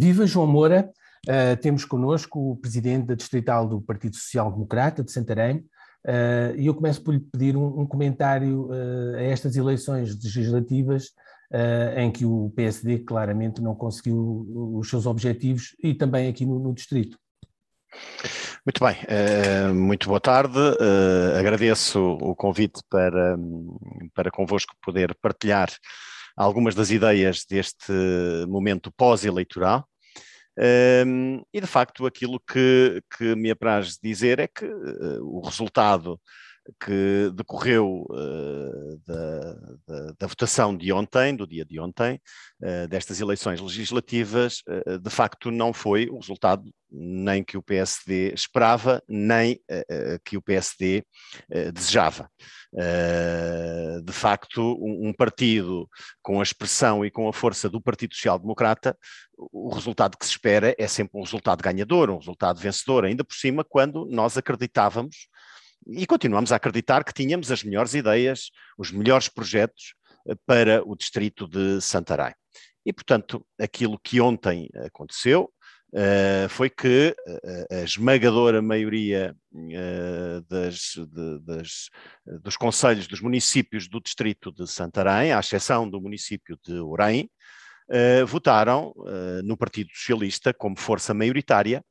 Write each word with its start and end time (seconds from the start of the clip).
Viva 0.00 0.24
João 0.24 0.46
Moura, 0.46 0.88
uh, 1.28 1.60
temos 1.60 1.84
connosco 1.84 2.52
o 2.52 2.56
presidente 2.56 3.06
da 3.06 3.16
Distrital 3.16 3.66
do 3.66 3.80
Partido 3.80 4.14
Social 4.14 4.52
Democrata 4.52 5.02
de 5.02 5.10
Santarém, 5.10 5.56
uh, 6.06 6.54
e 6.56 6.68
eu 6.68 6.74
começo 6.74 7.02
por 7.02 7.12
lhe 7.12 7.18
pedir 7.18 7.56
um, 7.56 7.80
um 7.80 7.84
comentário 7.84 8.66
uh, 8.66 9.16
a 9.16 9.22
estas 9.22 9.56
eleições 9.56 10.14
legislativas 10.22 11.10
em 11.96 12.10
que 12.10 12.26
o 12.26 12.52
PSD 12.54 12.98
claramente 12.98 13.62
não 13.62 13.74
conseguiu 13.74 14.46
os 14.76 14.90
seus 14.90 15.06
objetivos 15.06 15.74
e 15.82 15.94
também 15.94 16.28
aqui 16.28 16.44
no, 16.44 16.58
no 16.58 16.74
Distrito. 16.74 17.18
Muito 18.66 18.84
bem, 18.84 19.74
muito 19.74 20.08
boa 20.08 20.20
tarde. 20.20 20.58
agradeço 21.38 21.98
o 22.20 22.36
convite 22.36 22.82
para, 22.90 23.38
para 24.14 24.30
convosco 24.30 24.74
poder 24.82 25.16
partilhar 25.22 25.70
algumas 26.38 26.74
das 26.74 26.90
ideias 26.90 27.44
deste 27.44 27.92
momento 28.46 28.92
pós-eleitoral. 28.96 29.84
Um, 31.06 31.42
e 31.52 31.60
de 31.60 31.66
facto, 31.66 32.06
aquilo 32.06 32.40
que, 32.40 33.02
que 33.16 33.34
me 33.34 33.50
apraz 33.50 33.98
dizer 34.02 34.38
é 34.38 34.46
que 34.46 34.64
uh, 34.64 35.20
o 35.22 35.40
resultado 35.40 36.20
que 36.80 37.30
decorreu 37.34 38.06
uh, 38.10 39.00
da, 39.06 39.52
da, 39.86 40.12
da, 40.18 40.26
votação 40.26 40.76
de 40.76 40.92
ontem, 40.92 41.34
do 41.34 41.46
dia 41.46 41.64
de 41.64 41.80
ontem, 41.80 42.20
uh, 42.62 42.88
destas 42.88 43.20
eleições 43.20 43.60
legislativas, 43.60 44.62
uh, 44.68 44.98
de 44.98 45.10
facto 45.10 45.50
não 45.50 45.72
foi 45.72 46.08
o 46.10 46.18
resultado 46.18 46.70
nem 46.90 47.44
que 47.44 47.56
o 47.56 47.62
PSD 47.62 48.32
esperava, 48.32 49.02
nem 49.06 49.60
que 50.24 50.38
o 50.38 50.42
PSD 50.42 51.04
desejava. 51.74 52.30
de 54.02 54.12
facto, 54.14 54.62
um, 54.80 55.08
um, 55.08 55.12
partido 55.12 55.86
com 56.22 56.40
a 56.40 56.42
expressão 56.42 57.04
e 57.04 57.10
com 57.10 57.28
a 57.28 57.32
força 57.32 57.68
do 57.68 57.78
Partido 57.78 58.14
Social 58.14 58.38
Democrata, 58.38 58.96
o 59.36 59.68
resultado 59.68 60.16
que 60.16 60.24
se 60.24 60.30
espera 60.30 60.74
é 60.78 60.86
sempre 60.86 61.18
um 61.20 61.22
resultado 61.22 61.62
ganhador, 61.62 62.08
um 62.08 62.16
resultado 62.16 62.58
vencedor, 62.58 63.04
ainda 63.04 63.22
por 63.22 63.34
cima 63.34 63.62
quando 63.62 64.06
nós 64.10 64.38
acreditávamos 64.38 65.28
e 65.86 66.06
continuamos 66.06 66.52
a 66.52 66.56
acreditar 66.56 67.04
que 67.04 67.12
tínhamos 67.12 67.50
as 67.50 67.62
melhores 67.62 67.94
ideias, 67.94 68.50
os 68.76 68.90
melhores 68.90 69.28
projetos 69.28 69.94
eh, 70.28 70.34
para 70.46 70.82
o 70.84 70.94
distrito 70.94 71.46
de 71.46 71.80
Santarém. 71.80 72.34
E, 72.84 72.92
portanto, 72.92 73.44
aquilo 73.60 73.98
que 73.98 74.20
ontem 74.20 74.68
aconteceu 74.86 75.52
uh, 75.92 76.48
foi 76.48 76.70
que 76.70 77.14
uh, 77.26 77.74
a 77.74 77.82
esmagadora 77.82 78.62
maioria 78.62 79.36
uh, 79.52 80.40
das, 80.48 80.94
de, 80.96 81.38
das, 81.40 81.90
dos 82.42 82.56
conselhos 82.56 83.06
dos 83.06 83.20
municípios 83.20 83.88
do 83.88 84.00
distrito 84.00 84.50
de 84.50 84.66
Santarém, 84.66 85.32
à 85.32 85.40
exceção 85.40 85.88
do 85.88 86.00
município 86.00 86.58
de 86.64 86.74
Orém, 86.80 87.30
votaram 88.26 88.92
no 89.42 89.56
Partido 89.56 89.88
Socialista 89.94 90.52
como 90.52 90.78
força 90.78 91.14
maioritária 91.14 91.82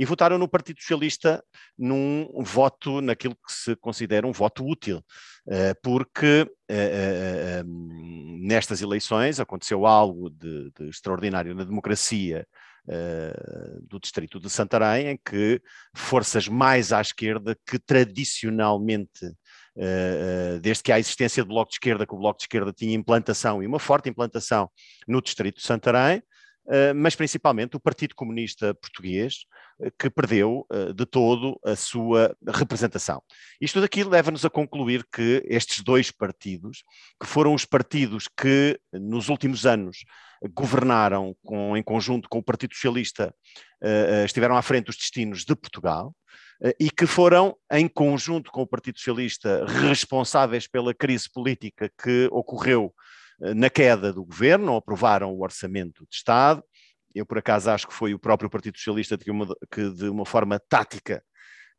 e 0.00 0.04
votaram 0.06 0.38
no 0.38 0.48
Partido 0.48 0.80
Socialista 0.80 1.44
num 1.78 2.26
voto, 2.42 3.02
naquilo 3.02 3.34
que 3.34 3.52
se 3.52 3.76
considera 3.76 4.26
um 4.26 4.32
voto 4.32 4.66
útil, 4.66 5.04
eh, 5.46 5.74
porque 5.82 6.50
eh, 6.70 7.60
eh, 7.60 7.62
nestas 7.66 8.80
eleições 8.80 9.38
aconteceu 9.38 9.84
algo 9.84 10.30
de, 10.30 10.70
de 10.70 10.88
extraordinário 10.88 11.54
na 11.54 11.64
democracia 11.64 12.46
do 13.82 14.00
distrito 14.00 14.40
de 14.40 14.48
Santarém, 14.50 15.08
em 15.08 15.16
que 15.22 15.60
forças 15.94 16.48
mais 16.48 16.92
à 16.92 17.00
esquerda 17.00 17.56
que 17.64 17.78
tradicionalmente 17.78 19.30
desde 20.60 20.82
que 20.82 20.90
há 20.90 20.96
a 20.96 20.98
existência 20.98 21.44
do 21.44 21.50
Bloco 21.50 21.70
de 21.70 21.76
Esquerda, 21.76 22.06
que 22.06 22.14
o 22.14 22.18
Bloco 22.18 22.38
de 22.38 22.44
Esquerda 22.44 22.72
tinha 22.72 22.96
implantação 22.96 23.62
e 23.62 23.66
uma 23.66 23.78
forte 23.78 24.08
implantação 24.08 24.68
no 25.06 25.22
distrito 25.22 25.56
de 25.56 25.62
Santarém, 25.62 26.20
mas 26.94 27.16
principalmente 27.16 27.76
o 27.76 27.80
Partido 27.80 28.14
Comunista 28.14 28.74
Português, 28.74 29.44
eh, 29.80 29.90
que 29.98 30.10
perdeu 30.10 30.66
eh, 30.70 30.92
de 30.92 31.06
todo 31.06 31.58
a 31.64 31.74
sua 31.74 32.36
representação. 32.46 33.22
Isto 33.60 33.80
daqui 33.80 34.04
leva-nos 34.04 34.44
a 34.44 34.50
concluir 34.50 35.04
que 35.12 35.42
estes 35.46 35.82
dois 35.82 36.10
partidos, 36.10 36.84
que 37.20 37.26
foram 37.26 37.54
os 37.54 37.64
partidos 37.64 38.28
que 38.28 38.78
nos 38.92 39.28
últimos 39.28 39.66
anos 39.66 40.04
governaram 40.54 41.34
com, 41.44 41.76
em 41.76 41.82
conjunto 41.82 42.28
com 42.28 42.38
o 42.38 42.42
Partido 42.42 42.74
Socialista, 42.74 43.34
estiveram 44.24 44.56
à 44.56 44.62
frente 44.62 44.86
dos 44.86 44.96
destinos 44.96 45.44
de 45.44 45.54
Portugal, 45.54 46.14
e 46.78 46.90
que 46.90 47.06
foram, 47.06 47.56
em 47.70 47.86
conjunto 47.88 48.50
com 48.50 48.62
o 48.62 48.66
Partido 48.66 48.98
Socialista, 48.98 49.66
responsáveis 49.66 50.66
pela 50.66 50.94
crise 50.94 51.30
política 51.30 51.90
que 52.02 52.28
ocorreu 52.30 52.92
na 53.40 53.70
queda 53.70 54.12
do 54.12 54.24
governo, 54.24 54.76
aprovaram 54.76 55.32
o 55.32 55.42
orçamento 55.42 56.06
de 56.08 56.16
Estado. 56.16 56.62
Eu, 57.14 57.26
por 57.26 57.38
acaso, 57.38 57.70
acho 57.70 57.88
que 57.88 57.94
foi 57.94 58.14
o 58.14 58.18
próprio 58.18 58.50
Partido 58.50 58.76
Socialista 58.76 59.18
que, 59.18 59.30
uma, 59.30 59.46
que 59.70 59.90
de 59.90 60.08
uma 60.08 60.24
forma 60.24 60.60
tática, 60.68 61.22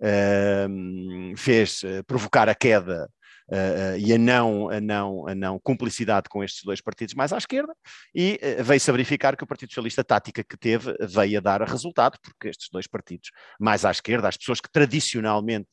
uh, 0.02 1.38
fez 1.38 1.84
uh, 1.84 2.04
provocar 2.06 2.50
a 2.50 2.56
queda 2.56 3.10
Uh, 3.50 3.98
e 3.98 4.14
a 4.14 4.18
não, 4.18 4.70
a, 4.70 4.80
não, 4.80 5.28
a 5.28 5.36
não 5.36 5.60
cumplicidade 5.60 6.30
com 6.30 6.42
estes 6.42 6.64
dois 6.64 6.80
partidos 6.80 7.14
mais 7.16 7.34
à 7.34 7.38
esquerda, 7.38 7.76
e 8.16 8.40
veio-se 8.64 8.90
a 8.90 8.94
verificar 8.94 9.36
que 9.36 9.44
o 9.44 9.48
Partido 9.48 9.72
Socialista, 9.72 10.00
a 10.00 10.06
tática 10.06 10.42
que 10.42 10.56
teve, 10.56 10.96
veio 11.02 11.38
a 11.38 11.42
dar 11.42 11.62
resultado, 11.64 12.18
porque 12.24 12.48
estes 12.48 12.70
dois 12.72 12.88
partidos 12.88 13.30
mais 13.60 13.84
à 13.84 13.92
esquerda, 13.92 14.30
as 14.30 14.38
pessoas 14.38 14.62
que 14.62 14.72
tradicionalmente 14.72 15.68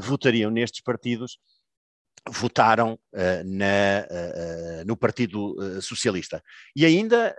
votariam 0.00 0.50
nestes 0.50 0.80
partidos, 0.80 1.38
votaram 2.28 2.94
uh, 2.94 3.44
na, 3.44 4.06
uh, 4.10 4.84
no 4.86 4.96
Partido 4.96 5.56
Socialista. 5.80 6.42
E 6.76 6.84
ainda 6.84 7.34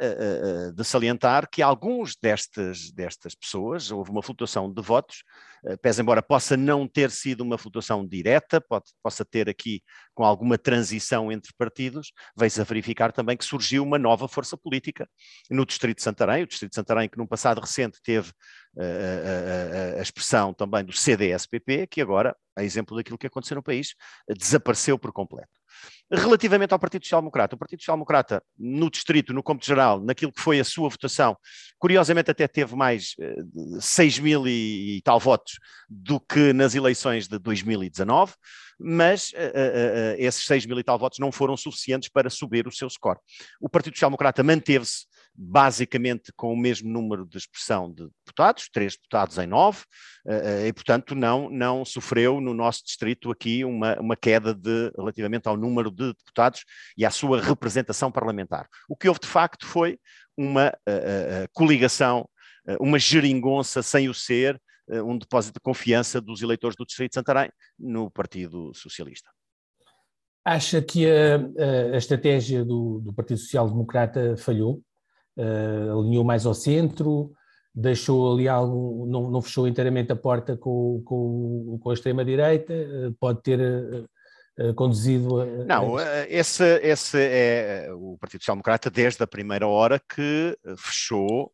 de 0.76 0.84
salientar 0.84 1.50
que 1.50 1.62
alguns 1.62 2.16
destas, 2.16 2.92
destas 2.92 3.36
pessoas, 3.36 3.92
houve 3.92 4.12
uma 4.12 4.24
flutuação 4.24 4.72
de 4.72 4.82
votos, 4.82 5.24
pese 5.82 6.02
embora 6.02 6.22
possa 6.22 6.58
não 6.58 6.88
ter 6.88 7.12
sido 7.12 7.42
uma 7.42 7.58
flutuação 7.58 8.06
direta, 8.08 8.60
pode, 8.60 8.86
possa 9.04 9.24
ter 9.24 9.48
aqui 9.48 9.82
com 10.14 10.24
alguma 10.24 10.58
transição 10.58 11.32
entre 11.32 11.54
partidos, 11.58 12.12
veio-se 12.36 12.60
a 12.60 12.64
verificar 12.64 13.12
também 13.12 13.38
que 13.38 13.46
surgiu 13.46 13.84
uma 13.84 14.00
nova 14.00 14.28
força 14.28 14.58
política 14.58 15.08
no 15.50 15.66
Distrito 15.66 15.98
de 15.98 16.04
Santarém, 16.04 16.44
o 16.44 16.48
Distrito 16.48 16.72
de 16.72 16.76
Santarém 16.76 17.08
que 17.08 17.18
num 17.18 17.28
passado 17.28 17.62
recente 17.62 18.00
teve 18.04 18.32
a, 18.78 19.98
a, 19.98 20.00
a 20.00 20.02
expressão 20.02 20.54
também 20.54 20.84
do 20.84 20.94
CDSPP, 20.94 21.88
que 21.88 22.02
agora, 22.02 22.36
a 22.56 22.64
exemplo 22.64 22.96
daquilo 22.96 23.18
que 23.18 23.28
aconteceu 23.28 23.56
no 23.56 23.64
país, 23.64 23.96
desapareceu 24.30 24.98
por 24.98 25.12
completo. 25.12 25.50
Relativamente 26.12 26.74
ao 26.74 26.80
Partido 26.80 27.06
Social 27.06 27.22
Democrata, 27.22 27.56
o 27.56 27.60
Partido 27.60 27.80
Social 27.80 27.96
Democrata, 27.96 28.44
no 28.58 28.90
Distrito, 28.90 29.34
no 29.34 29.42
Cômputo 29.42 29.66
Geral, 29.66 30.02
naquilo 30.02 30.32
que 30.32 30.42
foi 30.42 30.60
a 30.60 30.64
sua 30.64 30.90
votação, 30.90 31.38
curiosamente 31.80 32.30
até 32.30 32.48
teve 32.48 32.76
mais 32.76 33.16
uh, 33.20 33.82
6 33.82 34.20
mil 34.20 34.48
e, 34.48 34.98
e, 34.98 35.02
tal 35.02 35.20
votos 35.20 35.54
do 35.90 36.20
que 36.20 36.52
nas 36.52 36.76
eleições 36.76 37.28
de 37.28 37.40
2019, 37.40 38.34
mas 38.78 39.32
uh, 39.32 39.36
uh, 39.36 40.16
esses 40.18 40.46
6 40.46 40.66
mil 40.66 40.80
e 40.80 40.84
tal 40.84 41.00
votos 41.00 41.20
não 41.20 41.32
foram 41.32 41.56
suficientes 41.56 42.10
para 42.10 42.30
subir 42.30 42.68
o 42.68 42.72
seu 42.72 42.90
score. 42.90 43.20
O 43.62 43.70
Partido 43.70 43.96
Social 43.96 44.10
Democrata 44.10 44.44
manteve-se 44.44 45.06
basicamente 45.34 46.32
com 46.36 46.54
o 46.54 46.58
mesmo 46.58 46.90
número 46.90 47.26
de 47.26 47.38
expressão 47.38 47.92
de 47.92 48.04
deputados, 48.04 48.70
três 48.72 48.94
deputados 48.94 49.38
em 49.38 49.48
nove, 49.48 49.80
eh, 50.28 50.64
eh, 50.64 50.68
e 50.68 50.74
portanto 50.74 51.16
não, 51.16 51.50
não 51.50 51.86
sofreu 51.86 52.42
no 52.42 52.54
nosso 52.54 52.84
distrito 52.84 53.32
aqui 53.32 53.64
uma, 53.64 54.00
uma 54.00 54.16
queda 54.16 54.54
de, 54.54 54.92
relativamente 54.98 55.48
ao 55.48 55.58
número 55.58 55.90
de 55.90 56.14
deputados 56.14 56.64
e 56.98 57.06
à 57.06 57.10
sua 57.10 57.42
representação 57.42 58.12
parlamentar. 58.12 58.68
O 58.90 58.96
que 58.96 59.08
houve 59.08 59.22
de 59.22 59.28
facto 59.28 59.66
foi 59.66 59.98
uma 60.38 60.70
uh, 60.70 61.48
coligação, 61.54 62.28
uma 62.80 62.98
geringonça 62.98 63.82
sem 63.82 64.08
o 64.08 64.14
ser, 64.14 64.60
um 64.88 65.18
depósito 65.18 65.56
de 65.56 65.60
confiança 65.60 66.22
dos 66.22 66.42
eleitores 66.42 66.76
do 66.76 66.86
Distrito 66.86 67.12
de 67.12 67.16
Santarém 67.16 67.52
no 67.78 68.10
Partido 68.10 68.72
Socialista. 68.74 69.30
Acha 70.44 70.82
que 70.82 71.06
a, 71.06 71.94
a 71.94 71.98
estratégia 71.98 72.66
do, 72.66 73.00
do 73.00 73.14
Partido 73.14 73.40
Social 73.40 73.70
Democrata 73.70 74.36
falhou? 74.38 74.82
Uh, 75.38 76.00
alinhou 76.00 76.24
mais 76.24 76.46
ao 76.46 76.54
centro, 76.54 77.32
deixou 77.74 78.34
ali 78.34 78.48
algo, 78.48 79.06
não, 79.08 79.30
não 79.30 79.42
fechou 79.42 79.68
inteiramente 79.68 80.12
a 80.12 80.16
porta 80.16 80.58
com, 80.58 81.02
com, 81.06 81.80
com 81.82 81.90
a 81.90 81.94
extrema-direita, 81.94 82.74
uh, 82.74 83.14
pode 83.20 83.42
ter 83.42 83.60
uh, 83.60 84.74
conduzido 84.76 85.42
a. 85.42 85.46
Não, 85.66 85.96
esse, 86.28 86.64
esse 86.82 87.18
é 87.18 87.88
o 87.94 88.18
Partido 88.20 88.42
Social 88.42 88.56
Democrata 88.56 88.90
desde 88.90 89.24
a 89.24 89.28
primeira 89.28 89.68
hora 89.68 90.00
que 90.00 90.58
fechou 90.78 91.52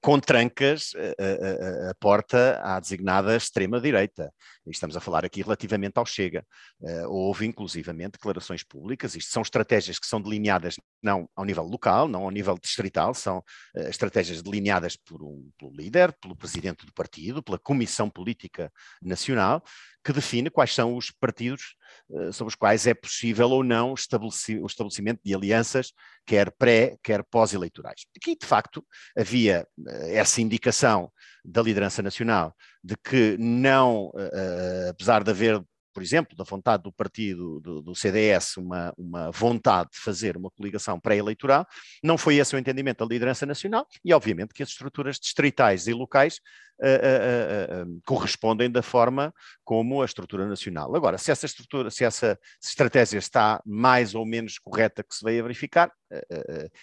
com 0.00 0.18
trancas 0.18 0.92
a, 0.96 1.86
a, 1.88 1.90
a, 1.90 1.94
porta 1.94 2.60
à 2.62 2.78
designada 2.78 3.36
extrema-direita. 3.36 4.32
Estamos 4.66 4.96
a 4.96 5.00
falar 5.00 5.24
aqui 5.24 5.42
relativamente 5.42 5.98
ao 5.98 6.06
Chega. 6.06 6.46
Uh, 6.80 7.08
houve, 7.08 7.46
inclusivamente, 7.46 8.12
declarações 8.12 8.62
públicas. 8.62 9.16
Isto 9.16 9.32
são 9.32 9.42
estratégias 9.42 9.98
que 9.98 10.06
são 10.06 10.20
delineadas 10.20 10.76
não 11.02 11.28
ao 11.34 11.44
nível 11.44 11.64
local, 11.64 12.06
não 12.06 12.22
ao 12.22 12.30
nível 12.30 12.56
distrital, 12.56 13.12
são 13.12 13.38
uh, 13.38 13.88
estratégias 13.88 14.40
delineadas 14.40 14.96
por 14.96 15.22
um, 15.22 15.50
pelo 15.58 15.74
líder, 15.74 16.12
pelo 16.20 16.36
presidente 16.36 16.86
do 16.86 16.92
partido, 16.92 17.42
pela 17.42 17.58
Comissão 17.58 18.08
Política 18.08 18.72
Nacional, 19.02 19.62
que 20.04 20.12
define 20.12 20.48
quais 20.48 20.72
são 20.72 20.96
os 20.96 21.10
partidos 21.10 21.74
uh, 22.10 22.32
sobre 22.32 22.50
os 22.52 22.54
quais 22.54 22.86
é 22.86 22.94
possível 22.94 23.50
ou 23.50 23.64
não 23.64 23.92
o 23.92 24.66
estabelecimento 24.66 25.20
de 25.24 25.34
alianças, 25.34 25.92
quer 26.24 26.52
pré, 26.52 26.96
quer 27.02 27.24
pós-eleitorais. 27.24 28.06
Aqui, 28.16 28.36
de 28.36 28.46
facto, 28.46 28.84
havia 29.16 29.66
essa 30.06 30.40
indicação 30.40 31.10
da 31.44 31.60
liderança 31.60 32.00
nacional 32.00 32.54
de 32.82 32.96
que 32.96 33.36
não, 33.38 34.06
uh, 34.08 34.90
apesar 34.90 35.22
de 35.22 35.30
haver 35.30 35.62
por 35.92 36.02
exemplo, 36.02 36.36
da 36.36 36.44
vontade 36.44 36.82
do 36.82 36.92
partido 36.92 37.60
do, 37.60 37.82
do, 37.82 37.94
CDS, 37.94 38.56
uma, 38.56 38.92
uma 38.96 39.30
vontade 39.30 39.90
de 39.92 39.98
fazer 39.98 40.36
uma 40.36 40.50
coligação 40.50 40.98
pré-eleitoral, 40.98 41.66
não 42.02 42.16
foi 42.16 42.36
esse 42.36 42.56
o 42.56 42.58
entendimento 42.58 43.04
da 43.04 43.12
liderança 43.12 43.44
nacional 43.44 43.86
e, 44.04 44.12
obviamente, 44.12 44.54
que 44.54 44.62
as 44.62 44.70
estruturas 44.70 45.18
distritais 45.18 45.86
e 45.86 45.92
locais 45.92 46.40
uh, 46.82 47.84
uh, 47.84 48.00
correspondem 48.04 48.70
da 48.70 48.82
forma 48.82 49.32
como 49.64 50.02
a 50.02 50.04
estrutura 50.04 50.46
nacional. 50.46 50.94
Agora, 50.94 51.16
se 51.16 51.30
essa 51.30 51.46
estrutura, 51.46 51.90
se 51.90 52.04
essa 52.04 52.38
estratégia 52.62 53.18
está 53.18 53.62
mais 53.64 54.14
ou 54.14 54.26
menos 54.26 54.58
correta 54.58 55.02
que 55.02 55.14
se 55.14 55.24
veio 55.24 55.40
a 55.40 55.42
verificar, 55.44 55.92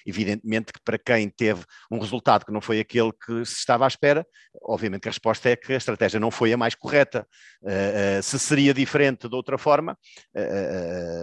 evidentemente 0.07 0.73
que 0.73 0.79
para 0.83 0.97
quem 0.97 1.29
teve 1.29 1.63
um 1.91 1.99
resultado 1.99 2.43
que 2.43 2.51
não 2.51 2.61
foi 2.61 2.79
aquele 2.79 3.11
que 3.11 3.45
se 3.45 3.57
estava 3.57 3.85
à 3.85 3.87
espera, 3.87 4.25
obviamente 4.63 5.01
que 5.01 5.07
a 5.07 5.11
resposta 5.11 5.49
é 5.49 5.55
que 5.55 5.71
a 5.71 5.77
estratégia 5.77 6.19
não 6.19 6.31
foi 6.31 6.51
a 6.51 6.57
mais 6.57 6.73
correta. 6.73 7.27
se 8.23 8.39
seria 8.39 8.73
diferente 8.73 9.29
de 9.29 9.35
outra 9.35 9.55
forma, 9.55 9.95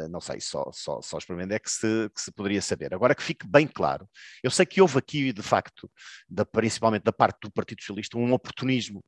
não 0.09 0.21
sei, 0.21 0.39
só, 0.41 0.71
só, 0.73 1.01
só 1.03 1.19
experimentando 1.19 1.55
é 1.55 1.59
que 1.59 1.71
se, 1.71 2.09
que 2.15 2.21
se 2.21 2.31
poderia 2.31 2.63
saber. 2.63 2.95
Agora 2.95 3.13
que 3.13 3.23
fique 3.25 3.45
bem 3.45 3.67
claro, 3.67 4.09
eu 4.41 4.53
sei 4.53 4.65
que 4.65 4.81
houve 4.81 4.99
aqui, 4.99 5.33
de 5.33 5.43
facto, 5.43 5.91
da, 6.29 6.45
principalmente 6.45 7.03
da 7.03 7.13
parte 7.13 7.39
do 7.43 7.51
Partido 7.51 7.81
Socialista, 7.81 8.17
um 8.17 8.33
oportunismo 8.33 8.66
oportunismo 8.67 9.05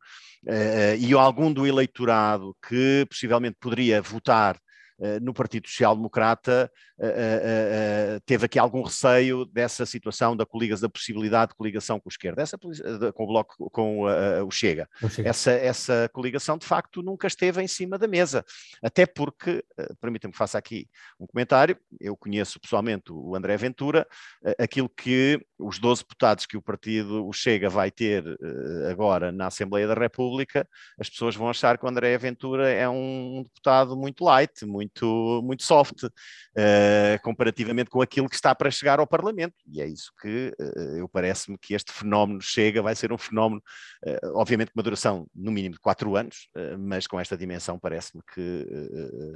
uh, 0.46 0.96
e 0.98 1.12
algum 1.14 1.52
do 1.52 1.66
eleitorado 1.66 2.56
que 2.66 3.04
possivelmente 3.08 3.56
poderia 3.60 4.00
votar 4.00 4.56
eh, 5.00 5.20
no 5.20 5.32
Partido 5.32 5.68
Social 5.68 5.94
Democrata 5.94 6.70
teve 8.26 8.46
aqui 8.46 8.58
algum 8.58 8.82
receio 8.82 9.44
dessa 9.44 9.86
situação 9.86 10.36
da, 10.36 10.44
coligação, 10.44 10.82
da 10.82 10.88
possibilidade 10.88 11.50
de 11.50 11.56
coligação 11.56 12.00
com 12.00 12.08
a 12.08 12.12
esquerda, 12.12 12.42
essa, 12.42 12.58
com 12.58 13.24
o 13.24 13.26
Bloco, 13.26 13.70
com 13.70 14.02
o 14.02 14.50
Chega. 14.50 14.88
Chega. 15.10 15.28
Essa, 15.28 15.52
essa 15.52 16.10
coligação, 16.12 16.58
de 16.58 16.66
facto, 16.66 17.02
nunca 17.02 17.26
esteve 17.26 17.62
em 17.62 17.68
cima 17.68 17.96
da 17.96 18.08
mesa. 18.08 18.44
Até 18.82 19.06
porque, 19.06 19.64
permitam-me 20.00 20.32
que 20.32 20.38
faça 20.38 20.58
aqui 20.58 20.88
um 21.18 21.26
comentário, 21.26 21.76
eu 22.00 22.16
conheço 22.16 22.60
pessoalmente 22.60 23.12
o 23.12 23.34
André 23.34 23.56
Ventura, 23.56 24.06
aquilo 24.58 24.88
que 24.88 25.40
os 25.58 25.78
12 25.78 26.02
deputados 26.02 26.46
que 26.46 26.56
o 26.56 26.62
partido, 26.62 27.26
o 27.26 27.32
Chega, 27.32 27.68
vai 27.68 27.90
ter 27.90 28.24
agora 28.90 29.30
na 29.30 29.46
Assembleia 29.46 29.86
da 29.86 29.94
República, 29.94 30.68
as 30.98 31.08
pessoas 31.08 31.36
vão 31.36 31.48
achar 31.48 31.78
que 31.78 31.84
o 31.84 31.88
André 31.88 32.16
Ventura 32.18 32.68
é 32.68 32.88
um 32.88 33.42
deputado 33.44 33.96
muito 33.96 34.24
light, 34.24 34.64
muito 34.66 34.88
muito, 34.88 35.42
muito 35.44 35.62
soft, 35.62 36.04
uh, 36.04 36.10
comparativamente 37.22 37.90
com 37.90 38.00
aquilo 38.00 38.28
que 38.28 38.34
está 38.34 38.54
para 38.54 38.70
chegar 38.70 39.00
ao 39.00 39.06
Parlamento. 39.06 39.54
E 39.66 39.80
é 39.80 39.86
isso 39.86 40.12
que 40.20 40.52
uh, 40.58 40.96
eu 40.96 41.08
parece-me 41.08 41.58
que 41.58 41.74
este 41.74 41.92
fenómeno 41.92 42.40
chega, 42.40 42.82
vai 42.82 42.94
ser 42.94 43.12
um 43.12 43.18
fenómeno, 43.18 43.62
uh, 44.06 44.38
obviamente, 44.38 44.70
com 44.70 44.78
uma 44.78 44.82
duração 44.82 45.26
no 45.34 45.50
mínimo 45.50 45.74
de 45.74 45.80
quatro 45.80 46.16
anos, 46.16 46.48
mas 46.78 47.06
com 47.06 47.18
esta 47.18 47.36
dimensão 47.36 47.78
parece-me 47.78 48.22
que 48.34 48.66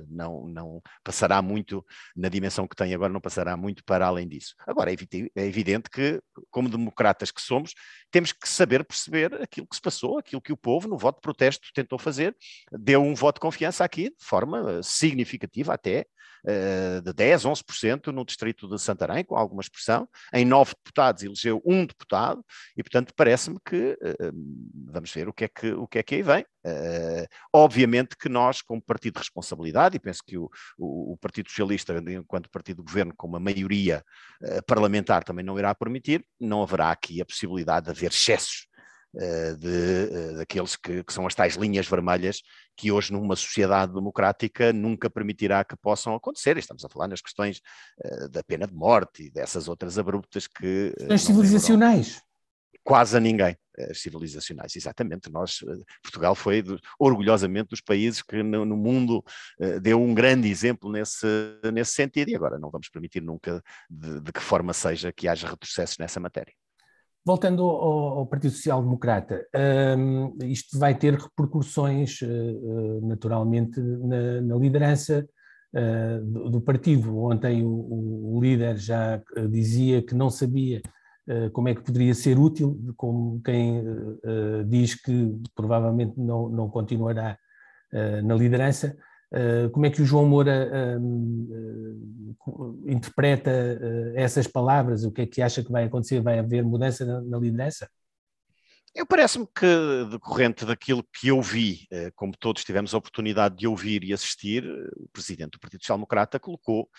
não, 0.08 0.46
não 0.46 0.82
passará 1.04 1.40
muito 1.40 1.84
na 2.16 2.28
dimensão 2.28 2.66
que 2.66 2.76
tem 2.76 2.94
agora, 2.94 3.12
não 3.12 3.20
passará 3.20 3.56
muito 3.56 3.84
para 3.84 4.06
além 4.06 4.28
disso. 4.28 4.55
Agora, 4.66 4.93
é, 4.93 4.96
é 5.37 5.46
evidente 5.46 5.90
que, 5.90 6.20
como 6.50 6.69
democratas 6.69 7.31
que 7.31 7.40
somos, 7.40 7.75
temos 8.10 8.32
que 8.32 8.48
saber 8.48 8.84
perceber 8.84 9.34
aquilo 9.43 9.66
que 9.66 9.76
se 9.76 9.82
passou, 9.82 10.19
aquilo 10.19 10.40
que 10.40 10.52
o 10.52 10.56
povo, 10.56 10.88
no 10.88 10.98
voto 10.98 11.16
de 11.16 11.22
protesto, 11.22 11.69
tentou 11.75 11.98
fazer, 11.98 12.37
deu 12.70 13.02
um 13.02 13.14
voto 13.14 13.37
de 13.37 13.40
confiança 13.40 13.84
aqui, 13.84 14.10
de 14.10 14.25
forma 14.25 14.82
significativa 14.82 15.75
até, 15.75 16.06
eh, 16.44 17.00
de 17.00 17.12
10, 17.12 17.41
11% 17.44 18.08
no 18.08 18.24
distrito 18.24 18.68
de 18.68 18.78
Santarém, 18.78 19.24
com 19.24 19.36
alguma 19.36 19.60
expressão. 19.60 20.08
Em 20.32 20.44
nove 20.44 20.72
deputados 20.74 21.22
elegeu 21.22 21.62
um 21.64 21.84
deputado 21.86 22.44
e, 22.76 22.82
portanto, 22.82 23.12
parece-me 23.16 23.58
que 23.64 23.98
eh, 24.02 24.32
vamos 24.86 25.12
ver 25.12 25.28
o 25.28 25.32
que 25.32 25.44
é 25.44 25.48
que, 25.48 25.72
o 25.72 25.86
que, 25.86 25.98
é 25.98 26.02
que 26.02 26.14
aí 26.16 26.22
vem. 26.22 26.44
Uh, 26.64 27.26
obviamente 27.52 28.16
que 28.16 28.28
nós, 28.28 28.62
como 28.62 28.80
partido 28.80 29.14
de 29.14 29.18
responsabilidade, 29.18 29.96
e 29.96 29.98
penso 29.98 30.22
que 30.24 30.38
o, 30.38 30.48
o, 30.78 31.14
o 31.14 31.16
Partido 31.16 31.48
Socialista, 31.48 31.92
enquanto 32.08 32.48
partido 32.50 32.76
do 32.76 32.84
governo, 32.84 33.12
com 33.16 33.26
uma 33.26 33.40
maioria 33.40 34.04
uh, 34.40 34.64
parlamentar, 34.64 35.24
também 35.24 35.44
não 35.44 35.58
irá 35.58 35.74
permitir, 35.74 36.24
não 36.38 36.62
haverá 36.62 36.92
aqui 36.92 37.20
a 37.20 37.24
possibilidade 37.24 37.86
de 37.86 37.90
haver 37.90 38.12
excessos 38.12 38.68
eh, 38.71 38.71
de, 39.14 40.08
eh, 40.10 40.32
daqueles 40.36 40.76
que, 40.76 41.04
que, 41.04 41.12
são 41.12 41.26
as 41.26 41.34
tais 41.34 41.54
linhas 41.56 41.86
vermelhas 41.86 42.42
que 42.76 42.90
hoje 42.90 43.12
numa 43.12 43.36
sociedade 43.36 43.92
democrática 43.92 44.72
nunca 44.72 45.10
permitirá 45.10 45.62
que 45.64 45.76
possam 45.76 46.14
acontecer. 46.14 46.56
Estamos 46.56 46.84
a 46.84 46.88
falar 46.88 47.08
nas 47.08 47.20
questões 47.20 47.60
uh, 48.04 48.28
da 48.30 48.42
pena 48.42 48.66
de 48.66 48.74
morte 48.74 49.24
e 49.24 49.30
dessas 49.30 49.68
outras 49.68 49.98
abruptas 49.98 50.46
que... 50.46 50.92
Questões 50.96 51.22
civilizacionais. 51.22 52.22
Quase 52.82 53.16
a 53.16 53.20
ninguém. 53.20 53.56
As 53.90 54.00
civilizacionais, 54.00 54.74
exatamente. 54.74 55.30
Nós, 55.30 55.60
Portugal 56.02 56.34
foi 56.34 56.64
orgulhosamente 56.98 57.70
dos 57.70 57.80
países 57.80 58.20
que 58.20 58.42
no, 58.42 58.64
no 58.64 58.76
mundo 58.76 59.24
deu 59.80 60.02
um 60.02 60.12
grande 60.12 60.48
exemplo 60.48 60.90
nesse, 60.90 61.26
nesse 61.72 61.92
sentido 61.92 62.28
e 62.28 62.34
agora 62.36 62.58
não 62.58 62.70
vamos 62.70 62.88
permitir 62.90 63.22
nunca, 63.22 63.62
de, 63.88 64.20
de 64.20 64.32
que 64.32 64.40
forma 64.40 64.74
seja, 64.74 65.12
que 65.12 65.26
haja 65.26 65.48
retrocessos 65.48 65.96
nessa 65.96 66.20
matéria. 66.20 66.52
Voltando 67.24 67.62
ao, 67.62 68.19
ao 68.19 68.26
Partido 68.26 68.52
Social 68.52 68.82
Democrata, 68.82 69.46
um, 69.96 70.36
isto 70.42 70.76
vai 70.76 70.92
ter 70.92 71.14
repercussões, 71.14 72.20
uh, 72.20 73.06
naturalmente, 73.06 73.80
na, 73.80 74.40
na 74.40 74.56
liderança 74.56 75.24
uh, 75.72 76.24
do, 76.24 76.50
do, 76.50 76.60
partido. 76.60 77.16
Ontem 77.16 77.62
o, 77.62 77.69
o, 78.36 78.40
líder 78.42 78.76
já 78.76 79.22
dizia 79.48 80.02
que 80.02 80.16
não 80.16 80.30
sabia 80.30 80.82
uh, 81.28 81.48
como 81.52 81.69
é 81.69 81.76
que 81.76 81.84
poderia 81.84 82.12
ser 82.12 82.36
útil, 82.40 82.76
como 82.96 83.40
quem 83.42 83.84
diz 84.66 84.96
que 84.96 85.32
provavelmente 85.54 86.19
não, 86.19 86.48
não 86.48 86.69
continuará 86.69 87.38
na 88.24 88.34
liderança. 88.34 88.96
Uh, 89.32 89.70
como 89.70 89.87
é 89.87 89.90
que 89.90 90.02
o 90.02 90.05
João 90.05 90.26
Moura 90.26 90.99
uh, 90.99 91.00
uh, 92.46 92.84
interpreta 92.87 93.50
essas 94.14 94.46
palavras? 94.46 95.05
O 95.05 95.11
que 95.11 95.23
é 95.23 95.26
que 95.26 95.40
acha 95.40 95.64
que 95.64 95.73
vai 95.73 95.84
acontecer? 95.84 96.20
Vai 96.20 96.38
haver 96.38 96.62
mudança 96.62 97.05
na, 97.06 97.20
na 97.23 97.38
liderança? 97.38 97.88
Eu 98.94 99.06
parece-me 99.06 99.46
que, 99.46 100.05
decorrente 100.11 100.67
daquilo 100.67 101.02
que 101.19 101.29
eu 101.29 101.40
vi, 101.40 101.88
como 102.14 102.37
todos 102.38 102.62
tivemos 102.62 102.93
a 102.93 102.99
oportunidade 102.99 103.56
de 103.56 103.67
ouvir 103.67 104.05
e 104.05 104.12
assistir, 104.12 104.67
o 104.99 105.08
presidente 105.11 105.52
do 105.52 105.58
Partido 105.58 105.81
Social 105.81 105.96
Democrata 105.96 106.38
colocou 106.38 106.90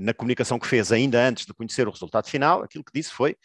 na 0.00 0.14
comunicação 0.14 0.60
que 0.60 0.66
fez 0.68 0.92
ainda 0.92 1.20
antes 1.20 1.44
de 1.44 1.52
conhecer 1.52 1.88
o 1.88 1.90
resultado 1.90 2.28
final, 2.28 2.62
aquilo 2.62 2.84
que 2.84 2.92
disse 2.94 3.10
foi 3.10 3.36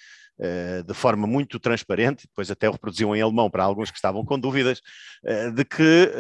de 0.86 0.94
forma 0.94 1.26
muito 1.26 1.60
transparente, 1.60 2.28
depois 2.28 2.52
até 2.52 2.68
o 2.68 2.74
reproduziu 2.74 3.16
em 3.16 3.22
alemão 3.22 3.50
para 3.50 3.64
alguns 3.64 3.90
que 3.90 3.98
estavam 3.98 4.26
com 4.26 4.38
dúvidas, 4.38 4.82
de 5.56 5.64
que 5.64 6.12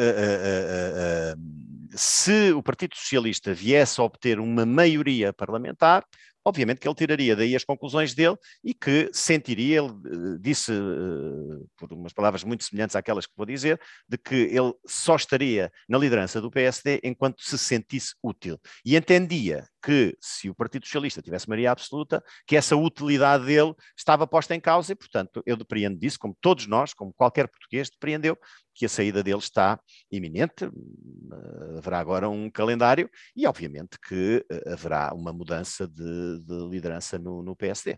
se 1.95 2.51
o 2.51 2.61
Partido 2.61 2.95
Socialista 2.95 3.53
viesse 3.53 3.99
a 3.99 4.03
obter 4.03 4.39
uma 4.39 4.65
maioria 4.65 5.33
parlamentar, 5.33 6.05
obviamente 6.45 6.79
que 6.79 6.87
ele 6.87 6.95
tiraria 6.95 7.35
daí 7.35 7.55
as 7.55 7.63
conclusões 7.63 8.13
dele 8.13 8.37
e 8.63 8.73
que 8.73 9.09
sentiria, 9.11 9.79
ele 9.79 9.89
eh, 9.89 10.37
disse, 10.39 10.71
eh, 10.71 11.65
por 11.75 11.91
umas 11.91 12.13
palavras 12.13 12.43
muito 12.43 12.63
semelhantes 12.63 12.95
àquelas 12.95 13.25
que 13.25 13.33
vou 13.35 13.45
dizer, 13.45 13.79
de 14.07 14.17
que 14.17 14.35
ele 14.35 14.73
só 14.85 15.15
estaria 15.15 15.71
na 15.89 15.97
liderança 15.97 16.39
do 16.39 16.51
PSD 16.51 16.99
enquanto 17.03 17.41
se 17.41 17.57
sentisse 17.57 18.13
útil. 18.21 18.59
E 18.85 18.95
entendia 18.95 19.67
que, 19.85 20.17
se 20.19 20.49
o 20.49 20.55
Partido 20.55 20.85
Socialista 20.85 21.21
tivesse 21.21 21.47
maioria 21.47 21.71
absoluta, 21.71 22.23
que 22.47 22.55
essa 22.55 22.75
utilidade 22.75 23.45
dele 23.45 23.71
estava 23.95 24.25
posta 24.25 24.55
em 24.55 24.59
causa 24.59 24.91
e, 24.91 24.95
portanto, 24.95 25.43
eu 25.45 25.55
depreendo 25.55 25.99
disso, 25.99 26.17
como 26.17 26.35
todos 26.41 26.65
nós, 26.65 26.91
como 26.91 27.13
qualquer 27.13 27.47
português, 27.47 27.87
depreendeu 27.91 28.35
que 28.73 28.87
a 28.87 28.89
saída 28.89 29.21
dele 29.21 29.37
está 29.37 29.79
iminente, 30.11 30.65
eh, 30.65 31.77
haverá 31.77 31.99
agora 31.99 32.27
um 32.27 32.49
calendário 32.49 33.07
e, 33.35 33.45
obviamente, 33.45 33.99
que 33.99 34.43
eh, 34.51 34.73
haverá 34.73 35.13
uma 35.13 35.31
mudança 35.31 35.87
de, 35.87 36.39
de 36.39 36.67
liderança 36.69 37.19
no, 37.19 37.43
no 37.43 37.55
PSD. 37.55 37.95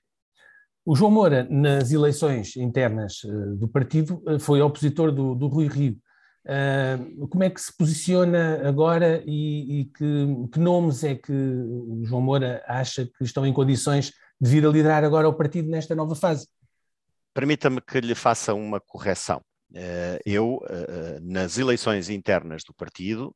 O 0.85 0.93
João 0.93 1.11
Moura, 1.11 1.47
nas 1.49 1.91
eleições 1.91 2.57
internas 2.57 3.21
eh, 3.23 3.55
do 3.57 3.67
partido, 3.69 4.21
foi 4.41 4.61
opositor 4.61 5.11
do, 5.13 5.33
do 5.33 5.47
Rui 5.47 5.67
Rio. 5.67 5.97
Uh, 6.47 7.27
como 7.27 7.43
é 7.43 7.49
que 7.49 7.59
se 7.59 7.75
posiciona 7.75 8.65
agora 8.65 9.21
e, 9.25 9.81
e 9.81 9.85
que, 9.85 10.47
que, 10.53 10.59
nomes 10.59 11.03
é 11.03 11.13
que 11.13 11.33
o 11.33 12.03
João 12.05 12.21
Moura 12.21 12.63
acha 12.65 13.05
que 13.05 13.25
estão 13.25 13.45
em 13.45 13.51
condições 13.51 14.13
de 14.39 14.49
vir 14.49 14.65
a 14.65 14.69
liderar 14.69 15.03
agora 15.03 15.27
o 15.27 15.33
partido 15.33 15.69
nesta 15.69 15.93
nova 15.93 16.15
fase? 16.15 16.47
Permita-me 17.33 17.81
que 17.81 17.99
lhe 17.99 18.15
faça 18.15 18.53
uma 18.53 18.79
correção. 18.79 19.41
Uh, 19.71 20.19
eu, 20.25 20.61
uh, 20.63 21.19
nas 21.21 21.57
eleições 21.57 22.09
internas 22.09 22.63
do 22.63 22.73
partido, 22.73 23.35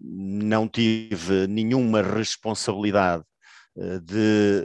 não 0.00 0.68
tive 0.68 1.48
nenhuma 1.48 2.00
responsabilidade 2.00 3.24
de 4.04 4.64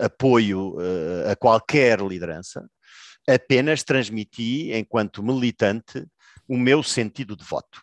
apoio 0.00 0.76
a 1.30 1.36
qualquer 1.36 2.00
liderança, 2.00 2.68
apenas 3.28 3.82
transmiti, 3.82 4.72
enquanto 4.72 5.22
militante, 5.22 6.06
o 6.48 6.56
meu 6.56 6.82
sentido 6.82 7.36
de 7.36 7.44
voto. 7.44 7.82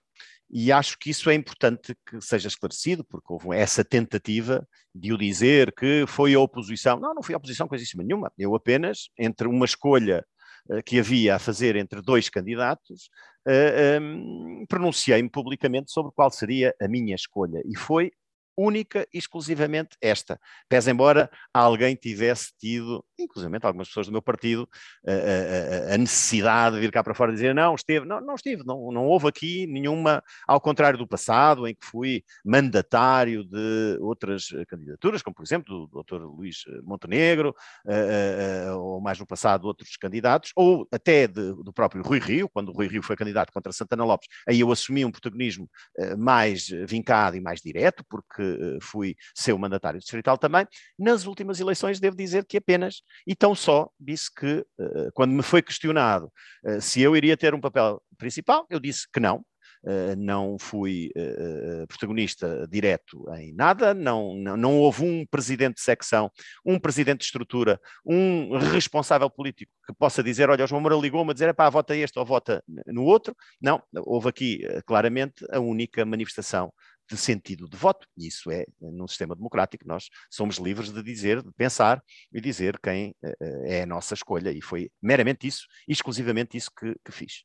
e 0.53 0.69
acho 0.71 0.97
que 0.99 1.09
isso 1.09 1.29
é 1.29 1.33
importante 1.33 1.95
que 2.05 2.19
seja 2.19 2.49
esclarecido, 2.49 3.05
porque 3.05 3.31
houve 3.31 3.55
essa 3.55 3.85
tentativa 3.85 4.67
de 4.93 5.13
o 5.13 5.17
dizer 5.17 5.73
que 5.73 6.05
foi 6.07 6.33
a 6.33 6.39
oposição. 6.39 6.99
Não, 6.99 7.13
não 7.13 7.23
foi 7.23 7.33
a 7.33 7.37
oposição 7.37 7.67
coisíssima 7.69 8.03
nenhuma. 8.03 8.31
Eu 8.37 8.53
apenas, 8.53 9.09
entre 9.17 9.47
uma 9.47 9.65
escolha 9.65 10.25
uh, 10.69 10.83
que 10.83 10.99
havia 10.99 11.35
a 11.35 11.39
fazer 11.39 11.77
entre 11.77 12.01
dois 12.01 12.27
candidatos, 12.29 13.09
uh, 13.47 14.01
um, 14.01 14.65
pronunciei-me 14.67 15.29
publicamente 15.29 15.89
sobre 15.91 16.11
qual 16.11 16.29
seria 16.29 16.75
a 16.81 16.87
minha 16.87 17.15
escolha. 17.15 17.61
E 17.65 17.77
foi 17.77 18.11
única 18.57 19.07
e 19.13 19.17
exclusivamente 19.17 19.97
esta. 20.01 20.39
Pese 20.69 20.91
embora 20.91 21.29
alguém 21.53 21.95
tivesse 21.95 22.51
tido, 22.59 23.03
inclusive 23.19 23.57
algumas 23.63 23.87
pessoas 23.87 24.07
do 24.07 24.11
meu 24.11 24.21
partido, 24.21 24.67
a, 25.07 25.91
a, 25.91 25.95
a, 25.95 25.97
necessidade 25.97 26.75
de 26.75 26.81
vir 26.81 26.91
cá 26.91 27.03
para 27.03 27.13
fora 27.13 27.31
dizer 27.31 27.55
não, 27.55 27.75
esteve, 27.75 28.05
não, 28.05 28.21
não 28.21 28.35
estive, 28.35 28.63
não, 28.65 28.91
não 28.91 29.05
houve 29.05 29.27
aqui 29.27 29.65
nenhuma, 29.67 30.23
ao 30.47 30.59
contrário 30.59 30.97
do 30.97 31.07
passado, 31.07 31.67
em 31.67 31.73
que 31.73 31.85
fui 31.85 32.23
mandatário 32.45 33.43
de 33.43 33.97
outras 33.99 34.47
candidaturas, 34.67 35.21
como 35.21 35.35
por 35.35 35.43
exemplo 35.43 35.87
do 35.87 36.03
Dr. 36.03 36.23
Luís 36.23 36.63
Montenegro, 36.83 37.55
uh, 37.85 38.73
uh, 38.73 38.79
ou 38.79 39.01
mais 39.01 39.19
no 39.19 39.25
passado 39.25 39.65
outros 39.65 39.97
candidatos, 39.97 40.51
ou 40.55 40.87
até 40.91 41.27
de, 41.27 41.53
do 41.63 41.73
próprio 41.73 42.03
Rui 42.03 42.19
Rio, 42.19 42.49
quando 42.49 42.69
o 42.69 42.73
Rui 42.73 42.87
Rio 42.87 43.03
foi 43.03 43.15
candidato 43.15 43.51
contra 43.51 43.71
Santana 43.71 44.03
Lopes, 44.03 44.27
aí 44.47 44.59
eu 44.59 44.71
assumi 44.71 45.03
um 45.05 45.11
protagonismo 45.11 45.69
mais 46.17 46.67
vincado 46.87 47.35
e 47.35 47.41
mais 47.41 47.61
direto, 47.61 48.03
porque 48.09 48.50
eh, 48.50 48.50
fui 48.81 49.15
seu 49.35 49.57
mandatário 49.57 49.99
distrital 49.99 50.37
também, 50.37 50.65
nas 50.97 51.25
últimas 51.25 51.59
eleições 51.59 51.99
devo 51.99 52.15
dizer 52.15 52.45
que 52.45 52.57
apenas, 52.57 53.01
e 53.25 53.35
tão 53.35 53.55
só, 53.55 53.89
disse 53.99 54.33
que, 54.33 54.65
eh, 54.79 55.09
quando 55.13 55.31
me 55.33 55.43
foi 55.43 55.61
questionado 55.61 56.31
eh, 56.65 56.79
se 56.79 57.01
eu 57.01 57.15
iria 57.15 57.37
ter 57.37 57.53
um 57.53 57.61
papel 57.61 58.01
principal, 58.17 58.65
eu 58.69 58.79
disse 58.79 59.07
que 59.11 59.19
não, 59.19 59.43
Uh, 59.83 60.15
não 60.15 60.57
fui 60.59 61.09
uh, 61.17 61.87
protagonista 61.87 62.67
direto 62.69 63.25
em 63.33 63.51
nada, 63.51 63.95
não, 63.95 64.35
não, 64.35 64.55
não, 64.55 64.77
houve 64.77 65.03
um 65.03 65.25
presidente 65.25 65.77
de 65.77 65.81
secção, 65.81 66.29
um 66.63 66.77
presidente 66.77 67.21
de 67.21 67.25
estrutura, 67.25 67.81
um 68.05 68.59
responsável 68.59 69.27
político 69.27 69.71
que 69.87 69.93
possa 69.95 70.21
dizer, 70.21 70.51
olha, 70.51 70.65
o 70.65 70.67
João 70.67 70.81
Moura 70.81 70.95
ligou-me 70.95 71.31
a 71.31 71.33
dizer, 71.33 71.51
pá, 71.55 71.67
vota 71.67 71.95
este 71.95 72.19
ou 72.19 72.25
vota 72.25 72.63
no 72.85 73.03
outro. 73.05 73.35
Não, 73.59 73.81
houve 74.05 74.29
aqui 74.29 74.61
claramente 74.85 75.43
a 75.49 75.59
única 75.59 76.05
manifestação 76.05 76.71
de 77.11 77.17
sentido 77.17 77.67
de 77.67 77.75
voto. 77.77 78.07
E 78.17 78.27
isso 78.27 78.49
é, 78.49 78.65
num 78.79 79.07
sistema 79.07 79.35
democrático, 79.35 79.85
nós 79.85 80.09
somos 80.29 80.57
livres 80.57 80.91
de 80.91 81.03
dizer, 81.03 81.43
de 81.43 81.51
pensar 81.51 82.01
e 82.31 82.39
dizer 82.39 82.79
quem 82.81 83.13
eh, 83.21 83.35
eh, 83.41 83.79
é 83.79 83.83
a 83.83 83.85
nossa 83.85 84.13
escolha. 84.13 84.51
E 84.51 84.61
foi 84.61 84.89
meramente 85.01 85.45
isso, 85.45 85.65
exclusivamente 85.87 86.57
isso 86.57 86.71
que, 86.77 86.95
que 87.03 87.11
fiz. 87.11 87.43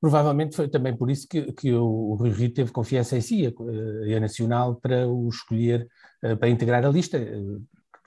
Provavelmente 0.00 0.56
foi 0.56 0.66
também 0.68 0.96
por 0.96 1.10
isso 1.10 1.28
que, 1.28 1.52
que 1.52 1.74
o 1.74 2.14
Rui 2.14 2.30
Rio 2.30 2.54
teve 2.54 2.72
confiança 2.72 3.18
em 3.18 3.20
si, 3.20 3.46
a, 3.46 4.16
a 4.16 4.20
Nacional, 4.20 4.76
para 4.76 5.06
o 5.06 5.28
escolher, 5.28 5.86
eh, 6.22 6.34
para 6.34 6.48
integrar 6.48 6.84
a 6.84 6.88
lista 6.88 7.18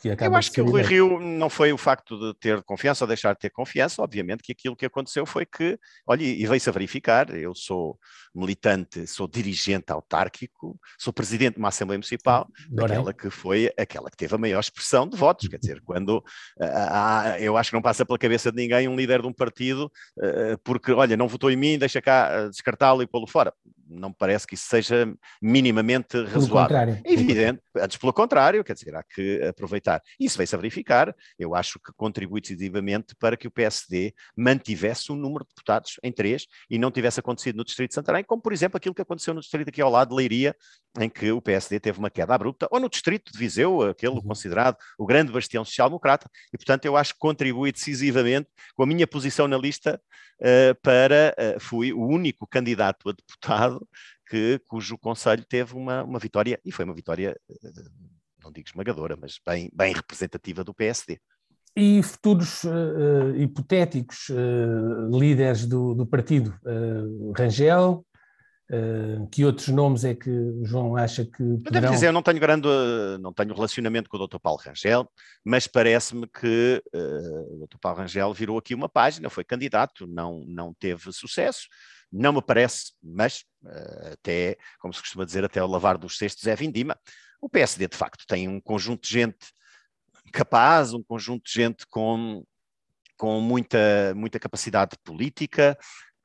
que 0.04 0.10
acaba 0.10 0.36
Eu 0.36 0.38
acho 0.38 0.52
que 0.52 0.60
o 0.60 0.66
Rui 0.66 0.82
Rio 0.82 1.18
não 1.18 1.50
foi 1.50 1.72
o 1.72 1.78
facto 1.78 2.20
de 2.20 2.38
ter 2.38 2.62
confiança 2.64 3.06
ou 3.06 3.08
deixar 3.08 3.32
de 3.32 3.40
ter 3.40 3.50
confiança, 3.50 4.02
obviamente 4.02 4.44
que 4.44 4.52
aquilo 4.52 4.76
que 4.76 4.86
aconteceu 4.86 5.26
foi 5.26 5.46
que, 5.46 5.80
olha, 6.06 6.22
e 6.22 6.46
veio-se 6.46 6.70
a 6.70 6.74
verificar, 6.74 7.34
eu 7.34 7.56
sou 7.56 7.98
militante, 8.36 9.08
sou 9.08 9.30
dirigente 9.30 9.94
autárquico, 9.94 10.78
sou 11.00 11.14
presidente 11.14 11.54
de 11.54 11.60
uma 11.60 11.70
Assembleia 11.70 11.98
Municipal, 11.98 12.50
daquela 12.70 13.14
que 13.14 13.30
foi 13.30 13.72
aquela 13.78 14.12
que 14.12 14.18
teve 14.18 14.36
a 14.36 14.38
maior 14.38 14.60
expressão 14.60 15.08
de 15.08 15.16
votos, 15.16 15.48
quer 15.48 15.58
dizer, 15.58 15.82
quando 15.86 16.18
uh, 16.18 17.38
eu 17.40 17.56
acho 17.56 17.70
que 17.70 17.76
não 17.76 17.82
passa 17.82 18.06
pela 18.06 18.20
cabeça 18.20 18.52
de 18.52 18.58
ninguém 18.58 18.90
um 18.90 18.98
líder 18.98 19.22
de 19.22 19.28
um 19.28 19.34
partido, 19.34 19.90
uh, 20.18 20.58
porque, 20.66 20.92
olha, 20.92 21.16
não 21.16 21.30
votou 21.30 21.50
em 21.50 21.56
mim, 21.56 21.78
deixa 21.78 22.02
cá 22.02 22.50
descartá-lo 22.50 23.02
e 23.02 23.08
pô-lo 23.08 23.26
fora 23.26 23.54
não 23.88 24.10
me 24.10 24.16
parece 24.18 24.48
que 24.48 24.56
isso 24.56 24.68
seja 24.68 25.14
minimamente 25.42 26.22
razoável. 26.26 26.78
É 26.78 27.02
evidente, 27.06 27.62
antes 27.76 27.98
pelo 27.98 28.14
contrário, 28.14 28.64
quer 28.64 28.74
dizer, 28.74 28.96
há 28.96 29.04
que 29.04 29.42
aproveitar. 29.44 30.02
Isso 30.20 30.38
veio-se 30.38 30.56
a 30.56 30.58
verificar, 30.58 31.16
eu 31.38 31.56
acho 31.56 31.80
que 31.80 31.92
contribui 31.96 32.42
decisivamente 32.42 33.16
para 33.16 33.38
que 33.38 33.48
o 33.48 33.52
PSD 33.52 34.14
mantivesse 34.36 35.12
o 35.12 35.16
número 35.16 35.44
de 35.44 35.50
deputados 35.50 36.00
em 36.04 36.12
três 36.12 36.46
e 36.70 36.78
não 36.78 36.92
tivesse 36.92 37.20
acontecido 37.20 37.58
no 37.58 37.66
Distrito 37.66 37.90
de 37.90 37.96
Santarém, 37.96 38.24
como 38.24 38.42
por 38.42 38.54
exemplo 38.54 38.78
aquilo 38.78 38.96
que 38.96 39.02
aconteceu 39.02 39.34
no 39.34 39.42
Distrito 39.42 39.68
aqui 39.68 39.82
ao 39.82 39.92
lado 39.92 40.10
de 40.10 40.16
Leiria, 40.16 40.56
em 41.00 41.10
que 41.10 41.32
o 41.32 41.42
PSD 41.42 41.80
teve 41.80 42.00
uma 42.00 42.10
queda 42.10 42.36
abrupta, 42.36 42.68
ou 42.72 42.80
no 42.80 42.90
Distrito 42.90 43.32
de 43.32 43.38
Viseu, 43.38 43.82
aquele 43.82 44.14
uhum. 44.14 44.22
considerado 44.22 44.78
o 44.98 45.06
grande 45.06 45.32
bastião 45.32 45.66
social-democrata, 45.66 46.30
e 46.54 46.58
portanto 46.58 46.86
eu 46.86 46.96
acho 46.96 47.14
que 47.14 47.20
contribui 47.20 47.72
decisivamente 47.72 48.48
com 48.76 48.84
a 48.84 48.86
minha 48.86 49.08
posição 49.08 49.48
na 49.48 49.58
lista 49.58 50.00
uh, 50.40 50.76
para, 50.82 51.36
uh, 51.38 51.60
fui 51.60 51.94
o 51.94 52.06
único 52.06 52.46
candidato 52.48 53.10
a 53.10 53.12
deputado 53.12 53.73
que, 54.28 54.60
cujo 54.68 54.98
Conselho 54.98 55.46
teve 55.46 55.76
uma, 55.76 56.04
uma 56.04 56.20
vitória, 56.20 56.60
e 56.66 56.72
foi 56.72 56.86
uma 56.86 56.94
vitória, 56.94 57.38
uh, 57.50 57.90
não 58.44 58.52
digo 58.52 58.68
esmagadora, 58.68 59.18
mas 59.20 59.40
bem, 59.46 59.70
bem 59.74 59.94
representativa 59.94 60.64
do 60.64 60.74
PSD. 60.74 61.20
E 61.76 62.04
futuros 62.04 62.64
uh, 62.66 63.36
hipotéticos 63.36 64.30
uh, 64.30 65.18
líderes 65.18 65.66
do, 65.66 65.96
do 65.96 66.06
partido, 66.06 66.54
uh, 66.64 67.34
Rangel, 67.36 68.06
que 69.30 69.46
outros 69.46 69.68
nomes 69.68 70.04
é 70.04 70.16
que 70.16 70.32
o 70.32 70.66
João 70.66 70.96
acha 70.96 71.24
que 71.24 71.38
poderão... 71.38 71.62
Eu 71.66 71.82
devo 71.82 71.94
dizer, 71.94 72.08
eu 72.08 72.14
não 72.14 72.24
tenho 72.24 72.40
grande, 72.40 72.68
não 73.22 73.32
tenho 73.32 73.54
relacionamento 73.54 74.10
com 74.10 74.18
o 74.18 74.28
Dr. 74.28 74.40
Paulo 74.42 74.60
Rangel, 74.66 75.08
mas 75.46 75.68
parece-me 75.68 76.26
que 76.26 76.82
o 76.92 77.68
Dr. 77.68 77.78
Paulo 77.80 78.00
Rangel 78.00 78.34
virou 78.34 78.58
aqui 78.58 78.74
uma 78.74 78.90
página, 78.90 79.30
foi 79.30 79.44
candidato, 79.44 80.08
não, 80.08 80.44
não 80.48 80.74
teve 80.74 81.12
sucesso, 81.12 81.68
não 82.14 82.34
me 82.34 82.42
parece, 82.42 82.94
mas 83.02 83.44
até, 84.12 84.56
como 84.80 84.94
se 84.94 85.00
costuma 85.00 85.26
dizer, 85.26 85.44
até 85.44 85.64
o 85.64 85.68
lavar 85.68 85.98
dos 85.98 86.18
cestos 86.18 86.46
é 86.46 86.56
vindima. 86.56 86.98
O 87.42 87.50
PSD, 87.50 87.88
de 87.88 87.98
facto, 87.98 88.26
tem 88.28 88.48
um 88.48 88.62
conjunto 88.62 89.08
de 89.08 89.14
gente 89.14 89.48
capaz, 90.32 90.94
um 90.94 91.04
conjunto 91.04 91.44
de 91.46 91.52
gente 91.52 91.88
com, 91.88 92.44
com 93.18 93.42
muita, 93.42 94.14
muita 94.16 94.40
capacidade 94.40 94.96
política, 95.04 95.78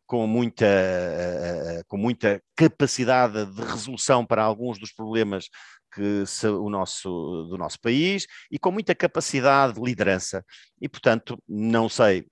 com 0.07 0.26
muita, 0.26 0.66
uh, 0.66 1.85
com 1.87 1.97
muita 1.97 2.42
capacidade 2.57 3.47
de 3.47 3.62
resolução 3.62 4.25
para 4.25 4.42
alguns 4.42 4.78
dos 4.78 4.92
problemas 4.92 5.49
que 5.92 6.25
o 6.47 6.68
nosso, 6.68 7.47
do 7.50 7.57
nosso 7.57 7.80
país 7.80 8.26
e 8.50 8.59
com 8.59 8.71
muita 8.71 8.95
capacidade 8.95 9.75
de 9.75 9.80
liderança. 9.80 10.45
E, 10.80 10.88
portanto, 10.88 11.42
não 11.49 11.88
sei 11.88 12.25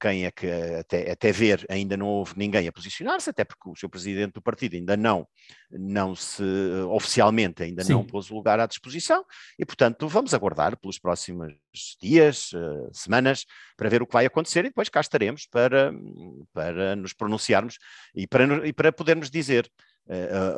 quem 0.00 0.24
é 0.24 0.30
que, 0.30 0.50
até, 0.50 1.12
até 1.12 1.30
ver, 1.30 1.64
ainda 1.70 1.96
não 1.96 2.06
houve 2.06 2.34
ninguém 2.36 2.66
a 2.66 2.72
posicionar-se, 2.72 3.30
até 3.30 3.44
porque 3.44 3.70
o 3.70 3.76
seu 3.76 3.88
presidente 3.88 4.32
do 4.32 4.42
partido 4.42 4.74
ainda 4.74 4.96
não, 4.96 5.26
não 5.70 6.16
se, 6.16 6.42
oficialmente, 6.90 7.62
ainda 7.62 7.84
Sim. 7.84 7.92
não 7.92 8.04
pôs 8.04 8.30
o 8.30 8.34
lugar 8.34 8.58
à 8.58 8.66
disposição, 8.66 9.24
e, 9.56 9.64
portanto, 9.64 10.08
vamos 10.08 10.34
aguardar 10.34 10.76
pelos 10.76 10.98
próximos 10.98 11.54
dias, 12.00 12.50
uh, 12.52 12.90
semanas, 12.92 13.46
para 13.76 13.88
ver 13.88 14.02
o 14.02 14.06
que 14.06 14.12
vai 14.12 14.26
acontecer 14.26 14.60
e 14.60 14.68
depois 14.68 14.88
cá 14.88 15.00
estaremos 15.00 15.46
para, 15.46 15.92
para 16.52 16.96
nos 16.96 17.12
pronunciarmos 17.12 17.78
e 18.14 18.26
para, 18.26 18.66
e 18.66 18.72
para 18.72 18.92
podermos 18.92 19.30
dizer 19.30 19.70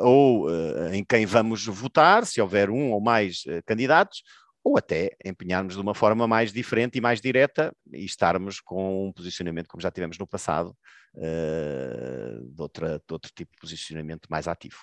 ou 0.01 0.47
uh, 0.47 0.93
em 0.93 1.03
quem 1.03 1.25
vamos 1.25 1.65
votar, 1.65 2.25
se 2.25 2.41
houver 2.41 2.69
um 2.69 2.91
ou 2.91 2.99
mais 2.99 3.43
candidatos, 3.65 4.23
ou 4.63 4.77
até 4.77 5.15
empenharmos 5.23 5.75
de 5.75 5.81
uma 5.81 5.93
forma 5.93 6.27
mais 6.27 6.51
diferente 6.51 6.97
e 6.97 7.01
mais 7.01 7.21
direta 7.21 7.71
e 7.93 8.03
estarmos 8.03 8.59
com 8.59 9.07
um 9.07 9.13
posicionamento, 9.13 9.67
como 9.67 9.81
já 9.81 9.91
tivemos 9.91 10.17
no 10.17 10.25
passado, 10.25 10.75
de, 11.13 12.61
outra, 12.61 12.97
de 12.97 13.13
outro 13.13 13.31
tipo 13.33 13.51
de 13.51 13.59
posicionamento 13.59 14.27
mais 14.27 14.47
ativo. 14.47 14.77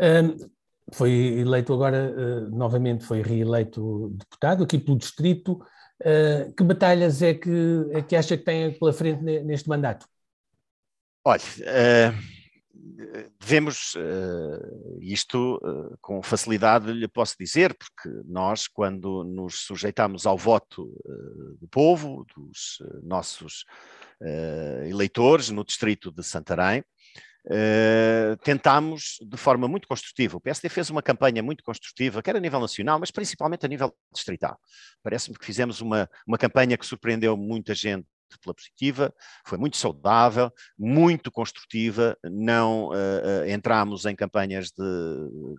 Um, 0.00 0.50
foi 0.92 1.10
eleito 1.10 1.72
agora, 1.72 2.10
uh, 2.10 2.50
novamente 2.50 3.04
foi 3.04 3.22
reeleito 3.22 4.10
deputado 4.10 4.64
aqui 4.64 4.78
pelo 4.78 4.98
distrito. 4.98 5.60
Uh, 6.00 6.52
que 6.56 6.64
batalhas 6.64 7.22
é 7.22 7.34
que, 7.34 7.86
é 7.92 8.02
que 8.02 8.16
acha 8.16 8.36
que 8.36 8.44
tem 8.44 8.78
pela 8.78 8.92
frente 8.92 9.22
neste 9.22 9.68
mandato? 9.68 10.06
Olha, 11.24 11.42
uh 11.60 12.39
devemos 13.38 13.94
uh, 13.94 14.98
isto 15.00 15.56
uh, 15.56 15.96
com 16.00 16.22
facilidade 16.22 16.92
lhe 16.92 17.08
posso 17.08 17.36
dizer, 17.38 17.74
porque 17.74 18.08
nós, 18.26 18.66
quando 18.66 19.24
nos 19.24 19.62
sujeitamos 19.62 20.26
ao 20.26 20.36
voto 20.36 20.84
uh, 20.84 21.56
do 21.60 21.68
povo, 21.68 22.26
dos 22.36 22.78
nossos 23.02 23.64
eleitores 24.86 25.48
no 25.48 25.64
distrito 25.64 26.12
de 26.12 26.22
Santarém, 26.22 26.84
tentámos 28.42 29.16
de 29.22 29.36
forma 29.38 29.66
muito 29.66 29.88
construtiva. 29.88 30.36
O 30.36 30.40
PSD 30.42 30.68
fez 30.68 30.90
uma 30.90 31.00
campanha 31.00 31.42
muito 31.42 31.64
construtiva, 31.64 32.22
quer 32.22 32.36
a 32.36 32.40
nível 32.40 32.60
nacional, 32.60 32.98
mas 32.98 33.10
principalmente 33.10 33.64
a 33.64 33.68
nível 33.68 33.96
distrital. 34.12 34.60
Parece-me 35.02 35.38
que 35.38 35.46
fizemos 35.46 35.80
uma, 35.80 36.06
uma 36.26 36.36
campanha 36.36 36.76
que 36.76 36.84
surpreendeu 36.84 37.34
muita 37.34 37.74
gente 37.74 38.06
pela 38.38 38.54
positiva, 38.54 39.14
foi 39.44 39.58
muito 39.58 39.76
saudável, 39.76 40.52
muito 40.78 41.30
construtiva, 41.30 42.16
não 42.24 42.88
uh, 42.88 43.48
entramos 43.48 44.04
em 44.04 44.14
campanhas 44.14 44.70
de, 44.70 44.84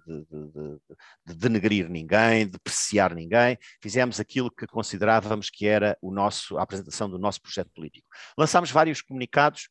de, 0.05 0.25
de, 0.29 0.79
de, 1.27 1.35
denegrir 1.35 1.89
ninguém, 1.89 2.47
de 2.47 2.59
preciar 2.59 3.13
ninguém, 3.13 3.57
fizemos 3.81 4.19
aquilo 4.19 4.51
que 4.51 4.67
considerávamos 4.67 5.49
que 5.49 5.67
era 5.67 5.97
o 6.01 6.11
nosso, 6.11 6.57
a 6.57 6.63
apresentação 6.63 7.09
do 7.09 7.19
nosso 7.19 7.41
projeto 7.41 7.69
político. 7.73 8.07
Lançámos 8.37 8.71
vários 8.71 9.01
comunicados 9.01 9.69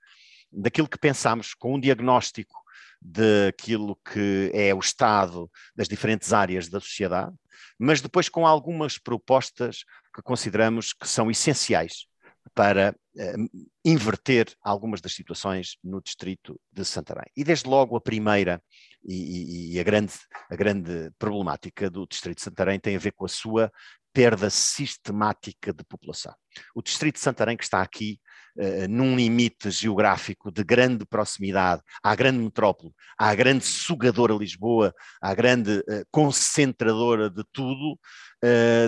daquilo 0.52 0.88
que 0.88 0.98
pensámos, 0.98 1.54
com 1.54 1.74
um 1.74 1.80
diagnóstico 1.80 2.60
daquilo 3.00 3.96
que 3.96 4.50
é 4.52 4.74
o 4.74 4.78
estado 4.78 5.50
das 5.74 5.88
diferentes 5.88 6.32
áreas 6.32 6.68
da 6.68 6.80
sociedade, 6.80 7.34
mas 7.78 8.00
depois 8.00 8.28
com 8.28 8.46
algumas 8.46 8.98
propostas 8.98 9.84
que 10.14 10.22
consideramos 10.22 10.92
que 10.92 11.08
são 11.08 11.30
essenciais 11.30 12.09
para 12.54 12.94
uh, 13.16 13.66
inverter 13.84 14.52
algumas 14.62 15.00
das 15.00 15.14
situações 15.14 15.76
no 15.82 16.00
distrito 16.00 16.60
de 16.72 16.84
Santarém. 16.84 17.30
E 17.36 17.44
desde 17.44 17.68
logo 17.68 17.96
a 17.96 18.00
primeira 18.00 18.62
e, 19.04 19.74
e, 19.74 19.80
a, 19.80 19.82
grande, 19.82 20.12
a 20.50 20.56
grande 20.56 21.10
problemática 21.18 21.88
do 21.88 22.06
distrito 22.06 22.38
de 22.38 22.44
Santarém 22.44 22.78
tem 22.78 22.96
a 22.96 22.98
ver 22.98 23.12
com 23.12 23.24
a 23.24 23.28
sua 23.28 23.72
perda 24.12 24.50
sistemática 24.50 25.72
de 25.72 25.84
população. 25.84 26.34
O 26.74 26.82
distrito 26.82 27.14
de 27.14 27.20
Santarém 27.20 27.56
que 27.56 27.62
está 27.62 27.80
aqui 27.80 28.18
uh, 28.56 28.88
num 28.88 29.14
limite 29.14 29.70
geográfico 29.70 30.50
de 30.50 30.64
grande 30.64 31.06
proximidade 31.06 31.80
à 32.02 32.14
grande 32.16 32.40
metrópole, 32.40 32.92
à 33.16 33.32
grande 33.34 33.64
sugadora 33.64 34.34
Lisboa, 34.34 34.92
à 35.22 35.32
grande 35.32 35.78
uh, 35.78 36.04
concentradora 36.10 37.30
de 37.30 37.44
tudo, 37.52 37.98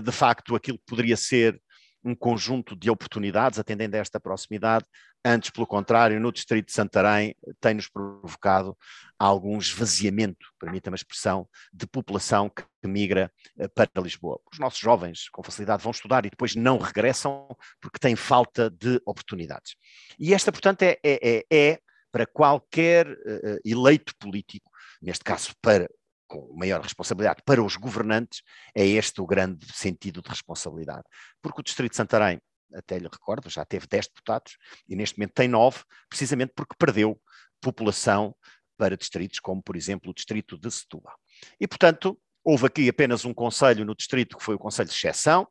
de 0.03 0.13
facto 0.13 0.57
aquilo 0.57 0.79
que 0.79 0.85
poderia 0.87 1.15
ser 1.15 1.61
um 2.05 2.15
conjunto 2.15 2.75
de 2.75 2.91
oportunidades 2.91 3.59
atendendo 3.59 3.97
a 3.97 4.01
esta 4.01 4.19
proximidade, 4.19 4.85
antes, 5.25 5.51
pelo 5.51 5.67
contrário, 5.67 6.21
no 6.21 6.33
distrito 6.33 6.67
de 6.67 6.73
Santarém 6.73 7.35
tem-nos 7.61 7.89
provocado 7.89 8.77
algum 9.19 9.59
esvaziamento, 9.59 10.47
permita-me 10.59 10.95
a 10.95 10.97
expressão, 10.97 11.49
de 11.73 11.87
população 11.87 12.51
que 12.51 12.65
migra 12.85 13.33
eh, 13.59 13.69
para 13.69 13.89
Lisboa. 14.03 14.41
Os 14.53 14.59
nossos 14.59 14.81
jovens, 14.81 15.29
com 15.29 15.43
facilidade, 15.43 15.83
vão 15.83 15.93
estudar 15.93 16.27
e 16.27 16.31
depois 16.31 16.57
não 16.57 16.79
regressam 16.79 17.47
porque 17.81 18.01
têm 18.01 18.17
falta 18.17 18.69
de 18.69 19.01
oportunidades. 19.07 19.77
E 20.19 20.35
esta, 20.35 20.51
portanto, 20.51 20.83
é, 20.83 20.99
é, 21.05 21.21
é, 21.23 21.45
é 21.51 21.79
para 22.11 22.27
qualquer 22.27 23.09
uh, 23.09 23.59
eleito 23.65 24.13
político, 24.19 24.71
neste 25.01 25.25
caso 25.25 25.53
para 25.63 25.89
com 26.33 26.51
maior 26.57 26.81
responsabilidade 26.81 27.43
para 27.45 27.63
os 27.63 27.77
governantes, 27.77 28.41
é 28.75 28.87
este 28.87 29.21
o 29.21 29.27
grande 29.27 29.67
sentido 29.71 30.23
de 30.23 30.31
responsabilidade. 30.31 31.03
Porque 31.43 31.61
o 31.61 31.63
Distrito 31.63 31.91
de 31.91 31.97
Santarém, 31.99 32.41
até 32.75 32.99
lhe 32.99 33.09
recordo, 33.09 33.51
já 33.51 33.67
teve 33.67 33.87
10 33.87 34.07
deputados 34.07 34.57
e 34.89 34.97
neste 34.97 35.19
momento 35.19 35.35
tem 35.35 35.47
9, 35.47 35.81
precisamente 36.09 36.55
porque 36.57 36.75
perdeu 36.79 37.21
população 37.61 38.35
para 38.79 38.97
distritos 38.97 39.41
como, 39.41 39.63
por 39.63 39.77
exemplo, 39.77 40.11
o 40.11 40.15
Distrito 40.15 40.57
de 40.57 40.71
Setúbal. 40.71 41.15
E, 41.61 41.69
portanto, 41.69 42.19
houve 42.43 42.67
aqui 42.67 42.89
apenas 42.89 43.27
um 43.27 43.35
conselho 43.35 43.85
no 43.85 43.95
distrito, 43.95 44.39
que 44.39 44.43
foi 44.43 44.55
o 44.55 44.59
Conselho 44.59 44.89
de 44.89 44.95
Exceção, 44.95 45.47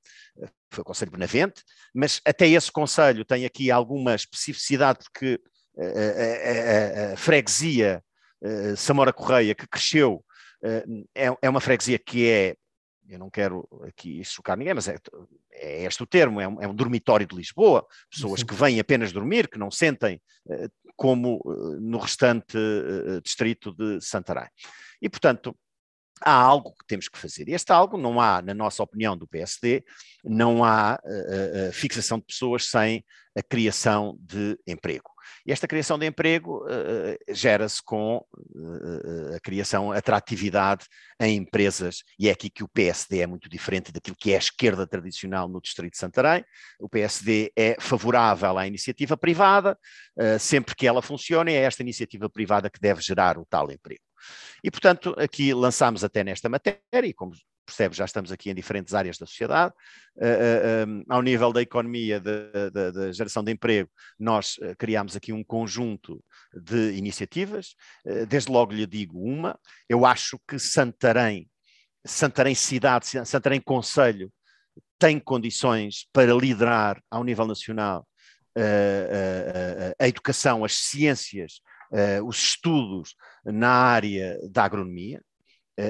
foi 0.71 0.81
o 0.81 0.85
Conselho 0.85 1.11
Benavente, 1.11 1.63
mas 1.93 2.19
até 2.25 2.47
esse 2.47 2.71
conselho 2.71 3.23
tem 3.23 3.45
aqui 3.45 3.69
alguma 3.69 4.15
especificidade, 4.15 4.99
porque 5.03 5.39
a, 5.77 5.83
a, 5.83 7.11
a, 7.11 7.13
a 7.13 7.17
freguesia 7.17 8.03
Samora 8.75 9.13
Correia, 9.13 9.53
que 9.53 9.67
cresceu 9.67 10.15
eh, 10.15 10.30
é, 11.15 11.27
é 11.41 11.49
uma 11.49 11.61
freguesia 11.61 11.97
que 11.97 12.29
é, 12.29 12.55
eu 13.09 13.19
não 13.19 13.29
quero 13.29 13.67
aqui 13.87 14.23
chocar 14.23 14.57
ninguém, 14.57 14.73
mas 14.73 14.87
é, 14.87 14.95
é 15.51 15.83
este 15.83 16.03
o 16.03 16.07
termo, 16.07 16.39
é 16.39 16.47
um, 16.47 16.61
é 16.61 16.67
um 16.67 16.75
dormitório 16.75 17.27
de 17.27 17.35
Lisboa, 17.35 17.85
pessoas 18.09 18.41
Sim. 18.41 18.45
que 18.45 18.55
vêm 18.55 18.79
apenas 18.79 19.11
dormir, 19.11 19.47
que 19.47 19.57
não 19.57 19.71
sentem 19.71 20.21
eh, 20.49 20.69
como 20.95 21.41
eh, 21.45 21.79
no 21.79 21.97
restante 21.97 22.57
distrito 23.23 23.73
de 23.73 23.99
Santarém. 24.01 24.47
E, 25.01 25.09
portanto, 25.09 25.55
há 26.23 26.33
algo 26.33 26.71
que 26.71 26.85
temos 26.87 27.07
que 27.07 27.17
fazer. 27.17 27.49
Este 27.49 27.71
algo 27.71 27.97
não 27.97 28.19
há, 28.19 28.41
na 28.41 28.53
nossa 28.53 28.83
opinião 28.83 29.17
do 29.17 29.27
PSD, 29.27 29.83
não 30.23 30.63
há 30.63 30.99
uh, 31.03 31.69
uh, 31.69 31.73
fixação 31.73 32.19
de 32.19 32.25
pessoas 32.25 32.65
sem 32.65 33.03
a 33.35 33.41
criação 33.41 34.17
de 34.19 34.57
emprego. 34.67 35.09
E 35.45 35.51
esta 35.51 35.67
criação 35.67 35.97
de 35.97 36.05
emprego 36.05 36.65
uh, 36.65 37.33
gera-se 37.33 37.81
com 37.81 38.23
a 39.35 39.39
criação, 39.39 39.91
atratividade 39.91 40.85
em 41.19 41.37
empresas, 41.37 42.03
e 42.19 42.27
é 42.27 42.31
aqui 42.31 42.49
que 42.49 42.63
o 42.63 42.67
PSD 42.67 43.19
é 43.19 43.27
muito 43.27 43.49
diferente 43.49 43.91
daquilo 43.91 44.17
que 44.19 44.33
é 44.33 44.35
a 44.35 44.39
esquerda 44.39 44.85
tradicional 44.85 45.47
no 45.47 45.61
Distrito 45.61 45.93
de 45.93 45.99
Santarém. 45.99 46.43
O 46.79 46.89
PSD 46.89 47.51
é 47.55 47.75
favorável 47.79 48.57
à 48.57 48.67
iniciativa 48.67 49.15
privada, 49.15 49.77
sempre 50.39 50.75
que 50.75 50.85
ela 50.85 51.01
funcione, 51.01 51.53
é 51.53 51.63
esta 51.63 51.81
iniciativa 51.81 52.29
privada 52.29 52.69
que 52.69 52.79
deve 52.79 53.01
gerar 53.01 53.37
o 53.37 53.45
tal 53.45 53.71
emprego. 53.71 54.10
E, 54.63 54.71
portanto, 54.71 55.15
aqui 55.17 55.53
lançámos 55.53 56.03
até 56.03 56.23
nesta 56.23 56.49
matéria, 56.49 56.79
e 57.05 57.13
como 57.13 57.33
percebe, 57.71 57.95
já 57.95 58.05
estamos 58.05 58.31
aqui 58.31 58.49
em 58.49 58.55
diferentes 58.55 58.93
áreas 58.93 59.17
da 59.17 59.25
sociedade. 59.25 59.73
Uh, 60.17 60.85
uh, 60.85 60.89
um, 60.89 61.03
ao 61.09 61.21
nível 61.21 61.53
da 61.53 61.61
economia, 61.61 62.19
da 62.19 63.11
geração 63.11 63.43
de 63.43 63.51
emprego, 63.51 63.89
nós 64.19 64.57
uh, 64.57 64.75
criámos 64.77 65.15
aqui 65.15 65.31
um 65.31 65.43
conjunto 65.43 66.23
de 66.53 66.91
iniciativas. 66.93 67.75
desde 68.27 68.51
logo 68.51 68.73
lhe 68.73 68.85
digo 68.85 69.19
uma, 69.19 69.57
eu 69.87 70.05
acho 70.05 70.37
que 70.47 70.59
Santarém, 70.59 71.49
Santarém 72.05 72.55
cidade, 72.55 73.05
Santarém 73.25 73.61
conselho, 73.61 74.31
tem 74.99 75.19
condições 75.19 76.07
para 76.13 76.33
liderar 76.33 77.01
ao 77.09 77.23
nível 77.23 77.47
nacional 77.47 78.07
a 79.97 80.07
educação, 80.07 80.63
as 80.65 80.73
ciências, 80.73 81.61
os 82.25 82.37
estudos 82.37 83.15
na 83.43 83.69
área 83.69 84.39
da 84.49 84.63
agronomia 84.63 85.21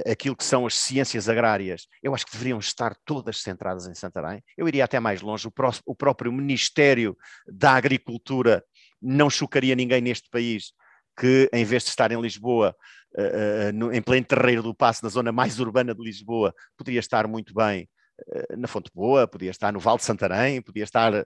aquilo 0.10 0.36
que 0.36 0.44
são 0.44 0.66
as 0.66 0.76
ciências 0.76 1.28
agrárias, 1.28 1.88
eu 2.02 2.14
acho 2.14 2.26
que 2.26 2.32
deveriam 2.32 2.60
estar 2.60 2.96
todas 3.04 3.42
centradas 3.42 3.88
em 3.88 3.94
Santarém. 3.94 4.42
Eu 4.56 4.68
iria 4.68 4.86
até 4.86 5.00
mais 5.00 5.22
longe, 5.22 5.48
o, 5.48 5.54
o 5.86 5.96
próprio 5.96 6.32
Ministério 6.32 7.18
da 7.48 7.74
Agricultura 7.74 8.64
não 9.02 9.30
chocaria 9.30 9.76
ninguém 9.76 10.00
neste 10.00 10.30
país 10.30 10.72
que, 11.18 11.50
em 11.52 11.66
vez 11.66 11.84
de 11.84 11.90
estar 11.90 12.12
em 12.12 12.22
Lisboa, 12.22 12.76
uh, 13.18 13.70
uh, 13.70 13.74
no, 13.74 13.94
em 13.94 14.02
pleno 14.02 14.26
terreiro 14.26 14.64
do 14.64 14.76
Passo, 14.76 15.04
na 15.04 15.10
zona 15.10 15.32
mais 15.32 15.60
urbana 15.60 15.94
de 15.94 16.02
Lisboa, 16.02 16.54
poderia 16.78 17.00
estar 17.00 17.28
muito 17.28 17.54
bem 17.54 17.90
uh, 18.28 18.58
na 18.58 18.68
Fonte 18.68 18.92
Boa, 18.94 19.28
podia 19.28 19.52
estar 19.52 19.72
no 19.74 19.80
Val 19.80 19.98
de 19.98 20.04
Santarém, 20.04 20.62
podia 20.62 20.84
estar 20.84 21.26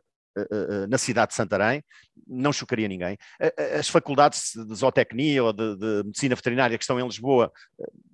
na 0.89 0.97
cidade 0.97 1.29
de 1.29 1.35
Santarém, 1.35 1.83
não 2.27 2.51
chocaria 2.51 2.87
ninguém. 2.87 3.17
As 3.77 3.87
faculdades 3.87 4.51
de 4.55 4.75
zootecnia 4.75 5.43
ou 5.43 5.53
de, 5.53 5.75
de, 5.77 6.03
medicina 6.05 6.35
veterinária 6.35 6.77
que 6.77 6.83
estão 6.83 6.99
em 6.99 7.05
Lisboa 7.05 7.51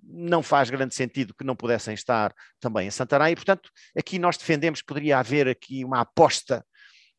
não 0.03 0.43
faz 0.43 0.69
grande 0.69 0.93
sentido 0.93 1.33
que 1.33 1.43
não 1.43 1.55
pudessem 1.55 1.93
estar 1.93 2.33
também 2.59 2.87
em 2.87 2.91
Santarém, 2.91 3.33
e 3.33 3.35
portanto 3.35 3.69
aqui 3.97 4.19
nós 4.19 4.37
defendemos 4.37 4.81
que 4.81 4.87
poderia 4.87 5.17
haver 5.19 5.47
aqui 5.47 5.83
uma 5.85 6.01
aposta 6.01 6.63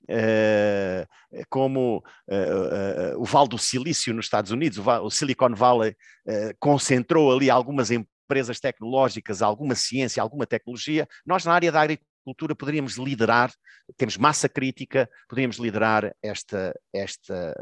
Uh, 0.02 1.06
como 1.48 1.98
uh, 2.28 3.14
uh, 3.14 3.20
o 3.20 3.24
Vale 3.24 3.48
do 3.48 3.56
Silício 3.56 4.12
nos 4.12 4.26
Estados 4.26 4.50
Unidos, 4.50 4.76
o, 4.78 4.82
o 4.82 5.10
Silicon 5.10 5.54
Valley 5.54 5.94
concentrou 6.58 7.32
ali 7.32 7.48
algumas 7.48 7.90
empresas 7.90 8.58
tecnológicas, 8.58 9.42
alguma 9.42 9.74
ciência, 9.74 10.22
alguma 10.22 10.46
tecnologia. 10.46 11.06
Nós, 11.26 11.44
na 11.44 11.52
área 11.52 11.70
da 11.70 11.80
agricultura, 11.80 12.11
poderíamos 12.58 12.96
liderar, 12.96 13.52
temos 13.96 14.16
massa 14.16 14.48
crítica, 14.48 15.08
poderíamos 15.28 15.56
liderar 15.58 16.14
esta, 16.22 16.74
esta, 16.92 17.54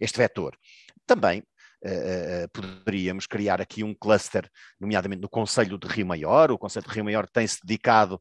este 0.00 0.18
vetor. 0.18 0.56
Também 1.06 1.42
Uh, 1.80 2.48
poderíamos 2.52 3.24
criar 3.24 3.60
aqui 3.60 3.84
um 3.84 3.94
cluster, 3.94 4.50
nomeadamente 4.80 5.22
no 5.22 5.28
Conselho 5.28 5.78
de 5.78 5.86
Rio 5.86 6.06
Maior. 6.06 6.50
O 6.50 6.58
Conselho 6.58 6.84
de 6.84 6.92
Rio 6.92 7.04
Maior 7.04 7.28
tem-se 7.28 7.60
dedicado 7.64 8.20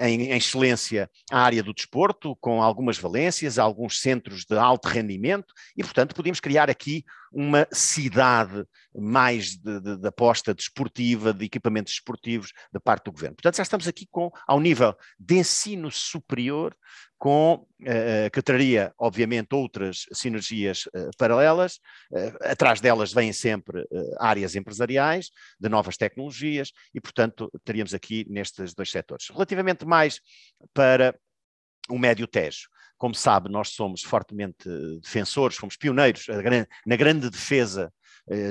em, 0.00 0.22
em, 0.22 0.36
excelência 0.36 1.08
à 1.30 1.40
área 1.40 1.62
do 1.62 1.72
desporto, 1.72 2.34
com 2.40 2.60
algumas 2.60 2.98
valências, 2.98 3.60
alguns 3.60 4.00
centros 4.00 4.44
de 4.44 4.58
alto 4.58 4.88
rendimento, 4.88 5.54
e, 5.76 5.84
portanto, 5.84 6.16
podíamos 6.16 6.40
criar 6.40 6.68
aqui 6.68 7.04
uma 7.32 7.66
cidade 7.72 8.64
mais 8.94 9.56
de, 9.56 9.80
de, 9.80 9.96
de, 9.98 10.08
aposta 10.08 10.54
desportiva, 10.54 11.32
de 11.32 11.44
equipamentos 11.44 11.92
esportivos 11.92 12.52
da 12.72 12.80
parte 12.80 13.04
do 13.04 13.12
governo. 13.12 13.36
Portanto, 13.36 13.56
já 13.56 13.62
estamos 13.62 13.86
aqui 13.86 14.06
com, 14.10 14.30
ao 14.46 14.60
nível 14.60 14.96
de 15.18 15.36
ensino 15.36 15.90
superior, 15.90 16.74
com, 17.18 17.66
uh, 17.80 18.30
que 18.32 18.42
traria, 18.42 18.92
obviamente, 18.98 19.54
outras 19.54 20.06
sinergias 20.12 20.86
uh, 20.86 21.10
paralelas. 21.18 21.76
Uh, 22.10 22.50
atrás 22.50 22.80
delas 22.80 23.12
vêm 23.12 23.32
sempre 23.32 23.86
áreas 24.18 24.54
empresariais, 24.54 25.30
de 25.58 25.68
novas 25.68 25.96
tecnologias, 25.96 26.72
e, 26.94 27.00
portanto, 27.00 27.50
teríamos 27.64 27.94
aqui 27.94 28.26
nestes 28.28 28.74
dois 28.74 28.90
setores. 28.90 29.28
Relativamente 29.30 29.84
mais 29.84 30.20
para 30.72 31.18
o 31.88 31.98
Médio 31.98 32.26
Tejo. 32.26 32.68
Como 32.98 33.14
sabe, 33.14 33.50
nós 33.50 33.70
somos 33.70 34.02
fortemente 34.02 34.68
defensores, 35.02 35.56
fomos 35.56 35.76
pioneiros 35.76 36.26
na 36.86 36.96
grande 36.96 37.30
defesa 37.30 37.92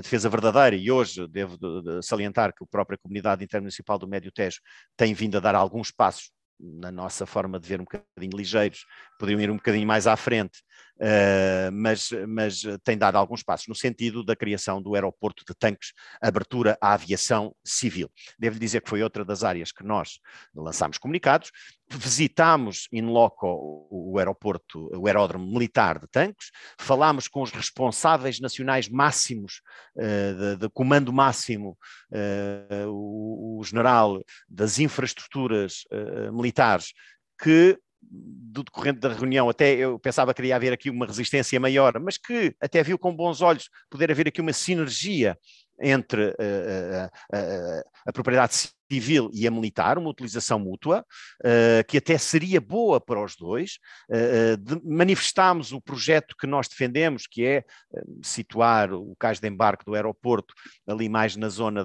defesa 0.01 0.29
verdadeira, 0.29 0.75
e 0.75 0.89
hoje 0.89 1.27
devo 1.27 1.57
salientar 2.01 2.53
que 2.53 2.63
a 2.63 2.67
própria 2.67 2.97
comunidade 2.97 3.43
intermunicipal 3.43 3.99
do 3.99 4.07
Médio 4.07 4.31
Tejo 4.31 4.61
tem 4.95 5.13
vindo 5.13 5.35
a 5.37 5.41
dar 5.41 5.53
alguns 5.53 5.91
passos 5.91 6.31
na 6.57 6.89
nossa 6.89 7.25
forma 7.25 7.59
de 7.59 7.67
ver 7.67 7.81
um 7.81 7.83
bocadinho 7.83 8.37
ligeiros, 8.37 8.85
poderiam 9.19 9.41
ir 9.41 9.51
um 9.51 9.57
bocadinho 9.57 9.85
mais 9.85 10.07
à 10.07 10.15
frente 10.15 10.63
uh, 10.97 11.71
mas, 11.71 12.09
mas 12.27 12.61
tem 12.83 12.97
dado 12.97 13.17
alguns 13.17 13.43
passos 13.43 13.67
no 13.67 13.75
sentido 13.75 14.23
da 14.23 14.35
criação 14.35 14.81
do 14.81 14.95
aeroporto 14.95 15.43
de 15.47 15.53
tanques, 15.55 15.93
abertura 16.21 16.77
à 16.81 16.93
aviação 16.93 17.55
civil. 17.63 18.09
Devo 18.37 18.59
dizer 18.59 18.81
que 18.81 18.89
foi 18.89 19.03
outra 19.03 19.23
das 19.23 19.43
áreas 19.43 19.71
que 19.71 19.83
nós 19.83 20.19
lançámos 20.55 20.97
comunicados, 20.97 21.51
visitámos 21.89 22.87
in 22.91 23.03
loco 23.03 23.87
o 23.91 24.17
aeroporto, 24.17 24.89
o 24.97 25.07
aeródromo 25.07 25.45
militar 25.45 25.99
de 25.99 26.07
Tancos, 26.07 26.51
falámos 26.79 27.27
com 27.27 27.41
os 27.41 27.51
responsáveis 27.51 28.39
nacionais 28.39 28.89
máximos, 28.89 29.61
uh, 29.95 30.33
de, 30.33 30.57
de, 30.57 30.69
comando 30.69 31.13
máximo, 31.13 31.77
uh, 32.11 32.89
o, 32.89 33.59
o, 33.59 33.63
general 33.63 34.21
das 34.47 34.79
infraestruturas 34.79 35.83
militares, 36.31 36.93
que 37.41 37.77
do 38.09 38.63
decorrente 38.63 38.99
da 38.99 39.09
reunião, 39.09 39.49
até 39.49 39.73
eu 39.73 39.99
pensava 39.99 40.33
que 40.33 40.41
iria 40.41 40.55
haver 40.55 40.73
aqui 40.73 40.89
uma 40.89 41.05
resistência 41.05 41.59
maior, 41.59 41.99
mas 41.99 42.17
que 42.17 42.55
até 42.61 42.81
viu 42.81 42.97
com 42.97 43.15
bons 43.15 43.41
olhos 43.41 43.69
poder 43.89 44.09
haver 44.11 44.27
aqui 44.27 44.39
uma 44.41 44.53
sinergia 44.53 45.37
entre 45.81 46.27
uh, 46.27 46.31
uh, 46.31 47.37
uh, 47.37 47.83
a 48.07 48.13
propriedade 48.13 48.69
civil 48.91 49.29
e 49.33 49.47
a 49.47 49.51
militar, 49.51 49.97
uma 49.97 50.09
utilização 50.09 50.59
mútua, 50.59 51.05
uh, 51.41 51.85
que 51.87 51.97
até 51.97 52.17
seria 52.17 52.61
boa 52.61 52.99
para 53.01 53.23
os 53.23 53.35
dois. 53.35 53.79
Uh, 54.09 54.57
de, 54.57 54.81
manifestámos 54.85 55.71
o 55.71 55.81
projeto 55.81 56.35
que 56.39 56.47
nós 56.47 56.67
defendemos, 56.67 57.27
que 57.27 57.45
é 57.45 57.63
uh, 57.91 58.19
situar 58.23 58.93
o 58.93 59.15
cais 59.19 59.39
de 59.39 59.47
embarque 59.47 59.85
do 59.85 59.95
aeroporto 59.95 60.53
ali 60.87 61.09
mais 61.09 61.35
na 61.35 61.49
zona 61.49 61.83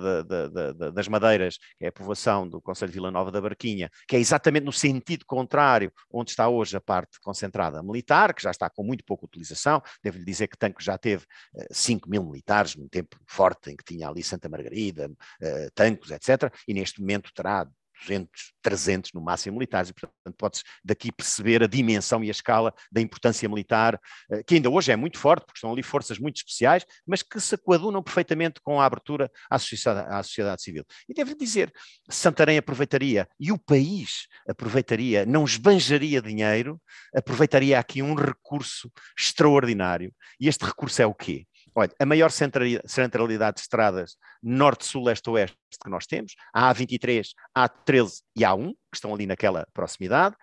das 0.92 1.08
Madeiras, 1.08 1.58
que 1.78 1.86
é 1.86 1.88
a 1.88 1.92
povoação 1.92 2.48
do 2.48 2.60
Conselho 2.60 2.90
de 2.90 2.94
Vila 2.94 3.10
Nova 3.10 3.30
da 3.30 3.40
Barquinha, 3.40 3.90
que 4.06 4.16
é 4.16 4.18
exatamente 4.18 4.64
no 4.64 4.72
sentido 4.72 5.24
contrário 5.24 5.92
onde 6.12 6.30
está 6.30 6.48
hoje 6.48 6.76
a 6.76 6.80
parte 6.80 7.18
concentrada 7.20 7.82
militar, 7.82 8.34
que 8.34 8.42
já 8.42 8.50
está 8.50 8.68
com 8.68 8.82
muito 8.82 9.04
pouca 9.04 9.24
utilização. 9.24 9.82
Devo-lhe 10.02 10.24
dizer 10.24 10.48
que 10.48 10.58
Tanque 10.58 10.84
já 10.84 10.98
teve 10.98 11.24
5 11.70 12.08
mil 12.08 12.22
militares 12.24 12.76
num 12.76 12.88
tempo 12.88 13.16
forte 13.26 13.70
em 13.70 13.76
que 13.76 13.84
tinha 13.84 14.08
ali 14.08 14.22
Santa 14.22 14.48
Margarida, 14.48 15.10
Tancos, 15.74 16.10
etc. 16.10 16.52
E 16.66 16.74
neste 16.74 16.89
neste 16.90 17.00
momento 17.00 17.30
terá 17.34 17.66
200, 18.06 18.54
300 18.62 19.12
no 19.12 19.20
máximo 19.20 19.58
militares, 19.58 19.90
e 19.90 19.92
portanto 19.92 20.34
pode-se 20.38 20.62
daqui 20.82 21.12
perceber 21.12 21.62
a 21.62 21.66
dimensão 21.66 22.24
e 22.24 22.28
a 22.28 22.30
escala 22.30 22.72
da 22.90 22.98
importância 22.98 23.46
militar, 23.46 24.00
eh, 24.30 24.42
que 24.42 24.54
ainda 24.54 24.70
hoje 24.70 24.90
é 24.90 24.96
muito 24.96 25.18
forte, 25.18 25.44
porque 25.44 25.58
estão 25.58 25.70
ali 25.70 25.82
forças 25.82 26.18
muito 26.18 26.36
especiais, 26.36 26.86
mas 27.06 27.22
que 27.22 27.38
se 27.38 27.58
coadunam 27.58 28.02
perfeitamente 28.02 28.58
com 28.62 28.80
a 28.80 28.86
abertura 28.86 29.30
à 29.50 29.58
sociedade, 29.58 30.08
à 30.10 30.22
sociedade 30.22 30.62
civil. 30.62 30.84
E 31.06 31.12
devo 31.12 31.36
dizer, 31.36 31.70
Santarém 32.08 32.56
aproveitaria, 32.56 33.28
e 33.38 33.52
o 33.52 33.58
país 33.58 34.26
aproveitaria, 34.48 35.26
não 35.26 35.44
esbanjaria 35.44 36.22
dinheiro, 36.22 36.80
aproveitaria 37.14 37.78
aqui 37.78 38.00
um 38.00 38.14
recurso 38.14 38.90
extraordinário, 39.18 40.10
e 40.40 40.48
este 40.48 40.64
recurso 40.64 41.02
é 41.02 41.06
o 41.06 41.14
quê? 41.14 41.44
Olha, 41.74 41.90
a 41.98 42.06
maior 42.06 42.30
centralidade 42.30 43.56
de 43.56 43.60
estradas 43.62 44.16
norte, 44.42 44.84
sul, 44.84 45.04
leste, 45.04 45.28
oeste 45.30 45.56
que 45.82 45.90
nós 45.90 46.06
temos, 46.06 46.34
a 46.52 46.72
A23, 46.74 47.28
a 47.54 47.68
A13 47.68 48.22
e 48.36 48.44
a 48.44 48.50
A1, 48.50 48.70
que 48.70 48.96
estão 48.96 49.14
ali 49.14 49.26
naquela 49.26 49.66
proximidade. 49.72 50.34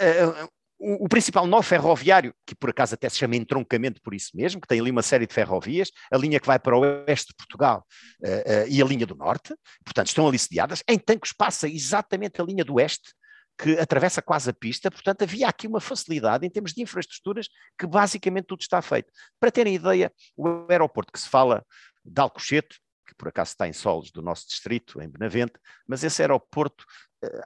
Uh, 0.00 0.48
o, 0.78 1.04
o, 1.04 1.08
principal 1.08 1.46
nó 1.46 1.62
ferroviário, 1.62 2.34
que 2.46 2.54
por 2.54 2.70
acaso 2.70 2.94
até 2.94 3.08
se 3.08 3.16
chama 3.16 3.36
entroncamento 3.36 4.02
por 4.02 4.12
isso 4.12 4.30
mesmo, 4.34 4.60
que 4.60 4.68
tem 4.68 4.80
ali 4.80 4.90
uma 4.90 5.02
série 5.02 5.26
de 5.26 5.32
ferrovias, 5.32 5.90
a 6.12 6.16
linha 6.16 6.38
que 6.38 6.46
vai 6.46 6.58
para 6.58 6.76
o 6.76 6.80
oeste 6.80 7.28
de 7.28 7.36
Portugal 7.36 7.86
uh, 8.22 8.68
e 8.68 8.82
a 8.82 8.84
linha 8.84 9.06
do 9.06 9.14
norte, 9.14 9.54
portanto 9.84 10.08
estão 10.08 10.26
ali 10.28 10.38
sediadas. 10.38 10.82
Em 10.88 10.98
Tancos 10.98 11.32
passa 11.32 11.68
exatamente 11.68 12.40
a 12.40 12.44
linha 12.44 12.64
do 12.64 12.74
oeste, 12.74 13.14
que 13.58 13.78
atravessa 13.78 14.20
quase 14.20 14.50
a 14.50 14.52
pista, 14.52 14.90
portanto 14.90 15.22
havia 15.22 15.48
aqui 15.48 15.66
uma 15.66 15.80
facilidade 15.80 16.46
em 16.46 16.50
termos 16.50 16.72
de 16.72 16.82
infraestruturas 16.82 17.48
que 17.78 17.86
basicamente 17.86 18.46
tudo 18.46 18.60
está 18.60 18.82
feito. 18.82 19.12
Para 19.38 19.50
terem 19.50 19.74
ideia, 19.74 20.12
o 20.36 20.66
aeroporto 20.68 21.12
que 21.12 21.20
se 21.20 21.28
fala 21.28 21.64
de 22.04 22.20
Alcochete, 22.20 22.80
que 23.06 23.14
por 23.14 23.28
acaso 23.28 23.50
está 23.50 23.68
em 23.68 23.72
solos 23.72 24.10
do 24.10 24.22
nosso 24.22 24.46
distrito, 24.48 25.00
em 25.00 25.08
Benavente, 25.08 25.54
mas 25.86 26.02
esse 26.02 26.22
aeroporto 26.22 26.84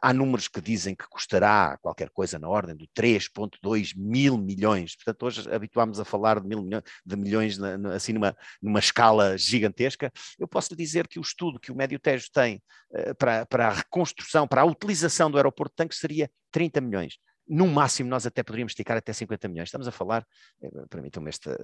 há 0.00 0.12
números 0.12 0.48
que 0.48 0.60
dizem 0.60 0.94
que 0.94 1.08
custará 1.08 1.78
qualquer 1.80 2.10
coisa 2.10 2.38
na 2.38 2.48
ordem 2.48 2.76
de 2.76 2.86
3,2 2.88 3.94
mil 3.96 4.38
milhões. 4.38 4.96
Portanto, 4.96 5.22
hoje 5.24 5.54
habituámos 5.54 6.00
a 6.00 6.04
falar 6.04 6.40
de, 6.40 6.48
mil 6.48 6.62
milhões, 6.62 6.82
de 7.04 7.16
milhões 7.16 7.58
na, 7.58 7.94
assim 7.94 8.12
numa, 8.12 8.36
numa 8.62 8.78
escala 8.78 9.36
gigantesca. 9.36 10.12
Eu 10.38 10.48
posso 10.48 10.70
lhe 10.70 10.76
dizer 10.76 11.06
que 11.08 11.18
o 11.18 11.22
estudo 11.22 11.60
que 11.60 11.72
o 11.72 11.76
Médio 11.76 11.98
Tejo 11.98 12.28
tem 12.32 12.62
uh, 12.90 13.14
para, 13.16 13.46
para 13.46 13.68
a 13.68 13.72
reconstrução, 13.74 14.46
para 14.46 14.62
a 14.62 14.66
utilização 14.66 15.30
do 15.30 15.36
aeroporto 15.36 15.72
de 15.72 15.76
Tanques 15.76 15.98
seria 15.98 16.30
30 16.50 16.80
milhões 16.80 17.18
no 17.48 17.66
máximo 17.66 18.10
nós 18.10 18.26
até 18.26 18.42
poderíamos 18.42 18.72
esticar 18.72 18.96
até 18.96 19.12
50 19.12 19.48
milhões. 19.48 19.68
Estamos 19.68 19.88
a 19.88 19.92
falar, 19.92 20.26
eh, 20.62 20.68
permitam-me 20.90 21.30
este, 21.30 21.48
eh, 21.50 21.56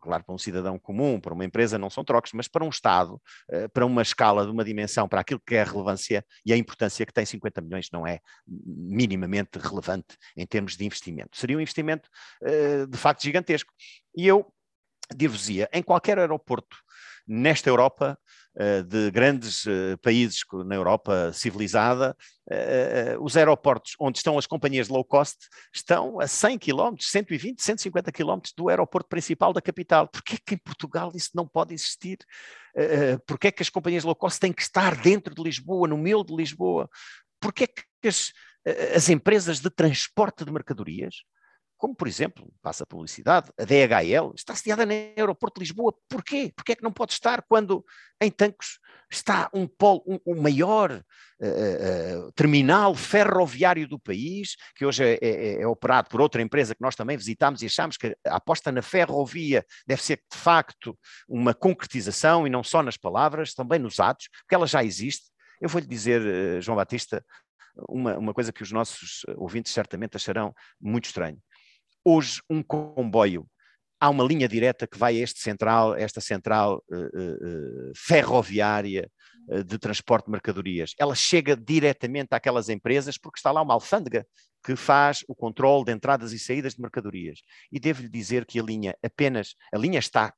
claro, 0.00 0.24
para 0.24 0.34
um 0.34 0.38
cidadão 0.38 0.78
comum, 0.78 1.20
para 1.20 1.32
uma 1.32 1.44
empresa 1.44 1.78
não 1.78 1.88
são 1.88 2.04
trocos, 2.04 2.32
mas 2.34 2.48
para 2.48 2.64
um 2.64 2.68
Estado, 2.68 3.20
eh, 3.50 3.68
para 3.68 3.86
uma 3.86 4.02
escala 4.02 4.44
de 4.44 4.50
uma 4.50 4.64
dimensão, 4.64 5.08
para 5.08 5.20
aquilo 5.20 5.40
que 5.46 5.54
é 5.54 5.62
a 5.62 5.64
relevância 5.64 6.24
e 6.44 6.52
a 6.52 6.56
importância 6.56 7.06
que 7.06 7.12
tem 7.12 7.24
50 7.24 7.60
milhões 7.60 7.88
não 7.90 8.06
é 8.06 8.20
minimamente 8.46 9.58
relevante 9.58 10.16
em 10.36 10.46
termos 10.46 10.76
de 10.76 10.84
investimento. 10.84 11.36
Seria 11.36 11.56
um 11.56 11.60
investimento 11.60 12.08
de 12.88 12.98
facto 12.98 13.22
gigantesco. 13.22 13.72
E 14.16 14.26
eu 14.26 14.52
dir-vos-ia, 15.14 15.68
em 15.72 15.82
qualquer 15.82 16.18
aeroporto 16.18 16.76
nesta 17.26 17.68
Europa, 17.68 18.18
de 18.82 19.10
grandes 19.10 19.66
eh, 19.66 19.96
países 20.02 20.40
na 20.66 20.74
Europa 20.74 21.32
civilizada, 21.32 22.14
eh, 22.50 23.16
os 23.18 23.36
aeroportos 23.36 23.94
onde 23.98 24.18
estão 24.18 24.36
as 24.36 24.46
companhias 24.46 24.88
low 24.88 25.04
cost 25.04 25.48
estão 25.74 26.20
a 26.20 26.26
100 26.26 26.58
km, 26.58 26.96
120, 27.00 27.62
150 27.62 28.12
km 28.12 28.40
do 28.56 28.68
aeroporto 28.68 29.08
principal 29.08 29.52
da 29.52 29.62
capital. 29.62 30.06
Porquê 30.06 30.34
é 30.34 30.38
que 30.44 30.54
em 30.54 30.58
Portugal 30.58 31.10
isso 31.14 31.30
não 31.34 31.46
pode 31.46 31.72
existir? 31.72 32.18
Porquê 33.26 33.48
é 33.48 33.52
que 33.52 33.62
as 33.62 33.70
companhias 33.70 34.04
low 34.04 34.14
cost 34.14 34.38
têm 34.38 34.52
que 34.52 34.62
estar 34.62 34.96
dentro 34.96 35.34
de 35.34 35.42
Lisboa, 35.42 35.88
no 35.88 35.96
meio 35.96 36.22
de 36.22 36.34
Lisboa? 36.34 36.88
Porquê 37.40 37.64
é 37.64 37.66
que 37.66 38.08
as, 38.08 38.32
as 38.94 39.08
empresas 39.08 39.60
de 39.60 39.70
transporte 39.70 40.44
de 40.44 40.52
mercadorias 40.52 41.16
como 41.82 41.96
por 41.96 42.06
exemplo, 42.06 42.48
passa 42.62 42.84
a 42.84 42.86
publicidade, 42.86 43.50
a 43.58 43.64
DHL 43.64 44.32
está 44.36 44.54
sediada 44.54 44.86
no 44.86 44.92
aeroporto 44.92 45.58
de 45.58 45.64
Lisboa. 45.64 45.92
Porquê? 46.08 46.52
Porquê 46.54 46.72
é 46.72 46.76
que 46.76 46.82
não 46.84 46.92
pode 46.92 47.12
estar 47.12 47.42
quando 47.42 47.84
em 48.20 48.30
Tancos 48.30 48.78
está 49.10 49.50
um 49.52 49.66
polo, 49.66 50.00
um, 50.06 50.16
o 50.24 50.40
maior 50.40 50.92
uh, 50.92 52.26
uh, 52.28 52.32
terminal 52.36 52.94
ferroviário 52.94 53.88
do 53.88 53.98
país, 53.98 54.54
que 54.76 54.86
hoje 54.86 55.02
é, 55.02 55.18
é, 55.20 55.62
é, 55.62 55.66
operado 55.66 56.08
por 56.08 56.20
outra 56.20 56.40
empresa 56.40 56.72
que 56.72 56.80
nós 56.80 56.94
também 56.94 57.16
visitamos 57.16 57.62
e 57.62 57.66
achamos 57.66 57.96
que 57.96 58.16
a 58.24 58.36
aposta 58.36 58.70
na 58.70 58.80
ferrovia 58.80 59.66
deve 59.84 60.04
ser 60.04 60.22
de 60.32 60.38
facto 60.38 60.96
uma 61.28 61.52
concretização 61.52 62.46
e 62.46 62.50
não 62.50 62.62
só 62.62 62.80
nas 62.80 62.96
palavras, 62.96 63.54
também 63.54 63.80
nos 63.80 63.98
atos, 63.98 64.28
porque 64.42 64.54
ela 64.54 64.68
já 64.68 64.84
existe. 64.84 65.24
Eu 65.60 65.68
vou-lhe 65.68 65.86
dizer, 65.88 66.62
João 66.62 66.76
Batista, 66.76 67.24
uma, 67.88 68.16
uma 68.16 68.32
coisa 68.32 68.52
que 68.52 68.62
os 68.62 68.70
nossos 68.70 69.22
ouvintes 69.36 69.72
certamente 69.72 70.16
acharão 70.16 70.54
muito 70.80 71.06
estranho 71.06 71.42
hoje 72.04 72.40
um 72.48 72.62
comboio. 72.62 73.46
Há 74.00 74.10
uma 74.10 74.24
linha 74.24 74.48
direta 74.48 74.86
que 74.86 74.98
vai 74.98 75.16
a 75.16 75.22
este 75.22 75.40
central, 75.40 75.94
esta 75.94 76.20
central 76.20 76.82
uh, 76.90 76.96
uh, 76.96 77.92
ferroviária 77.94 79.08
uh, 79.48 79.62
de 79.62 79.78
transporte 79.78 80.26
de 80.26 80.32
mercadorias. 80.32 80.92
Ela 80.98 81.14
chega 81.14 81.56
diretamente 81.56 82.28
àquelas 82.32 82.68
empresas 82.68 83.16
porque 83.16 83.38
está 83.38 83.52
lá 83.52 83.62
uma 83.62 83.74
alfândega 83.74 84.26
que 84.64 84.74
faz 84.74 85.24
o 85.28 85.34
controle 85.34 85.84
de 85.84 85.92
entradas 85.92 86.32
e 86.32 86.38
saídas 86.38 86.74
de 86.74 86.80
mercadorias. 86.80 87.40
E 87.70 87.78
devo-lhe 87.78 88.08
dizer 88.08 88.44
que 88.44 88.58
a 88.58 88.62
linha 88.62 88.96
apenas, 89.04 89.54
a 89.72 89.78
linha 89.78 89.98
está, 89.98 90.34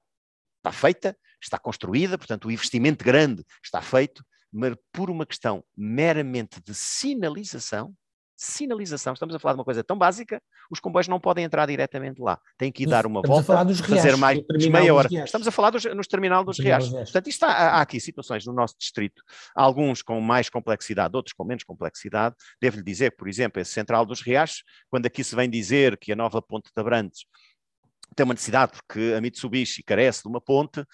está 0.59 0.73
feita, 0.73 1.17
está 1.43 1.59
construída, 1.59 2.19
portanto 2.19 2.47
o 2.47 2.51
investimento 2.51 3.05
grande 3.05 3.45
está 3.63 3.81
feito, 3.81 4.25
mas 4.53 4.75
por 4.93 5.11
uma 5.11 5.27
questão 5.27 5.65
meramente 5.77 6.61
de 6.63 6.75
sinalização, 6.75 7.95
sinalização. 8.37 9.13
Estamos 9.13 9.35
a 9.35 9.39
falar 9.39 9.55
de 9.55 9.61
uma 9.61 9.65
coisa 9.65 9.83
tão 9.85 9.97
básica, 9.97 10.43
os 10.71 10.81
comboios 10.81 11.09
não 11.09 11.21
podem 11.21 11.45
entrar 11.45 11.67
diretamente 11.67 12.21
lá. 12.21 12.39
Têm 12.59 12.73
que 12.73 12.85
ir 12.85 12.87
dar 12.87 13.07
uma 13.07 13.21
Estamos 13.21 13.47
volta, 13.47 13.63
reais, 13.63 13.81
fazer 13.81 14.17
mais 14.17 14.41
meia 14.71 14.95
hora. 14.95 15.09
Estamos 15.25 15.47
a 15.47 15.51
falar 15.51 15.71
dos, 15.71 15.85
nos 15.85 16.07
terminal 16.07 16.45
dos 16.45 16.59
reais. 16.59 16.89
Portanto, 16.89 17.29
isto 17.29 17.45
há, 17.45 17.53
há, 17.53 17.81
aqui 17.81 18.01
situações 18.01 18.45
no 18.47 18.53
nosso 18.53 18.77
distrito, 18.79 19.23
alguns 19.55 20.03
com 20.03 20.21
mais 20.21 20.49
complexidade, 20.49 21.17
outros 21.17 21.33
com 21.33 21.45
menos 21.45 21.65
complexidade. 21.65 22.35
Devo-lhe 22.61 22.83
dizer, 22.83 23.17
por 23.17 23.29
exemplo, 23.29 23.61
esse 23.61 23.73
central 23.73 24.05
dos 24.05 24.21
reais, 24.21 24.63
quando 24.89 25.07
aqui 25.07 25.23
se 25.23 25.35
vem 25.37 25.49
dizer 25.49 25.97
que 25.99 26.13
a 26.13 26.17
nova 26.17 26.43
ponte 26.43 26.71
de 26.75 26.81
Abrantes 26.81 27.25
tem 28.15 28.25
uma 28.25 28.35
necessidade 28.35 28.73
porque 28.73 29.15
a 29.17 29.21
Mitsubishi 29.21 29.83
carece 29.83 30.23
de 30.23 30.29
uma 30.29 30.41
ponte, 30.41 30.85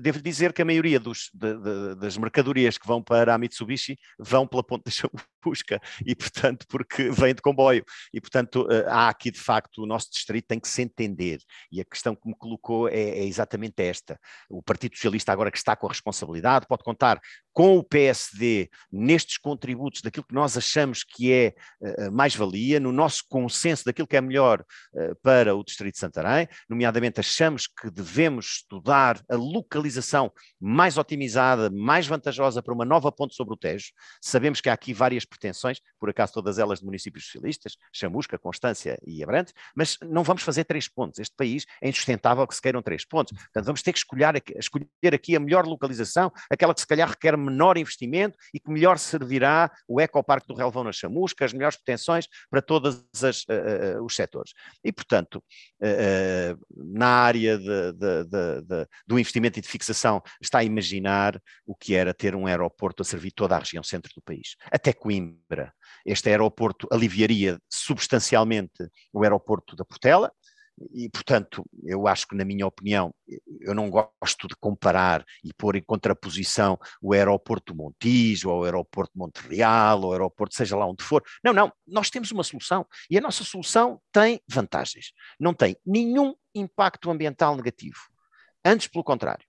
Devo 0.00 0.20
dizer 0.20 0.52
que 0.52 0.60
a 0.60 0.64
maioria 0.64 1.00
dos, 1.00 1.30
de, 1.32 1.54
de, 1.54 1.94
das 1.96 2.16
mercadorias 2.16 2.76
que 2.76 2.86
vão 2.86 3.02
para 3.02 3.34
a 3.34 3.38
Mitsubishi 3.38 3.98
vão 4.18 4.46
pela 4.46 4.62
ponte 4.62 4.84
da 4.84 4.90
Chaúva. 4.90 5.24
Chamusca 5.42 5.80
e, 6.04 6.14
portanto, 6.14 6.66
porque 6.68 7.10
vem 7.10 7.34
de 7.34 7.42
comboio. 7.42 7.84
E, 8.12 8.20
portanto, 8.20 8.62
uh, 8.62 8.88
há 8.88 9.08
aqui, 9.08 9.30
de 9.30 9.40
facto, 9.40 9.82
o 9.82 9.86
nosso 9.86 10.10
distrito 10.10 10.46
tem 10.46 10.60
que 10.60 10.68
se 10.68 10.82
entender. 10.82 11.40
E 11.70 11.80
a 11.80 11.84
questão 11.84 12.14
que 12.14 12.28
me 12.28 12.34
colocou 12.36 12.88
é, 12.88 12.94
é 12.94 13.24
exatamente 13.24 13.82
esta. 13.82 14.18
O 14.48 14.62
Partido 14.62 14.94
Socialista, 14.94 15.32
agora 15.32 15.50
que 15.50 15.58
está 15.58 15.74
com 15.74 15.86
a 15.86 15.90
responsabilidade, 15.90 16.66
pode 16.66 16.84
contar 16.84 17.20
com 17.52 17.78
o 17.78 17.84
PSD 17.84 18.70
nestes 18.92 19.36
contributos 19.36 20.02
daquilo 20.02 20.24
que 20.24 20.34
nós 20.34 20.56
achamos 20.56 21.02
que 21.02 21.32
é 21.32 21.54
uh, 21.80 22.12
mais-valia, 22.12 22.78
no 22.78 22.92
nosso 22.92 23.24
consenso 23.28 23.84
daquilo 23.84 24.06
que 24.06 24.16
é 24.16 24.20
melhor 24.20 24.64
para 25.22 25.54
o 25.54 25.64
Distrito 25.64 25.94
de 25.94 26.00
Santarém, 26.00 26.48
nomeadamente 26.68 27.20
achamos 27.20 27.66
que 27.66 27.90
devemos 27.90 28.56
estudar 28.56 29.20
a 29.28 29.36
localização 29.36 30.32
mais 30.60 30.98
otimizada, 30.98 31.70
mais 31.70 32.06
vantajosa 32.06 32.62
para 32.62 32.74
uma 32.74 32.84
nova 32.84 33.10
ponte 33.10 33.34
sobre 33.34 33.54
o 33.54 33.56
Tejo. 33.56 33.92
Sabemos 34.20 34.60
que 34.60 34.68
há 34.68 34.72
aqui 34.72 34.92
várias 34.92 35.24
pretensões, 35.30 35.80
por 35.98 36.10
acaso 36.10 36.34
todas 36.34 36.58
elas 36.58 36.80
de 36.80 36.84
municípios 36.84 37.24
socialistas, 37.24 37.76
Chamusca, 37.92 38.38
Constância 38.38 38.98
e 39.06 39.22
Abrantes, 39.22 39.54
mas 39.74 39.96
não 40.02 40.22
vamos 40.22 40.42
fazer 40.42 40.64
três 40.64 40.88
pontos. 40.88 41.18
Este 41.20 41.34
país 41.34 41.64
é 41.80 41.88
insustentável 41.88 42.46
que 42.46 42.54
se 42.54 42.60
queiram 42.60 42.82
três 42.82 43.04
pontos. 43.04 43.32
Portanto, 43.32 43.64
vamos 43.64 43.82
ter 43.82 43.92
que 43.92 43.98
escolher, 43.98 44.42
escolher 44.56 45.14
aqui 45.14 45.36
a 45.36 45.40
melhor 45.40 45.64
localização, 45.66 46.32
aquela 46.50 46.74
que 46.74 46.80
se 46.80 46.86
calhar 46.86 47.08
requer 47.08 47.36
menor 47.36 47.78
investimento 47.78 48.36
e 48.52 48.60
que 48.60 48.70
melhor 48.70 48.98
servirá 48.98 49.70
o 49.86 50.00
ecoparque 50.00 50.48
do 50.48 50.54
Relvão 50.54 50.84
na 50.84 50.92
Chamusca, 50.92 51.44
as 51.44 51.52
melhores 51.52 51.76
pretensões 51.76 52.26
para 52.50 52.60
todos 52.60 52.96
uh, 52.96 53.98
uh, 53.98 54.04
os 54.04 54.14
setores. 54.14 54.52
E, 54.84 54.92
portanto, 54.92 55.36
uh, 55.36 56.58
na 56.76 57.06
área 57.06 57.56
de, 57.56 57.92
de, 57.92 58.24
de, 58.24 58.88
do 59.06 59.18
investimento 59.18 59.58
e 59.58 59.62
de 59.62 59.68
fixação, 59.68 60.22
está 60.40 60.58
a 60.58 60.64
imaginar 60.64 61.40
o 61.66 61.74
que 61.74 61.94
era 61.94 62.12
ter 62.12 62.34
um 62.34 62.46
aeroporto 62.46 63.02
a 63.02 63.04
servir 63.04 63.30
toda 63.30 63.56
a 63.56 63.58
região 63.58 63.82
centro 63.82 64.12
do 64.14 64.22
país, 64.22 64.56
até 64.70 64.92
Coimbra. 64.92 65.19
Este 66.04 66.30
aeroporto 66.30 66.86
aliviaria 66.90 67.58
substancialmente 67.68 68.88
o 69.12 69.22
aeroporto 69.22 69.76
da 69.76 69.84
Portela, 69.84 70.32
e, 70.94 71.10
portanto, 71.10 71.62
eu 71.84 72.06
acho 72.06 72.26
que, 72.26 72.34
na 72.34 72.44
minha 72.44 72.66
opinião, 72.66 73.14
eu 73.60 73.74
não 73.74 73.90
gosto 73.90 74.48
de 74.48 74.56
comparar 74.58 75.24
e 75.44 75.52
pôr 75.52 75.76
em 75.76 75.82
contraposição 75.82 76.78
o 77.02 77.12
aeroporto 77.12 77.74
Montijo, 77.74 78.48
ou 78.48 78.60
o 78.60 78.64
aeroporto 78.64 79.12
Montreal, 79.14 80.00
ou 80.00 80.08
o 80.08 80.12
aeroporto 80.12 80.54
seja 80.54 80.76
lá 80.76 80.86
onde 80.86 81.04
for. 81.04 81.22
Não, 81.44 81.52
não, 81.52 81.70
nós 81.86 82.08
temos 82.08 82.30
uma 82.30 82.42
solução 82.42 82.86
e 83.10 83.18
a 83.18 83.20
nossa 83.20 83.44
solução 83.44 84.00
tem 84.10 84.40
vantagens. 84.48 85.12
Não 85.38 85.52
tem 85.52 85.76
nenhum 85.84 86.34
impacto 86.54 87.10
ambiental 87.10 87.54
negativo. 87.56 87.98
Antes, 88.64 88.88
pelo 88.88 89.04
contrário. 89.04 89.44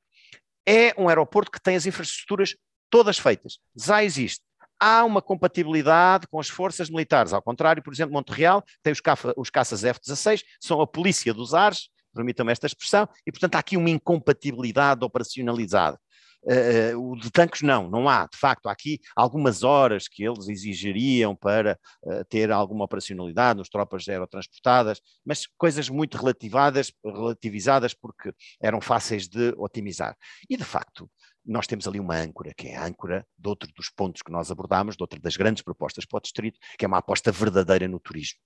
É 0.65 0.93
um 0.99 1.07
aeroporto 1.07 1.49
que 1.49 1.61
tem 1.61 1.75
as 1.75 1.85
infraestruturas 1.85 2.55
todas 2.89 3.17
feitas. 3.17 3.57
Já 3.75 4.03
existe 4.03 4.43
há 4.81 5.05
uma 5.05 5.21
compatibilidade 5.21 6.25
com 6.27 6.39
as 6.39 6.49
forças 6.49 6.89
militares. 6.89 7.33
Ao 7.33 7.41
contrário, 7.41 7.83
por 7.83 7.93
exemplo, 7.93 8.13
Montreal 8.13 8.63
tem 8.81 8.91
os, 8.91 8.99
caça, 8.99 9.31
os 9.37 9.51
caças 9.51 9.83
F-16, 9.83 10.41
são 10.59 10.81
a 10.81 10.87
polícia 10.87 11.31
dos 11.33 11.53
ares, 11.53 11.89
permitam-me 12.13 12.51
esta 12.51 12.65
expressão, 12.65 13.07
e 13.25 13.31
portanto 13.31 13.55
há 13.55 13.59
aqui 13.59 13.77
uma 13.77 13.89
incompatibilidade 13.91 15.05
operacionalizada. 15.05 15.99
Uh, 16.43 16.97
o 16.97 17.15
de 17.15 17.29
tanques 17.29 17.61
não, 17.61 17.87
não 17.87 18.09
há, 18.09 18.25
de 18.25 18.35
facto, 18.35 18.65
há 18.65 18.71
aqui 18.71 18.99
algumas 19.15 19.61
horas 19.61 20.07
que 20.07 20.23
eles 20.23 20.47
exigiriam 20.47 21.35
para 21.35 21.77
uh, 22.03 22.25
ter 22.25 22.51
alguma 22.51 22.83
operacionalidade 22.83 23.59
nos 23.59 23.69
tropas 23.69 24.09
aerotransportadas, 24.09 24.99
mas 25.23 25.45
coisas 25.55 25.87
muito 25.87 26.17
relativadas, 26.17 26.91
relativizadas 27.05 27.93
porque 27.93 28.33
eram 28.59 28.81
fáceis 28.81 29.27
de 29.27 29.53
otimizar. 29.55 30.17
E 30.49 30.57
de 30.57 30.63
facto, 30.63 31.07
nós 31.45 31.67
temos 31.67 31.87
ali 31.87 31.99
uma 31.99 32.15
âncora, 32.15 32.53
que 32.55 32.67
é 32.67 32.75
a 32.75 32.85
âncora 32.85 33.25
de 33.37 33.47
outro 33.47 33.69
dos 33.75 33.89
pontos 33.89 34.21
que 34.21 34.31
nós 34.31 34.51
abordámos, 34.51 34.95
de 34.95 35.03
outra 35.03 35.19
das 35.19 35.35
grandes 35.35 35.63
propostas 35.63 36.05
para 36.05 36.17
o 36.17 36.21
distrito, 36.21 36.59
que 36.77 36.85
é 36.85 36.87
uma 36.87 36.99
aposta 36.99 37.31
verdadeira 37.31 37.87
no 37.87 37.99
turismo. 37.99 38.39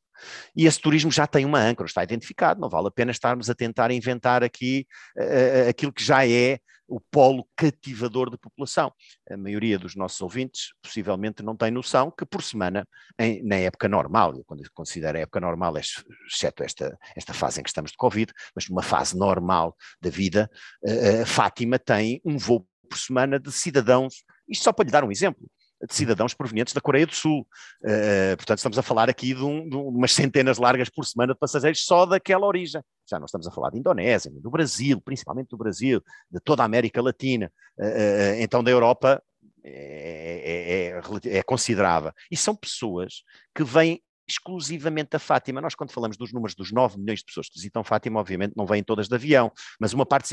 E 0.55 0.65
esse 0.65 0.79
turismo 0.79 1.11
já 1.11 1.27
tem 1.27 1.45
uma 1.45 1.59
âncora, 1.59 1.87
está 1.87 2.03
identificado, 2.03 2.59
não 2.59 2.69
vale 2.69 2.87
a 2.87 2.91
pena 2.91 3.11
estarmos 3.11 3.49
a 3.49 3.55
tentar 3.55 3.91
inventar 3.91 4.43
aqui 4.43 4.87
uh, 5.17 5.69
aquilo 5.69 5.91
que 5.91 6.03
já 6.03 6.27
é 6.27 6.59
o 6.87 6.99
polo 6.99 7.47
cativador 7.55 8.29
de 8.29 8.37
população. 8.37 8.93
A 9.29 9.35
maioria 9.35 9.77
dos 9.79 9.95
nossos 9.95 10.21
ouvintes 10.21 10.73
possivelmente 10.81 11.41
não 11.43 11.55
tem 11.55 11.71
noção 11.71 12.11
que 12.11 12.25
por 12.25 12.43
semana, 12.43 12.87
em, 13.17 13.43
na 13.43 13.55
época 13.55 13.89
normal, 13.89 14.35
eu 14.35 14.43
quando 14.45 14.63
considero 14.71 15.17
a 15.17 15.21
época 15.21 15.39
normal, 15.39 15.73
exceto 15.77 16.63
esta, 16.63 16.97
esta 17.15 17.33
fase 17.33 17.59
em 17.59 17.63
que 17.63 17.69
estamos 17.69 17.91
de 17.91 17.97
Covid, 17.97 18.31
mas 18.55 18.69
numa 18.69 18.83
fase 18.83 19.17
normal 19.17 19.75
da 19.99 20.09
vida, 20.09 20.49
uh, 20.83 21.25
Fátima 21.25 21.79
tem 21.79 22.21
um 22.23 22.37
voo 22.37 22.65
por 22.85 22.97
semana 22.97 23.39
de 23.39 23.51
cidadãos, 23.51 24.23
isto 24.47 24.63
só 24.63 24.71
para 24.71 24.85
lhe 24.85 24.91
dar 24.91 25.03
um 25.03 25.11
exemplo, 25.11 25.45
de 25.87 25.93
cidadãos 25.93 26.33
provenientes 26.33 26.73
da 26.73 26.81
Coreia 26.81 27.05
do 27.05 27.13
Sul. 27.13 27.45
Uh, 27.83 28.37
portanto, 28.37 28.59
estamos 28.59 28.77
a 28.77 28.81
falar 28.81 29.09
aqui 29.09 29.33
de, 29.33 29.43
um, 29.43 29.67
de, 29.67 29.75
umas 29.75 30.13
centenas 30.13 30.57
largas 30.57 30.89
por 30.89 31.05
semana 31.05 31.33
de 31.33 31.39
passageiros 31.39 31.83
só 31.83 32.05
daquela 32.05 32.47
origem. 32.47 32.81
Já 33.09 33.19
não 33.19 33.25
estamos 33.25 33.47
a 33.47 33.51
falar 33.51 33.71
de 33.71 33.79
Indonésia, 33.79 34.31
do 34.31 34.49
Brasil, 34.49 35.01
principalmente 35.01 35.49
do 35.49 35.57
Brasil, 35.57 36.01
de 36.31 36.39
toda 36.39 36.63
a 36.63 36.65
América 36.65 37.01
Latina, 37.01 37.51
uh, 37.77 38.39
então 38.39 38.63
da 38.63 38.71
Europa 38.71 39.21
é, 39.63 40.91
é, 41.25 41.31
é, 41.31 41.37
é 41.37 41.43
considerável. 41.43 42.11
E 42.29 42.37
são 42.37 42.55
pessoas 42.55 43.23
que 43.53 43.63
vêm 43.63 44.01
exclusivamente 44.27 45.15
a 45.15 45.19
Fátima. 45.19 45.61
Nós, 45.61 45.75
quando 45.75 45.91
falamos 45.91 46.17
dos 46.17 46.33
números 46.33 46.55
dos 46.55 46.71
9 46.71 46.99
milhões 46.99 47.19
de 47.19 47.25
pessoas 47.25 47.47
que 47.47 47.55
visitam 47.55 47.83
Fátima, 47.83 48.19
obviamente 48.19 48.53
não 48.55 48.65
vêm 48.65 48.83
todas 48.83 49.07
de 49.07 49.15
avião, 49.15 49.51
mas 49.79 49.93
uma 49.93 50.05
parte 50.05 50.27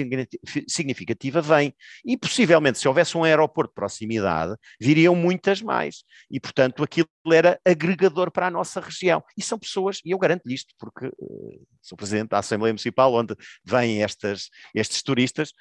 significativa 0.69 1.41
vem. 1.41 1.75
E 2.05 2.17
possivelmente, 2.17 2.79
se 2.79 2.89
houvesse 2.89 3.17
um 3.17 3.25
aeroporto 3.25 3.71
de 3.71 3.75
proximidade, 3.75 4.57
viriam 4.81 5.15
muitas 5.15 5.61
mais. 5.61 6.05
E, 6.31 6.41
portanto, 6.41 6.83
aquilo 6.83 7.09
era 7.33 7.61
agregador 7.65 8.31
para 8.31 8.47
a 8.47 8.51
nossa 8.51 8.81
região. 8.81 9.23
E 9.37 9.43
são 9.43 9.59
pessoas, 9.59 10.01
e 10.05 10.11
eu 10.11 10.19
garanto-lhe 10.19 10.55
isto, 10.55 10.75
porque 10.79 11.07
uh, 11.07 11.67
sou 11.81 11.97
presidente 11.97 12.31
da 12.31 12.39
Assembleia 12.39 12.73
Municipal, 12.73 13.13
onde 13.15 13.37
vêm 13.65 14.03
estas, 14.03 14.49
estes 14.75 15.03
turistas, 15.03 15.53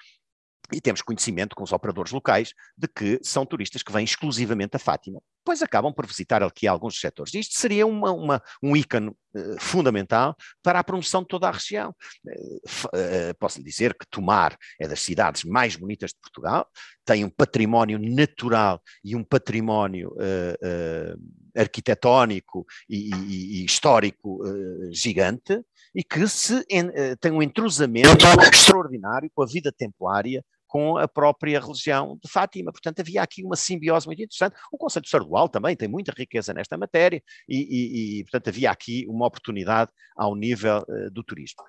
e 0.72 0.80
temos 0.80 1.02
conhecimento 1.02 1.56
com 1.56 1.64
os 1.64 1.72
operadores 1.72 2.12
locais 2.12 2.54
de 2.78 2.88
que 2.88 3.20
são 3.24 3.46
turistas 3.46 3.84
que 3.84 3.92
vêm 3.92 4.04
exclusivamente 4.04 4.76
a 4.76 4.80
Fátima, 4.80 5.22
pois 5.44 5.62
acabam 5.62 5.94
por 5.94 6.06
visitar 6.06 6.44
aqui 6.44 6.68
alguns 6.68 7.00
setores. 7.00 7.34
Isto 7.34 7.60
seria 7.60 7.86
uma, 7.86 8.12
uma, 8.12 8.42
um 8.62 8.76
ícone 8.76 9.10
uh, 9.10 9.60
fundamental 9.60 10.36
para 10.64 10.80
a 10.80 10.84
promoção 10.84 11.22
de 11.22 11.28
toda 11.28 11.48
a 11.48 11.52
região. 11.52 11.94
Uh, 12.26 12.58
uh, 12.88 13.36
posso 13.40 13.58
lhe 13.60 13.66
dizer 13.66 13.94
que 13.94 14.06
Tomar 14.10 14.58
é 14.80 14.88
das 14.88 15.02
cidades 15.02 15.44
mais 15.44 15.76
bonitas 15.76 16.12
de 16.12 16.20
Portugal, 16.20 16.68
tem 17.06 17.26
um 17.26 17.30
património 17.30 18.00
natural 18.00 18.82
e 19.04 19.16
um 19.16 19.24
património 19.24 20.16
arquitetónico 21.58 22.66
e, 22.88 23.10
e, 23.14 23.62
e 23.62 23.66
histórico 23.66 24.40
gigante, 24.92 25.62
e 25.94 26.04
que 26.04 26.28
se, 26.28 26.66
tem 27.20 27.32
um 27.32 27.42
entrosamento 27.42 28.26
extraordinário 28.52 29.30
com 29.34 29.44
a 29.44 29.46
vida 29.46 29.72
templária 29.72 30.44
com 30.72 30.98
a 30.98 31.06
própria 31.06 31.60
religião 31.60 32.18
de 32.24 32.32
Fátima. 32.32 32.72
Portanto, 32.72 33.02
havia 33.02 33.22
aqui 33.22 33.44
uma 33.44 33.58
simbiose 33.58 34.08
muito 34.08 34.24
interessante. 34.24 34.56
O 34.72 34.78
Conselho 34.78 35.06
Sardual 35.06 35.50
também 35.50 35.76
tem 35.76 35.90
muita 35.90 36.14
riqueza 36.18 36.54
nesta 36.54 36.78
matéria 36.78 37.22
e, 37.48 37.58
e, 37.58 38.20
e 38.20 38.24
portanto, 38.24 38.48
havia 38.48 38.72
aqui 38.72 39.06
uma 39.10 39.28
oportunidade 39.28 39.92
ao 40.16 40.34
nível 40.34 40.78
uh, 40.88 41.12
do 41.12 41.26
turismo. 41.26 41.62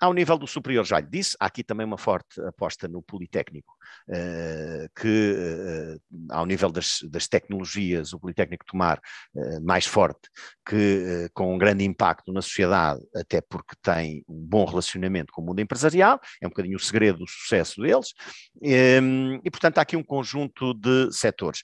Ao 0.00 0.14
nível 0.14 0.38
do 0.38 0.46
superior, 0.46 0.86
já 0.86 0.98
lhe 0.98 1.06
disse, 1.06 1.36
há 1.38 1.44
aqui 1.44 1.62
também 1.62 1.84
uma 1.84 1.98
forte 1.98 2.40
aposta 2.40 2.88
no 2.88 3.02
Politécnico, 3.02 3.74
uh, 4.08 4.88
que 4.98 5.34
uh, 5.36 6.00
ao 6.30 6.46
nível 6.46 6.70
das, 6.70 7.00
das, 7.10 7.28
tecnologias, 7.28 8.14
o 8.14 8.18
Politécnico 8.18 8.64
Tomar 8.64 8.98
uh, 9.34 9.62
mais 9.62 9.84
forte, 9.84 10.30
que 10.66 11.28
com 11.34 11.54
um 11.54 11.58
grande 11.58 11.84
impacto 11.84 12.32
na 12.32 12.40
sociedade, 12.40 13.02
até 13.14 13.42
porque 13.42 13.74
tem 13.82 14.24
um 14.26 14.40
bom 14.40 14.64
relacionamento 14.64 15.34
com 15.34 15.42
o 15.42 15.44
mundo 15.44 15.60
empresarial, 15.60 16.18
é 16.40 16.46
um 16.46 16.50
bocadinho 16.50 16.76
o 16.76 16.80
segredo 16.80 17.18
do 17.18 17.28
sucesso 17.28 17.82
deles, 17.82 18.14
ehm, 18.62 19.38
e 19.44 19.50
portanto 19.50 19.78
há 19.78 19.82
aqui 19.82 19.96
um 19.96 20.02
conjunto 20.02 20.72
de 20.72 21.12
setores. 21.12 21.62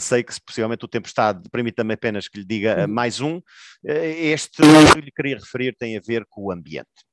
sei 0.00 0.24
que 0.24 0.32
possivelmente 0.40 0.84
o 0.84 0.88
tempo 0.88 1.06
está, 1.06 1.32
permita-me 1.52 1.94
apenas 1.94 2.26
que 2.26 2.38
lhe 2.38 2.44
diga 2.44 2.80
uhum. 2.80 2.92
mais 2.92 3.20
um, 3.20 3.40
este 3.84 4.62
que 4.94 5.00
lhe 5.00 5.12
queria 5.12 5.36
referir 5.36 5.76
tem 5.78 5.96
a 5.96 6.00
ver 6.04 6.24
com 6.28 6.46
o 6.46 6.50
ambiente. 6.50 7.05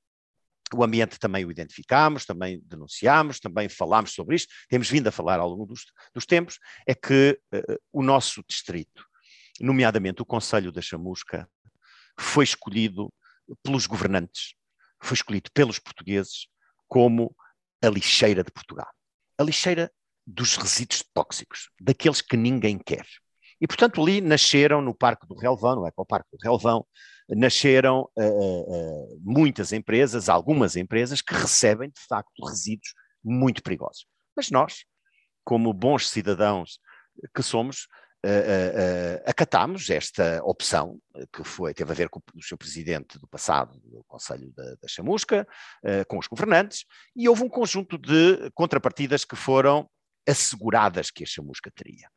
O 0.75 0.83
ambiente 0.83 1.19
também 1.19 1.45
o 1.45 1.51
identificámos, 1.51 2.25
também 2.25 2.61
denunciámos, 2.65 3.39
também 3.39 3.69
falámos 3.69 4.13
sobre 4.13 4.35
isto, 4.35 4.51
temos 4.67 4.89
vindo 4.89 5.07
a 5.07 5.11
falar 5.11 5.39
ao 5.39 5.49
longo 5.49 5.65
dos, 5.65 5.85
dos 6.13 6.25
tempos, 6.25 6.57
é 6.87 6.95
que 6.95 7.39
uh, 7.53 7.79
o 7.91 8.01
nosso 8.01 8.43
distrito, 8.47 9.05
nomeadamente 9.59 10.21
o 10.21 10.25
Conselho 10.25 10.71
da 10.71 10.81
Chamusca, 10.81 11.47
foi 12.19 12.43
escolhido 12.43 13.13
pelos 13.61 13.85
governantes, 13.85 14.55
foi 15.01 15.15
escolhido 15.15 15.51
pelos 15.53 15.79
portugueses 15.79 16.47
como 16.87 17.35
a 17.83 17.89
lixeira 17.89 18.43
de 18.43 18.51
Portugal. 18.51 18.89
A 19.37 19.43
lixeira 19.43 19.91
dos 20.25 20.55
resíduos 20.55 21.03
tóxicos, 21.13 21.69
daqueles 21.79 22.21
que 22.21 22.37
ninguém 22.37 22.77
quer. 22.77 23.05
E, 23.59 23.67
portanto, 23.67 24.01
ali 24.01 24.21
nasceram 24.21 24.81
no 24.81 24.93
Parque 24.93 25.27
do 25.27 25.35
Relvão, 25.35 25.75
no 25.75 25.87
Ecoparque 25.87 26.29
do 26.31 26.37
Relvão, 26.41 26.85
nasceram 27.29 28.09
uh, 28.17 28.23
uh, 28.23 29.19
muitas 29.21 29.71
empresas, 29.71 30.29
algumas 30.29 30.75
empresas, 30.75 31.21
que 31.21 31.33
recebem, 31.33 31.89
de 31.89 32.01
facto, 32.07 32.45
resíduos 32.45 32.93
muito 33.23 33.63
perigosos. 33.63 34.05
Mas 34.35 34.49
nós, 34.49 34.85
como 35.43 35.73
bons 35.73 36.09
cidadãos 36.09 36.79
que 37.35 37.43
somos, 37.43 37.87
uh, 38.25 39.23
acatámos 39.25 39.89
esta 39.89 40.41
opção, 40.43 40.99
que 41.31 41.43
foi, 41.43 41.73
teve 41.73 41.91
a 41.91 41.95
ver 41.95 42.09
com 42.09 42.21
o 42.35 42.43
seu 42.43 42.57
presidente 42.57 43.19
do 43.19 43.27
passado, 43.27 43.79
do 43.83 44.03
Conselho 44.07 44.51
da, 44.55 44.75
da 44.81 44.87
Chamusca, 44.87 45.47
com 46.07 46.17
os 46.17 46.27
governantes, 46.27 46.85
e 47.15 47.29
houve 47.29 47.43
um 47.43 47.49
conjunto 47.49 47.97
de 47.97 48.49
contrapartidas 48.53 49.23
que 49.23 49.35
foram 49.35 49.89
asseguradas 50.27 51.11
que 51.11 51.23
a 51.23 51.27
Chamusca 51.27 51.71
teria. 51.75 52.09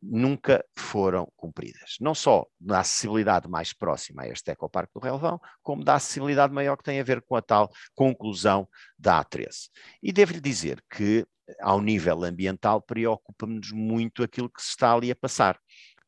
Nunca 0.00 0.64
foram 0.76 1.30
cumpridas. 1.36 1.96
Não 2.00 2.14
só 2.14 2.46
na 2.60 2.80
acessibilidade 2.80 3.48
mais 3.48 3.72
próxima 3.72 4.22
a 4.22 4.28
este 4.28 4.50
Ecoparque 4.50 4.94
do 4.94 5.00
Relvão, 5.00 5.40
como 5.62 5.84
da 5.84 5.94
acessibilidade 5.94 6.52
maior 6.52 6.76
que 6.76 6.84
tem 6.84 7.00
a 7.00 7.04
ver 7.04 7.22
com 7.22 7.34
a 7.34 7.42
tal 7.42 7.70
conclusão 7.94 8.68
da 8.98 9.24
A13. 9.24 9.70
E 10.02 10.12
devo-lhe 10.12 10.40
dizer 10.40 10.82
que 10.88 11.26
ao 11.60 11.80
nível 11.80 12.24
ambiental, 12.24 12.80
preocupa-nos 12.80 13.72
muito 13.72 14.22
aquilo 14.22 14.50
que 14.50 14.62
se 14.62 14.70
está 14.70 14.92
ali 14.92 15.10
a 15.10 15.16
passar 15.16 15.58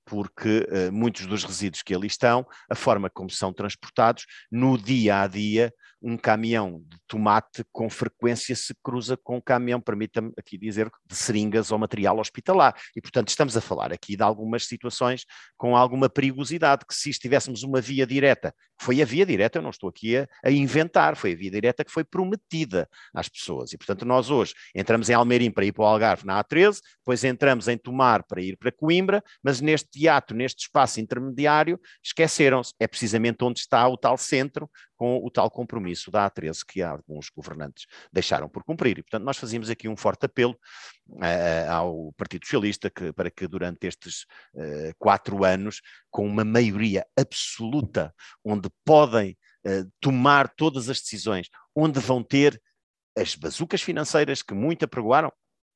porque 0.05 0.66
uh, 0.70 0.92
muitos 0.92 1.24
dos 1.24 1.44
resíduos 1.44 1.83
que 1.83 1.94
ali 1.94 2.09
estão, 2.09 2.44
a 2.68 2.74
forma 2.74 3.09
como 3.09 3.31
são 3.31 3.53
transportados, 3.53 4.26
no 4.50 4.76
dia 4.76 5.22
a 5.22 5.29
dia, 5.29 5.72
um 6.02 6.16
caminhão 6.16 6.82
de 6.86 6.98
tomate 7.06 7.64
com 7.72 7.88
frequência 7.90 8.54
se 8.56 8.74
cruza 8.82 9.16
com 9.16 9.36
um 9.36 9.40
caminhão, 9.40 9.80
permita-me 9.80 10.32
aqui 10.36 10.56
dizer, 10.56 10.90
de 11.06 11.14
seringas 11.14 11.70
ou 11.70 11.78
material 11.78 12.18
hospitalar. 12.18 12.74
E, 12.96 13.00
portanto, 13.00 13.28
estamos 13.28 13.56
a 13.56 13.60
falar 13.60 13.92
aqui 13.92 14.16
de 14.16 14.22
algumas 14.22 14.66
situações 14.66 15.24
com 15.56 15.76
alguma 15.76 16.08
perigosidade, 16.08 16.84
que 16.86 16.94
se 16.94 17.10
estivéssemos 17.10 17.62
uma 17.62 17.80
via 17.80 18.06
direta, 18.06 18.54
foi 18.80 19.02
a 19.02 19.04
via 19.04 19.26
direta, 19.26 19.58
eu 19.58 19.62
não 19.62 19.70
estou 19.70 19.90
aqui 19.90 20.16
a, 20.16 20.26
a 20.42 20.50
inventar, 20.50 21.14
foi 21.14 21.32
a 21.32 21.36
via 21.36 21.50
direta 21.50 21.84
que 21.84 21.92
foi 21.92 22.02
prometida 22.02 22.88
às 23.14 23.28
pessoas. 23.28 23.72
E, 23.74 23.76
portanto, 23.76 24.06
nós 24.06 24.30
hoje 24.30 24.54
entramos 24.74 25.10
em 25.10 25.12
Almeirim 25.12 25.50
para 25.50 25.66
ir 25.66 25.72
para 25.72 25.82
o 25.82 25.86
Algarve 25.86 26.24
na 26.24 26.42
A13, 26.42 26.80
depois 26.98 27.22
entramos 27.22 27.68
em 27.68 27.76
Tomar 27.76 28.22
para 28.22 28.40
ir 28.40 28.56
para 28.56 28.72
Coimbra, 28.72 29.22
mas 29.42 29.60
neste 29.60 29.90
teatro, 29.90 30.34
neste 30.34 30.62
espaço 30.62 30.98
intermediário, 30.98 31.78
esqueceram-se. 32.02 32.72
É 32.80 32.86
precisamente 32.86 33.44
onde 33.44 33.60
está 33.60 33.86
o 33.86 33.98
tal 33.98 34.16
centro 34.16 34.70
com 35.00 35.16
o 35.24 35.30
tal 35.30 35.50
compromisso 35.50 36.10
da 36.10 36.30
A13 36.30 36.62
que 36.62 36.82
alguns 36.82 37.30
governantes 37.30 37.86
deixaram 38.12 38.50
por 38.50 38.62
cumprir. 38.62 38.98
E, 38.98 39.02
portanto, 39.02 39.24
nós 39.24 39.38
fazíamos 39.38 39.70
aqui 39.70 39.88
um 39.88 39.96
forte 39.96 40.26
apelo 40.26 40.52
uh, 41.08 41.70
ao 41.70 42.12
Partido 42.18 42.44
Socialista 42.44 42.90
que, 42.90 43.10
para 43.10 43.30
que 43.30 43.48
durante 43.48 43.86
estes 43.86 44.26
uh, 44.54 44.92
quatro 44.98 45.42
anos, 45.42 45.80
com 46.10 46.26
uma 46.26 46.44
maioria 46.44 47.06
absoluta, 47.18 48.14
onde 48.44 48.68
podem 48.84 49.38
uh, 49.66 49.90
tomar 50.02 50.50
todas 50.50 50.90
as 50.90 51.00
decisões, 51.00 51.48
onde 51.74 51.98
vão 51.98 52.22
ter 52.22 52.60
as 53.16 53.34
bazucas 53.34 53.80
financeiras 53.80 54.42
que 54.42 54.52
muito 54.52 54.84
apregoaram, 54.84 55.32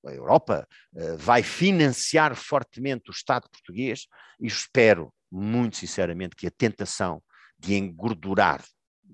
a 0.07 0.13
Europa 0.13 0.69
vai 1.17 1.43
financiar 1.43 2.37
fortemente 2.37 3.11
o 3.11 3.11
Estado 3.11 3.49
português 3.51 4.07
e 4.39 4.47
espero, 4.47 5.11
muito 5.33 5.79
sinceramente, 5.79 6.37
que 6.37 6.47
a 6.47 6.51
tentação 6.51 7.23
de 7.59 7.75
engordurar 7.75 8.63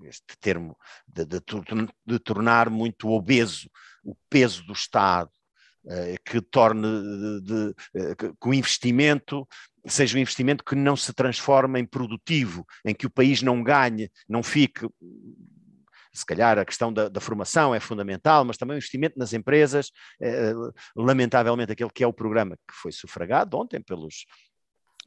este 0.05 0.37
termo 0.39 0.77
de, 1.07 1.25
de, 1.25 1.41
de, 2.05 2.19
tornar 2.19 2.69
muito 2.69 3.09
obeso 3.09 3.69
o 4.03 4.15
peso 4.29 4.63
do 4.65 4.73
Estado, 4.73 5.29
eh, 5.87 6.15
que 6.23 6.41
torne 6.41 6.87
de, 7.41 7.75
eh, 7.95 8.15
que 8.15 8.47
o 8.47 8.53
investimento 8.53 9.47
seja 9.85 10.17
um 10.17 10.21
investimento 10.21 10.63
que 10.63 10.75
não 10.75 10.95
se 10.95 11.11
transforme 11.13 11.79
em 11.79 11.85
produtivo, 11.85 12.65
em 12.85 12.93
que 12.93 13.07
o 13.07 13.09
país 13.09 13.41
não 13.41 13.63
ganhe, 13.63 14.11
não 14.29 14.43
fique. 14.43 14.87
Se 16.13 16.25
calhar 16.25 16.59
a 16.59 16.65
questão 16.65 16.91
da, 16.91 17.07
da, 17.07 17.21
formação 17.21 17.73
é 17.73 17.79
fundamental, 17.79 18.43
mas 18.43 18.57
também 18.57 18.75
o 18.75 18.77
investimento 18.77 19.17
nas 19.17 19.33
empresas, 19.33 19.91
eh, 20.21 20.53
lamentavelmente 20.95 21.71
aquele 21.71 21.89
que 21.89 22.03
é 22.03 22.07
o 22.07 22.13
programa 22.13 22.57
que 22.57 22.75
foi 22.75 22.91
sufragado 22.91 23.57
ontem 23.57 23.81
pelos, 23.81 24.25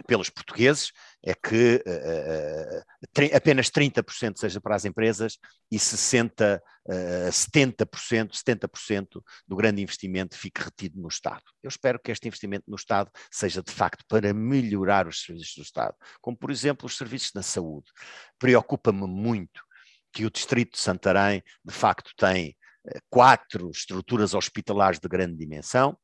pelos 0.06 0.28
portugueses 0.28 0.90
é 1.22 1.34
que 1.34 1.82
uh, 1.86 3.34
apenas 3.34 3.70
30% 3.70 4.38
seja 4.38 4.60
para 4.60 4.74
as 4.74 4.84
empresas 4.84 5.38
e 5.70 5.78
60, 5.78 6.62
uh, 6.86 7.28
70%, 7.30 8.30
70% 8.32 9.22
do 9.46 9.56
grande 9.56 9.80
investimento 9.80 10.36
fique 10.36 10.60
retido 10.60 11.00
no 11.00 11.08
Estado. 11.08 11.42
Eu 11.62 11.68
espero 11.68 11.98
que 11.98 12.10
este 12.10 12.26
investimento 12.26 12.64
no 12.68 12.76
Estado 12.76 13.10
seja 13.30 13.62
de 13.62 13.72
facto 13.72 14.04
para 14.08 14.34
melhorar 14.34 15.06
os 15.06 15.22
serviços 15.22 15.54
do 15.56 15.62
Estado, 15.62 15.94
como 16.20 16.36
por 16.36 16.50
exemplo 16.50 16.86
os 16.86 16.96
serviços 16.96 17.30
na 17.34 17.42
saúde. 17.42 17.90
Preocupa-me 18.38 19.06
muito 19.06 19.62
que 20.12 20.26
o 20.26 20.30
Distrito 20.30 20.72
de 20.72 20.80
Santarém 20.80 21.42
de 21.64 21.74
facto 21.74 22.10
tem 22.16 22.56
quatro 23.08 23.70
estruturas 23.70 24.34
hospitalares 24.34 25.00
de 25.00 25.08
grande 25.08 25.36
dimensão, 25.36 25.96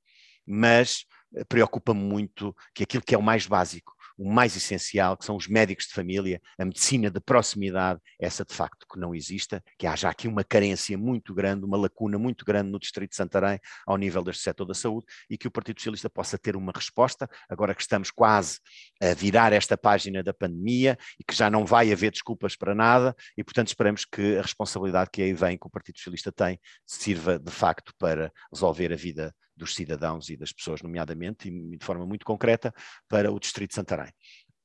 mas 0.46 1.05
preocupa-me 1.48 2.00
muito 2.00 2.54
que 2.74 2.82
aquilo 2.82 3.02
que 3.02 3.14
é 3.14 3.18
o 3.18 3.22
mais 3.22 3.46
básico, 3.46 3.94
o 4.20 4.30
mais 4.30 4.54
essencial, 4.54 5.16
que 5.16 5.24
são 5.24 5.34
os 5.34 5.48
médicos 5.48 5.86
de 5.86 5.94
família, 5.94 6.42
a 6.58 6.64
medicina 6.64 7.10
de 7.10 7.18
proximidade, 7.20 8.00
essa 8.20 8.44
de 8.44 8.52
facto 8.52 8.86
que 8.86 9.00
não 9.00 9.14
exista, 9.14 9.64
que 9.78 9.86
haja 9.86 10.10
aqui 10.10 10.28
uma 10.28 10.44
carência 10.44 10.98
muito 10.98 11.34
grande, 11.34 11.64
uma 11.64 11.78
lacuna 11.78 12.18
muito 12.18 12.44
grande 12.44 12.70
no 12.70 12.78
Distrito 12.78 13.10
de 13.10 13.16
Santarém 13.16 13.58
ao 13.86 13.96
nível 13.96 14.22
deste 14.22 14.42
setor 14.42 14.66
da 14.66 14.74
saúde 14.74 15.06
e 15.30 15.38
que 15.38 15.48
o 15.48 15.50
Partido 15.50 15.80
Socialista 15.80 16.10
possa 16.10 16.36
ter 16.36 16.54
uma 16.54 16.70
resposta, 16.74 17.26
agora 17.48 17.74
que 17.74 17.80
estamos 17.80 18.10
quase 18.10 18.60
a 19.00 19.14
virar 19.14 19.54
esta 19.54 19.78
página 19.78 20.22
da 20.22 20.34
pandemia 20.34 20.98
e 21.18 21.24
que 21.24 21.34
já 21.34 21.48
não 21.48 21.64
vai 21.64 21.90
haver 21.90 22.10
desculpas 22.10 22.54
para 22.54 22.74
nada 22.74 23.16
e, 23.38 23.42
portanto, 23.42 23.68
esperamos 23.68 24.04
que 24.04 24.36
a 24.36 24.42
responsabilidade 24.42 25.08
que 25.10 25.22
aí 25.22 25.32
vem, 25.32 25.56
que 25.56 25.66
o 25.66 25.70
Partido 25.70 25.96
Socialista 25.96 26.30
tem, 26.30 26.60
sirva 26.84 27.38
de 27.38 27.50
facto 27.50 27.94
para 27.98 28.30
resolver 28.52 28.92
a 28.92 28.96
vida 28.96 29.34
dos 29.60 29.74
cidadãos 29.74 30.28
e 30.28 30.36
das 30.36 30.52
pessoas, 30.52 30.82
nomeadamente, 30.82 31.48
e 31.48 31.76
de 31.76 31.84
forma 31.84 32.04
muito 32.04 32.24
concreta, 32.24 32.74
para 33.08 33.30
o 33.30 33.38
Distrito 33.38 33.70
de 33.70 33.76
Santarém. 33.76 34.12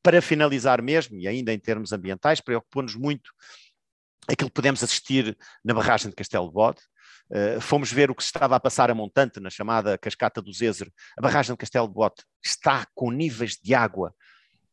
Para 0.01 0.21
finalizar 0.21 0.81
mesmo, 0.81 1.19
e 1.19 1.27
ainda 1.27 1.53
em 1.53 1.59
termos 1.59 1.91
ambientais, 1.91 2.41
preocupa-nos 2.41 2.95
muito 2.95 3.31
aquilo 4.27 4.49
que 4.49 4.55
podemos 4.55 4.83
assistir 4.83 5.37
na 5.63 5.73
barragem 5.73 6.09
de 6.09 6.15
Castelo 6.15 6.47
de 6.47 6.53
Bode, 6.53 6.81
Uh, 7.27 7.59
fomos 7.59 7.91
ver 7.91 8.11
o 8.11 8.15
que 8.15 8.21
estava 8.21 8.55
a 8.55 8.59
passar 8.59 8.91
a 8.91 8.93
montante 8.93 9.39
na 9.39 9.49
chamada 9.49 9.97
Cascata 9.97 10.39
do 10.43 10.53
Zézer. 10.53 10.91
A 11.17 11.21
barragem 11.21 11.53
de 11.53 11.57
Castelo 11.57 11.87
de 11.87 11.93
Bote 11.95 12.23
está 12.43 12.85
com 12.93 13.09
níveis 13.09 13.57
de 13.57 13.73
água 13.73 14.13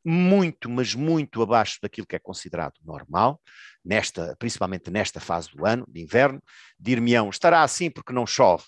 muito, 0.04 0.68
mas 0.68 0.94
muito 0.94 1.40
abaixo 1.42 1.78
daquilo 1.80 2.06
que 2.06 2.16
é 2.16 2.18
considerado 2.18 2.74
normal, 2.84 3.40
nesta, 3.84 4.36
principalmente 4.38 4.90
nesta 4.90 5.20
fase 5.20 5.50
do 5.50 5.64
ano, 5.64 5.86
de 5.88 6.02
inverno. 6.02 6.42
Dir-me-ão, 6.78 7.30
estará 7.30 7.62
assim 7.62 7.90
porque 7.90 8.12
não 8.12 8.26
chove. 8.26 8.64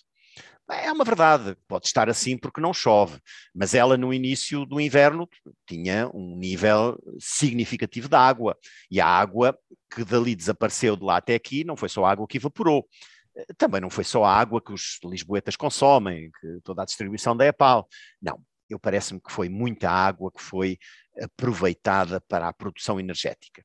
É 0.70 0.90
uma 0.90 1.04
verdade, 1.04 1.54
pode 1.68 1.86
estar 1.86 2.08
assim 2.08 2.38
porque 2.38 2.60
não 2.60 2.72
chove, 2.72 3.20
mas 3.54 3.74
ela 3.74 3.98
no 3.98 4.14
início 4.14 4.64
do 4.64 4.80
inverno 4.80 5.28
tinha 5.68 6.08
um 6.14 6.36
nível 6.36 6.98
significativo 7.18 8.08
de 8.08 8.16
água, 8.16 8.56
e 8.90 8.98
a 8.98 9.06
água 9.06 9.58
que 9.94 10.02
dali 10.04 10.34
desapareceu 10.34 10.96
de 10.96 11.04
lá 11.04 11.18
até 11.18 11.34
aqui 11.34 11.64
não 11.64 11.76
foi 11.76 11.90
só 11.90 12.04
a 12.04 12.10
água 12.10 12.26
que 12.26 12.38
evaporou, 12.38 12.88
eh, 13.36 13.44
também 13.58 13.80
não 13.80 13.90
foi 13.90 14.04
só 14.04 14.24
a 14.24 14.34
água 14.34 14.60
que 14.62 14.72
os 14.72 14.98
lisboetas 15.04 15.54
consomem, 15.54 16.30
que 16.40 16.60
toda 16.64 16.82
a 16.82 16.86
distribuição 16.86 17.36
da 17.36 17.44
EPAL, 17.46 17.86
não, 18.20 18.40
eu 18.68 18.78
parece-me 18.78 19.20
que 19.20 19.32
foi 19.32 19.50
muita 19.50 19.90
água 19.90 20.32
que 20.32 20.42
foi 20.42 20.78
aproveitada 21.20 22.20
para 22.22 22.48
a 22.48 22.52
produção 22.54 22.98
energética. 22.98 23.62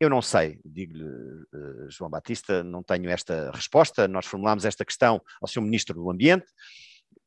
Eu 0.00 0.08
não 0.08 0.22
sei, 0.22 0.60
digo-lhe, 0.64 1.02
uh, 1.02 1.90
João 1.90 2.08
Batista, 2.08 2.62
não 2.62 2.84
tenho 2.84 3.10
esta 3.10 3.50
resposta. 3.52 4.06
Nós 4.06 4.26
formulámos 4.26 4.64
esta 4.64 4.84
questão 4.84 5.20
ao 5.42 5.48
Sr. 5.48 5.62
Ministro 5.62 5.94
do 5.96 6.08
Ambiente, 6.08 6.46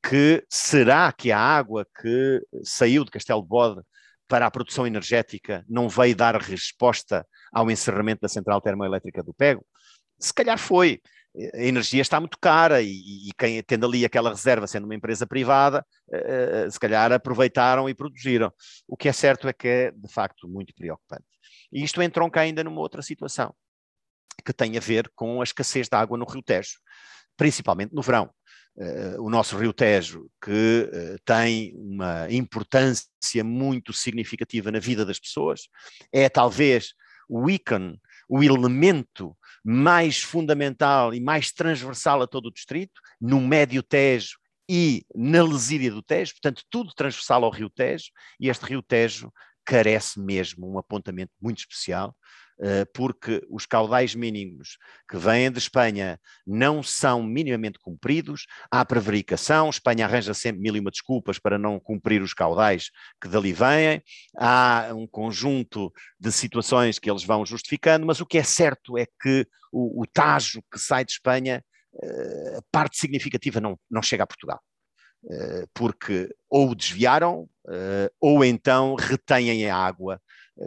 que 0.01 0.45
será 0.49 1.11
que 1.11 1.31
a 1.33 1.37
água 1.37 1.85
que 2.01 2.41
saiu 2.63 3.03
de 3.03 3.11
Castelo 3.11 3.41
de 3.41 3.47
Bode 3.49 3.81
para 4.25 4.45
a 4.45 4.51
produção 4.51 4.87
energética 4.87 5.65
não 5.67 5.89
veio 5.89 6.15
dar 6.15 6.39
resposta 6.41 7.27
ao 7.51 7.69
encerramento 7.69 8.21
da 8.21 8.29
central 8.29 8.61
termoelétrica 8.61 9.21
do 9.21 9.33
Pego? 9.33 9.65
Se 10.19 10.33
calhar 10.33 10.57
foi. 10.57 11.01
A 11.53 11.63
energia 11.63 12.01
está 12.01 12.19
muito 12.19 12.37
cara 12.37 12.81
e, 12.81 12.89
e 12.89 13.31
quem 13.37 13.63
tendo 13.63 13.85
ali 13.85 14.03
aquela 14.03 14.31
reserva, 14.31 14.67
sendo 14.67 14.83
uma 14.83 14.95
empresa 14.95 15.25
privada, 15.25 15.85
uh, 16.09 16.69
se 16.69 16.79
calhar 16.79 17.11
aproveitaram 17.11 17.89
e 17.89 17.93
produziram. 17.93 18.51
O 18.87 18.97
que 18.97 19.07
é 19.09 19.13
certo 19.13 19.47
é 19.47 19.53
que 19.53 19.67
é, 19.67 19.91
de 19.91 20.11
facto, 20.11 20.47
muito 20.47 20.73
preocupante. 20.73 21.23
E 21.71 21.83
isto 21.83 22.01
entronca 22.01 22.41
ainda 22.41 22.63
numa 22.63 22.81
outra 22.81 23.01
situação, 23.01 23.53
que 24.45 24.53
tem 24.53 24.77
a 24.77 24.81
ver 24.81 25.11
com 25.15 25.41
a 25.41 25.43
escassez 25.43 25.87
de 25.87 25.95
água 25.95 26.17
no 26.17 26.25
Rio 26.25 26.43
Tejo, 26.43 26.79
principalmente 27.37 27.93
no 27.93 28.01
verão. 28.01 28.29
Uh, 28.73 29.21
o 29.21 29.29
nosso 29.29 29.57
Rio 29.57 29.73
Tejo, 29.73 30.29
que 30.41 30.89
uh, 30.89 31.19
tem 31.25 31.73
uma 31.75 32.31
importância 32.31 33.43
muito 33.43 33.91
significativa 33.91 34.71
na 34.71 34.79
vida 34.79 35.05
das 35.05 35.19
pessoas, 35.19 35.63
é 36.11 36.29
talvez 36.29 36.93
o 37.27 37.49
ícone, 37.49 37.99
o 38.29 38.41
elemento 38.41 39.37
mais 39.63 40.21
fundamental 40.21 41.13
e 41.13 41.19
mais 41.19 41.51
transversal 41.51 42.21
a 42.21 42.27
todo 42.27 42.47
o 42.47 42.51
distrito, 42.51 42.99
no 43.19 43.41
Médio 43.41 43.83
Tejo 43.83 44.37
e 44.69 45.05
na 45.13 45.43
Lesíria 45.43 45.91
do 45.91 46.01
Tejo, 46.01 46.33
portanto, 46.33 46.63
tudo 46.69 46.93
transversal 46.93 47.43
ao 47.43 47.51
Rio 47.51 47.69
Tejo, 47.69 48.05
e 48.39 48.47
este 48.47 48.65
Rio 48.65 48.81
Tejo 48.81 49.29
carece 49.71 50.19
mesmo 50.19 50.69
um 50.69 50.77
apontamento 50.77 51.31
muito 51.41 51.59
especial. 51.59 52.13
eh, 52.63 52.85
porque 52.93 53.41
os 53.49 53.65
caudais 53.65 54.13
mínimos 54.13 54.77
que 55.09 55.17
vêm 55.17 55.51
de 55.51 55.57
Espanha 55.57 56.19
não 56.45 56.83
são 56.83 57.23
minimamente 57.23 57.79
cumpridos, 57.79 58.45
há 58.69 58.85
prevaricação, 58.85 59.69
Espanha 59.69 60.05
arranja 60.05 60.31
sempre 60.35 60.61
mil 60.61 60.75
e 60.75 60.79
uma 60.79 60.91
desculpas 60.91 61.39
para 61.39 61.57
não 61.57 61.79
cumprir 61.79 62.21
os 62.21 62.35
caudais 62.35 62.91
que 63.19 63.27
dali 63.27 63.51
vêm, 63.51 64.03
há 64.37 64.91
um 64.93 65.07
conjunto 65.07 65.91
de 66.19 66.31
situações 66.31 66.99
que 66.99 67.09
eles 67.09 67.23
vão 67.23 67.43
justificando, 67.45 68.05
mas 68.05 68.21
o 68.21 68.27
que 68.27 68.37
é 68.37 68.43
certo 68.43 68.95
é 68.95 69.07
que 69.19 69.47
o, 69.71 70.03
o 70.03 70.05
Tajo 70.05 70.61
que 70.71 70.77
sai 70.77 71.03
de 71.03 71.13
Espanha, 71.13 71.63
eh, 72.03 72.59
parte 72.71 72.97
significativa 72.99 73.59
não, 73.59 73.75
não 73.89 74.03
chega 74.03 74.23
a 74.23 74.27
Portugal. 74.27 74.59
Eh, 75.29 75.67
porque 75.73 76.33
ou 76.49 76.73
desviaram 76.73 77.47
ou 78.19 78.43
então 78.43 78.95
retêm 78.95 79.69
a 79.69 79.77
água 79.77 80.19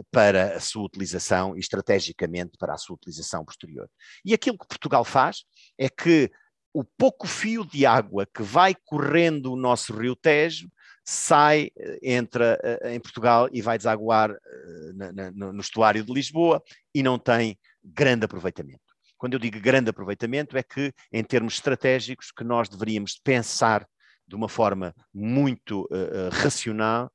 para 0.09 0.55
a 0.55 0.59
sua 0.59 0.85
utilização 0.85 1.55
e 1.55 1.59
estrategicamente 1.59 2.57
para 2.57 2.73
a 2.73 2.77
sua 2.77 2.95
utilização 2.95 3.43
posterior. 3.43 3.89
E 4.23 4.33
aquilo 4.33 4.57
que 4.57 4.67
Portugal 4.67 5.03
faz 5.03 5.43
é 5.77 5.89
que 5.89 6.31
o 6.73 6.83
pouco 6.83 7.27
fio 7.27 7.65
de 7.65 7.85
água 7.85 8.25
que 8.25 8.43
vai 8.43 8.75
correndo 8.85 9.53
o 9.53 9.55
nosso 9.55 9.95
rio 9.95 10.15
Tejo 10.15 10.69
sai, 11.05 11.69
eh, 11.77 11.99
entra 12.01 12.59
eh, 12.61 12.95
em 12.95 12.99
Portugal 12.99 13.47
e 13.53 13.61
vai 13.61 13.77
desaguar 13.77 14.31
eh, 14.31 15.31
no 15.33 15.61
estuário 15.61 16.03
de 16.03 16.11
Lisboa 16.11 16.61
e 16.93 17.01
não 17.01 17.17
tem 17.17 17.57
grande 17.83 18.25
aproveitamento. 18.25 18.81
Quando 19.17 19.33
eu 19.33 19.39
digo 19.39 19.59
grande 19.61 19.89
aproveitamento 19.89 20.57
é 20.57 20.63
que, 20.63 20.91
em 21.13 21.23
termos 21.23 21.53
estratégicos, 21.53 22.31
que 22.31 22.43
nós 22.43 22.67
deveríamos 22.67 23.19
pensar 23.23 23.87
de 24.27 24.35
uma 24.35 24.49
forma 24.49 24.93
muito 25.13 25.83
uh, 25.91 26.29
racional 26.31 27.11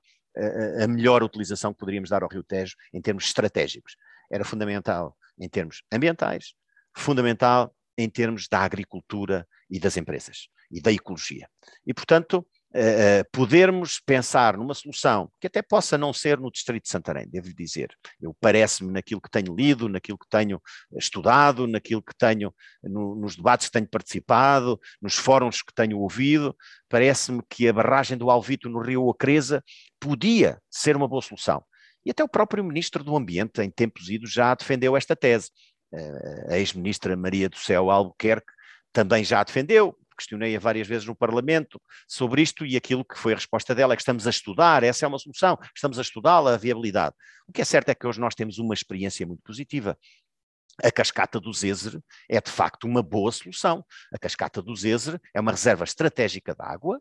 a, 0.81 0.87
melhor 0.87 1.23
utilização 1.23 1.73
que 1.73 1.79
poderíamos 1.79 2.11
dar 2.11 2.23
ao 2.23 2.29
Rio 2.29 2.43
Tejo 2.43 2.77
em 2.93 3.01
termos 3.01 3.25
estratégicos. 3.25 3.97
Era 4.31 4.45
fundamental 4.45 5.17
em 5.39 5.49
termos 5.49 5.83
ambientais, 5.93 6.55
fundamental 6.97 7.75
em 7.99 8.09
termos 8.09 8.47
da 8.49 8.61
agricultura 8.61 9.47
e 9.69 9.79
das 9.79 9.97
empresas 9.97 10.49
e 10.71 10.81
da 10.81 10.93
ecologia. 10.93 11.49
E, 11.87 11.93
portanto, 11.93 12.47
uh, 12.75 13.29
podermos 13.33 14.01
pensar 14.01 14.57
numa 14.57 14.75
solução 14.75 15.31
que 15.41 15.47
até 15.47 15.62
possa 15.62 15.99
não 15.99 16.12
ser 16.12 16.39
no 16.39 16.51
Distrito 16.51 16.85
de 16.85 16.91
Santarém, 16.91 17.29
devo 17.29 17.53
dizer. 17.55 17.95
Eu 18.21 18.35
parece-me 18.41 18.93
naquilo 18.93 19.21
que 19.21 19.31
tenho 19.31 19.55
lido, 19.55 19.89
naquilo 19.89 20.18
que 20.18 20.29
tenho 20.29 20.61
estudado, 20.97 21.66
naquilo 21.66 22.03
que 22.03 22.14
tenho, 22.16 22.55
no, 22.83 23.14
nos 23.14 23.37
debates 23.37 23.66
que 23.66 23.73
tenho 23.73 23.89
participado, 23.89 24.81
nos 25.01 25.16
fóruns 25.16 25.62
que 25.62 25.75
tenho 25.75 25.99
ouvido, 25.99 26.57
parece-me 26.89 27.43
que 27.49 27.68
a 27.68 27.73
barragem 27.73 28.16
do 28.16 28.31
Alvito 28.31 28.68
no 28.68 28.81
Rio 28.81 29.11
Acresa 29.11 29.62
podia 29.99 30.61
ser 30.71 30.97
uma 30.97 31.09
boa 31.09 31.23
solução. 31.23 31.62
E 32.05 32.11
até 32.11 32.25
o 32.25 32.29
próprio 32.29 32.64
Ministro 32.64 33.05
do 33.05 33.16
Ambiente, 33.16 33.61
em 33.61 33.71
tempos 33.71 34.09
idos, 34.09 34.33
já 34.33 34.55
defendeu 34.55 34.97
esta 34.97 35.14
tese. 35.14 35.51
A 36.49 36.57
ex-ministra 36.57 37.16
Maria 37.16 37.49
do 37.49 37.59
Céu 37.59 37.91
Albuquerque 37.91 38.51
também 38.93 39.23
já 39.23 39.43
defendeu, 39.45 39.97
questionei-a 40.21 40.61
várias 40.61 40.87
vezes 40.87 41.07
no 41.07 41.16
Parlamento 41.16 41.81
sobre 42.07 42.43
isto 42.43 42.64
e 42.64 42.77
aquilo 42.77 43.05
que 43.05 43.18
foi 43.18 43.33
a 43.33 43.37
resposta 43.37 43.75
dela 43.75 43.95
é 43.95 43.97
que 43.97 44.03
estamos 44.03 44.27
a 44.27 44.31
estudar, 44.31 44.83
essa 44.83 45.05
é 45.05 45.09
uma 45.09 45.18
solução, 45.18 45.59
estamos 45.75 45.99
a 45.99 46.03
estudá-la, 46.03 46.55
a 46.55 46.57
viabilidade. 46.57 47.14
O 47.49 47.53
que 47.53 47.62
é 47.62 47.64
certo 47.64 47.89
é 47.89 47.95
que 47.95 48.07
hoje 48.07 48.21
nós 48.21 48.35
temos 48.35 48.59
uma 48.59 48.75
experiência 48.75 49.27
muito 49.27 49.43
positiva. 49.43 49.99
A 50.83 50.91
cascata 50.91 51.41
do 51.41 51.53
Zezer 51.53 52.01
é 52.29 52.41
de 52.41 52.51
facto 52.51 52.85
uma 52.85 53.03
boa 53.03 53.31
solução. 53.33 53.85
A 54.14 54.18
cascata 54.18 54.62
do 54.62 54.75
Zezer 54.75 55.21
é 55.35 55.41
uma 55.41 55.51
reserva 55.51 55.85
estratégica 55.85 56.55
de 56.55 56.62
água, 56.62 57.01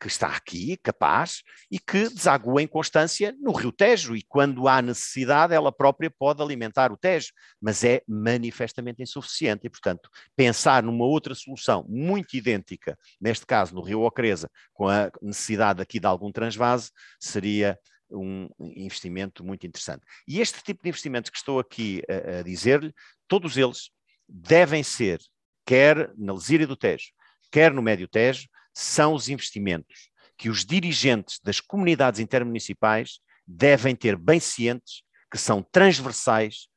que 0.00 0.06
está 0.06 0.28
aqui, 0.28 0.78
capaz, 0.78 1.42
e 1.70 1.78
que 1.78 2.08
desagua 2.08 2.62
em 2.62 2.66
constância 2.66 3.36
no 3.38 3.52
Rio 3.52 3.70
Tejo, 3.70 4.16
e 4.16 4.22
quando 4.22 4.66
há 4.66 4.80
necessidade, 4.80 5.52
ela 5.52 5.70
própria 5.70 6.10
pode 6.10 6.42
alimentar 6.42 6.90
o 6.90 6.96
Tejo, 6.96 7.32
mas 7.60 7.84
é 7.84 8.02
manifestamente 8.08 9.02
insuficiente, 9.02 9.66
e, 9.66 9.70
portanto, 9.70 10.08
pensar 10.34 10.82
numa 10.82 11.04
outra 11.04 11.34
solução 11.34 11.84
muito 11.86 12.34
idêntica, 12.34 12.98
neste 13.20 13.44
caso 13.44 13.74
no 13.74 13.82
Rio 13.82 14.00
Ocreza, 14.00 14.50
com 14.72 14.88
a 14.88 15.10
necessidade 15.20 15.82
aqui 15.82 16.00
de 16.00 16.06
algum 16.06 16.32
transvase, 16.32 16.90
seria 17.20 17.78
um 18.10 18.48
investimento 18.58 19.44
muito 19.44 19.66
interessante. 19.66 20.02
E 20.26 20.40
este 20.40 20.62
tipo 20.62 20.82
de 20.82 20.88
investimentos 20.88 21.30
que 21.30 21.36
estou 21.36 21.60
aqui 21.60 22.02
a, 22.08 22.38
a 22.38 22.42
dizer-lhe, 22.42 22.92
todos 23.28 23.56
eles 23.56 23.90
devem 24.26 24.82
ser, 24.82 25.20
quer 25.66 26.12
na 26.16 26.32
Lesíria 26.32 26.66
do 26.66 26.76
Tejo, 26.76 27.12
quer 27.50 27.72
no 27.72 27.82
Médio 27.82 28.08
Tejo, 28.08 28.48
são 28.72 29.14
os 29.14 29.28
investimentos 29.28 30.10
que 30.36 30.48
os 30.48 30.64
dirigentes 30.64 31.38
das 31.42 31.60
comunidades 31.60 32.18
intermunicipais 32.18 33.20
devem 33.46 33.94
ter 33.94 34.16
bem 34.16 34.40
cientes 34.40 35.02
que 35.30 35.36
são 35.36 35.62
transversais 35.62 36.68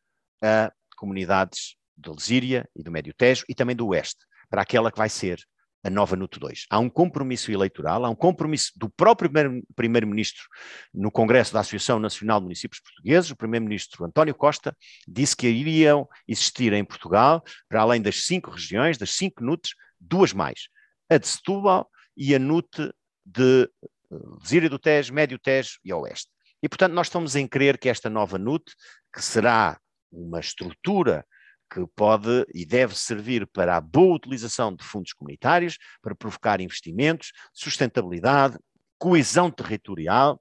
a 0.43 0.71
comunidades 0.97 1.75
de 1.97 2.09
Lesíria 2.09 2.67
e 2.75 2.83
do 2.83 2.91
Médio 2.91 3.13
Tejo 3.13 3.45
e 3.47 3.55
também 3.55 3.75
do 3.75 3.87
Oeste, 3.87 4.25
para 4.49 4.61
aquela 4.61 4.91
que 4.91 4.97
vai 4.97 5.09
ser 5.09 5.39
a 5.83 5.89
nova 5.89 6.15
NUT 6.15 6.39
2. 6.39 6.65
Há 6.69 6.79
um 6.79 6.89
compromisso 6.89 7.51
eleitoral, 7.51 8.05
há 8.05 8.09
um 8.09 8.15
compromisso 8.15 8.71
do 8.75 8.89
próprio 8.89 9.29
Primeiro-Ministro 9.75 10.43
no 10.93 11.11
Congresso 11.11 11.53
da 11.53 11.59
Associação 11.59 11.99
Nacional 11.99 12.39
de 12.39 12.45
Municípios 12.45 12.81
Portugueses, 12.81 13.31
o 13.31 13.35
Primeiro-Ministro 13.35 14.05
António 14.05 14.33
Costa 14.33 14.75
disse 15.07 15.35
que 15.35 15.47
iriam 15.47 16.07
existir 16.27 16.71
em 16.73 16.85
Portugal, 16.85 17.43
para 17.67 17.81
além 17.81 18.01
das 18.01 18.25
cinco 18.25 18.51
regiões, 18.51 18.97
das 18.97 19.11
cinco 19.11 19.43
NUTs, 19.43 19.73
duas 19.99 20.31
mais 20.33 20.67
a 21.13 21.17
de 21.17 21.27
Setúbal 21.27 21.89
e 22.15 22.35
a 22.35 22.39
NUT 22.39 22.69
de 23.25 23.69
Zíria 24.45 24.69
do 24.69 24.79
Tejo, 24.79 25.13
Médio 25.13 25.39
Tejo 25.39 25.79
e 25.83 25.93
Oeste. 25.93 26.29
E, 26.61 26.69
portanto, 26.69 26.93
nós 26.93 27.07
estamos 27.07 27.35
em 27.35 27.47
crer 27.47 27.77
que 27.77 27.89
esta 27.89 28.09
nova 28.09 28.37
NUT, 28.37 28.63
que 29.13 29.21
será 29.21 29.79
uma 30.11 30.39
estrutura 30.39 31.25
que 31.71 31.85
pode 31.95 32.45
e 32.53 32.65
deve 32.65 32.95
servir 32.95 33.47
para 33.47 33.75
a 33.75 33.81
boa 33.81 34.15
utilização 34.15 34.75
de 34.75 34.83
fundos 34.83 35.11
comunitários, 35.13 35.77
para 36.01 36.15
provocar 36.15 36.61
investimentos, 36.61 37.31
sustentabilidade, 37.51 38.57
coesão 38.99 39.49
territorial, 39.49 40.39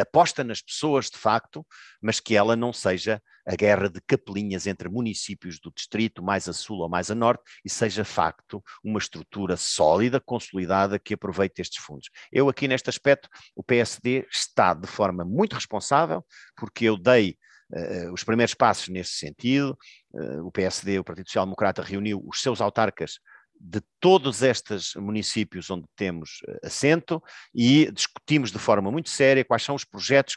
aposta 0.00 0.42
nas 0.42 0.62
pessoas 0.62 1.10
de 1.10 1.18
facto, 1.18 1.66
mas 2.00 2.18
que 2.18 2.34
ela 2.34 2.56
não 2.56 2.72
seja 2.72 3.22
a 3.46 3.56
guerra 3.56 3.88
de 3.88 4.00
capelinhas 4.00 4.66
entre 4.66 4.88
municípios 4.88 5.58
do 5.58 5.72
distrito, 5.72 6.22
mais 6.22 6.48
a 6.48 6.52
sul 6.52 6.78
ou 6.78 6.88
mais 6.88 7.10
a 7.10 7.14
norte, 7.14 7.42
e 7.64 7.70
seja 7.70 8.04
facto 8.04 8.62
uma 8.82 8.98
estrutura 8.98 9.56
sólida, 9.56 10.20
consolidada, 10.20 10.98
que 10.98 11.14
aproveite 11.14 11.60
estes 11.60 11.82
fundos. 11.82 12.08
Eu 12.30 12.48
aqui 12.48 12.68
neste 12.68 12.88
aspecto, 12.88 13.28
o 13.54 13.62
PSD 13.62 14.26
está 14.30 14.74
de 14.74 14.86
forma 14.86 15.24
muito 15.24 15.54
responsável, 15.54 16.24
porque 16.56 16.84
eu 16.84 16.96
dei 16.96 17.36
Uh, 17.74 18.12
os 18.12 18.22
primeiros 18.22 18.52
passos 18.52 18.88
nesse 18.88 19.12
sentido. 19.12 19.78
Uh, 20.12 20.46
o 20.46 20.52
PSD, 20.52 20.98
o 20.98 21.04
Partido 21.04 21.26
Social 21.26 21.46
Democrata, 21.46 21.82
reuniu 21.82 22.22
os 22.26 22.42
seus 22.42 22.60
autarcas 22.60 23.18
de 23.58 23.80
todos 23.98 24.42
estes 24.42 24.94
municípios 24.94 25.70
onde 25.70 25.86
temos 25.96 26.40
assento 26.62 27.22
e 27.54 27.90
discutimos 27.90 28.52
de 28.52 28.58
forma 28.58 28.90
muito 28.90 29.08
séria 29.08 29.42
quais 29.42 29.62
são 29.62 29.74
os 29.74 29.84
projetos 29.86 30.36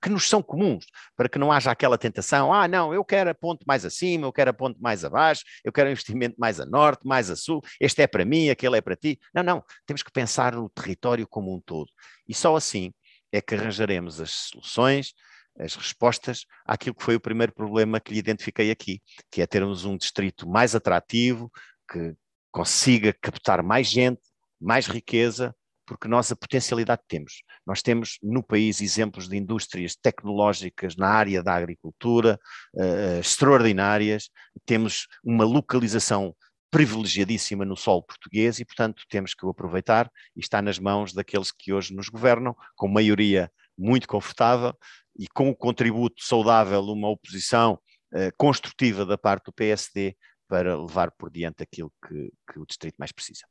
que, 0.00 0.10
nos 0.10 0.28
são 0.28 0.42
comuns, 0.42 0.86
para 1.16 1.28
que 1.28 1.38
não 1.38 1.52
haja 1.52 1.70
aquela 1.70 1.98
tentação, 1.98 2.52
ah, 2.52 2.66
não, 2.66 2.92
eu 2.92 3.04
quero 3.04 3.30
a 3.30 3.34
ponte 3.34 3.64
mais 3.66 3.84
acima, 3.84 4.26
eu 4.26 4.32
quero 4.32 4.50
a 4.50 4.52
ponte 4.52 4.80
mais 4.80 5.04
abaixo, 5.04 5.44
eu 5.64 5.72
quero 5.72 5.88
um 5.88 5.92
investimento 5.92 6.36
mais 6.38 6.60
a 6.60 6.66
norte, 6.66 7.06
mais 7.06 7.30
a 7.30 7.36
sul, 7.36 7.60
este 7.80 8.02
é 8.02 8.06
para 8.06 8.24
mim, 8.24 8.48
aquele 8.48 8.76
é 8.76 8.80
para 8.80 8.96
ti. 8.96 9.18
Não, 9.34 9.42
não, 9.42 9.64
temos 9.84 10.02
que 10.02 10.10
pensar 10.10 10.54
no 10.54 10.68
território 10.70 11.26
como 11.26 11.54
um 11.54 11.60
todo. 11.60 11.90
E 12.28 12.34
só 12.34 12.56
assim 12.56 12.92
é 13.32 13.40
que 13.40 13.54
arranjaremos 13.54 14.20
as 14.20 14.30
soluções, 14.30 15.12
as 15.58 15.74
respostas 15.74 16.44
àquilo 16.64 16.94
que 16.94 17.04
foi 17.04 17.16
o 17.16 17.20
primeiro 17.20 17.52
problema 17.52 18.00
que 18.00 18.12
lhe 18.12 18.18
identifiquei 18.18 18.70
aqui, 18.70 19.00
que 19.30 19.40
é 19.40 19.46
termos 19.46 19.84
um 19.84 19.96
distrito 19.96 20.48
mais 20.48 20.74
atrativo, 20.74 21.50
que, 21.90 22.14
consiga 22.56 23.12
captar 23.12 23.62
mais 23.62 23.86
gente, 23.86 24.22
mais 24.58 24.86
riqueza, 24.86 25.54
porque 25.86 26.08
nós 26.08 26.30
a 26.32 26.36
potencialidade 26.36 27.02
temos. 27.08 27.42
Nós 27.66 27.80
temos 27.80 28.18
no 28.22 28.42
país 28.42 28.80
exemplos 28.80 29.28
de 29.28 29.36
indústrias 29.36 29.94
tecnológicas 29.94 30.96
na 30.96 31.08
área 31.08 31.42
da 31.42 31.54
agricultura 31.54 32.38
uh, 32.74 33.20
extraordinárias, 33.20 34.28
temos 34.64 35.06
uma 35.24 35.44
localização 35.44 36.34
privilegiadíssima 36.70 37.64
no 37.64 37.76
solo 37.76 38.02
português 38.02 38.58
e, 38.58 38.64
portanto, 38.64 39.04
temos 39.08 39.32
que 39.32 39.46
o 39.46 39.48
aproveitar 39.48 40.10
e 40.36 40.40
está 40.40 40.60
nas 40.60 40.78
mãos 40.78 41.12
daqueles 41.12 41.52
que 41.52 41.72
hoje 41.72 41.94
nos 41.94 42.08
governam, 42.08 42.54
com 42.74 42.88
maioria 42.88 43.50
muito 43.78 44.08
confortável 44.08 44.74
e 45.18 45.26
com 45.28 45.48
o 45.48 45.56
contributo 45.56 46.22
saudável, 46.22 46.82
uma 46.82 47.08
oposição 47.08 47.78
uh, 48.12 48.30
construtiva 48.36 49.06
da 49.06 49.16
parte 49.16 49.46
do 49.46 49.52
PSD 49.52 50.16
para 50.48 50.76
levar 50.76 51.10
por 51.12 51.30
diante 51.30 51.62
aquilo 51.62 51.92
que, 52.06 52.32
que 52.52 52.58
o 52.58 52.66
Distrito 52.66 52.96
mais 52.98 53.12
precisa. 53.12 53.46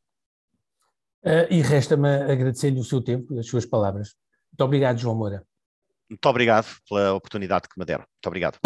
Uh, 1.26 1.50
e 1.50 1.60
resta-me 1.62 2.08
agradecer-lhe 2.08 2.80
o 2.80 2.84
seu 2.84 3.02
tempo 3.02 3.34
e 3.34 3.40
as 3.40 3.48
suas 3.48 3.66
palavras. 3.66 4.14
Muito 4.52 4.64
obrigado, 4.64 5.00
João 5.00 5.16
Moura. 5.16 5.44
Muito 6.08 6.26
obrigado 6.30 6.68
pela 6.88 7.14
oportunidade 7.14 7.68
que 7.68 7.80
me 7.80 7.86
deram. 7.86 8.04
Muito 8.04 8.28
obrigado. 8.28 8.60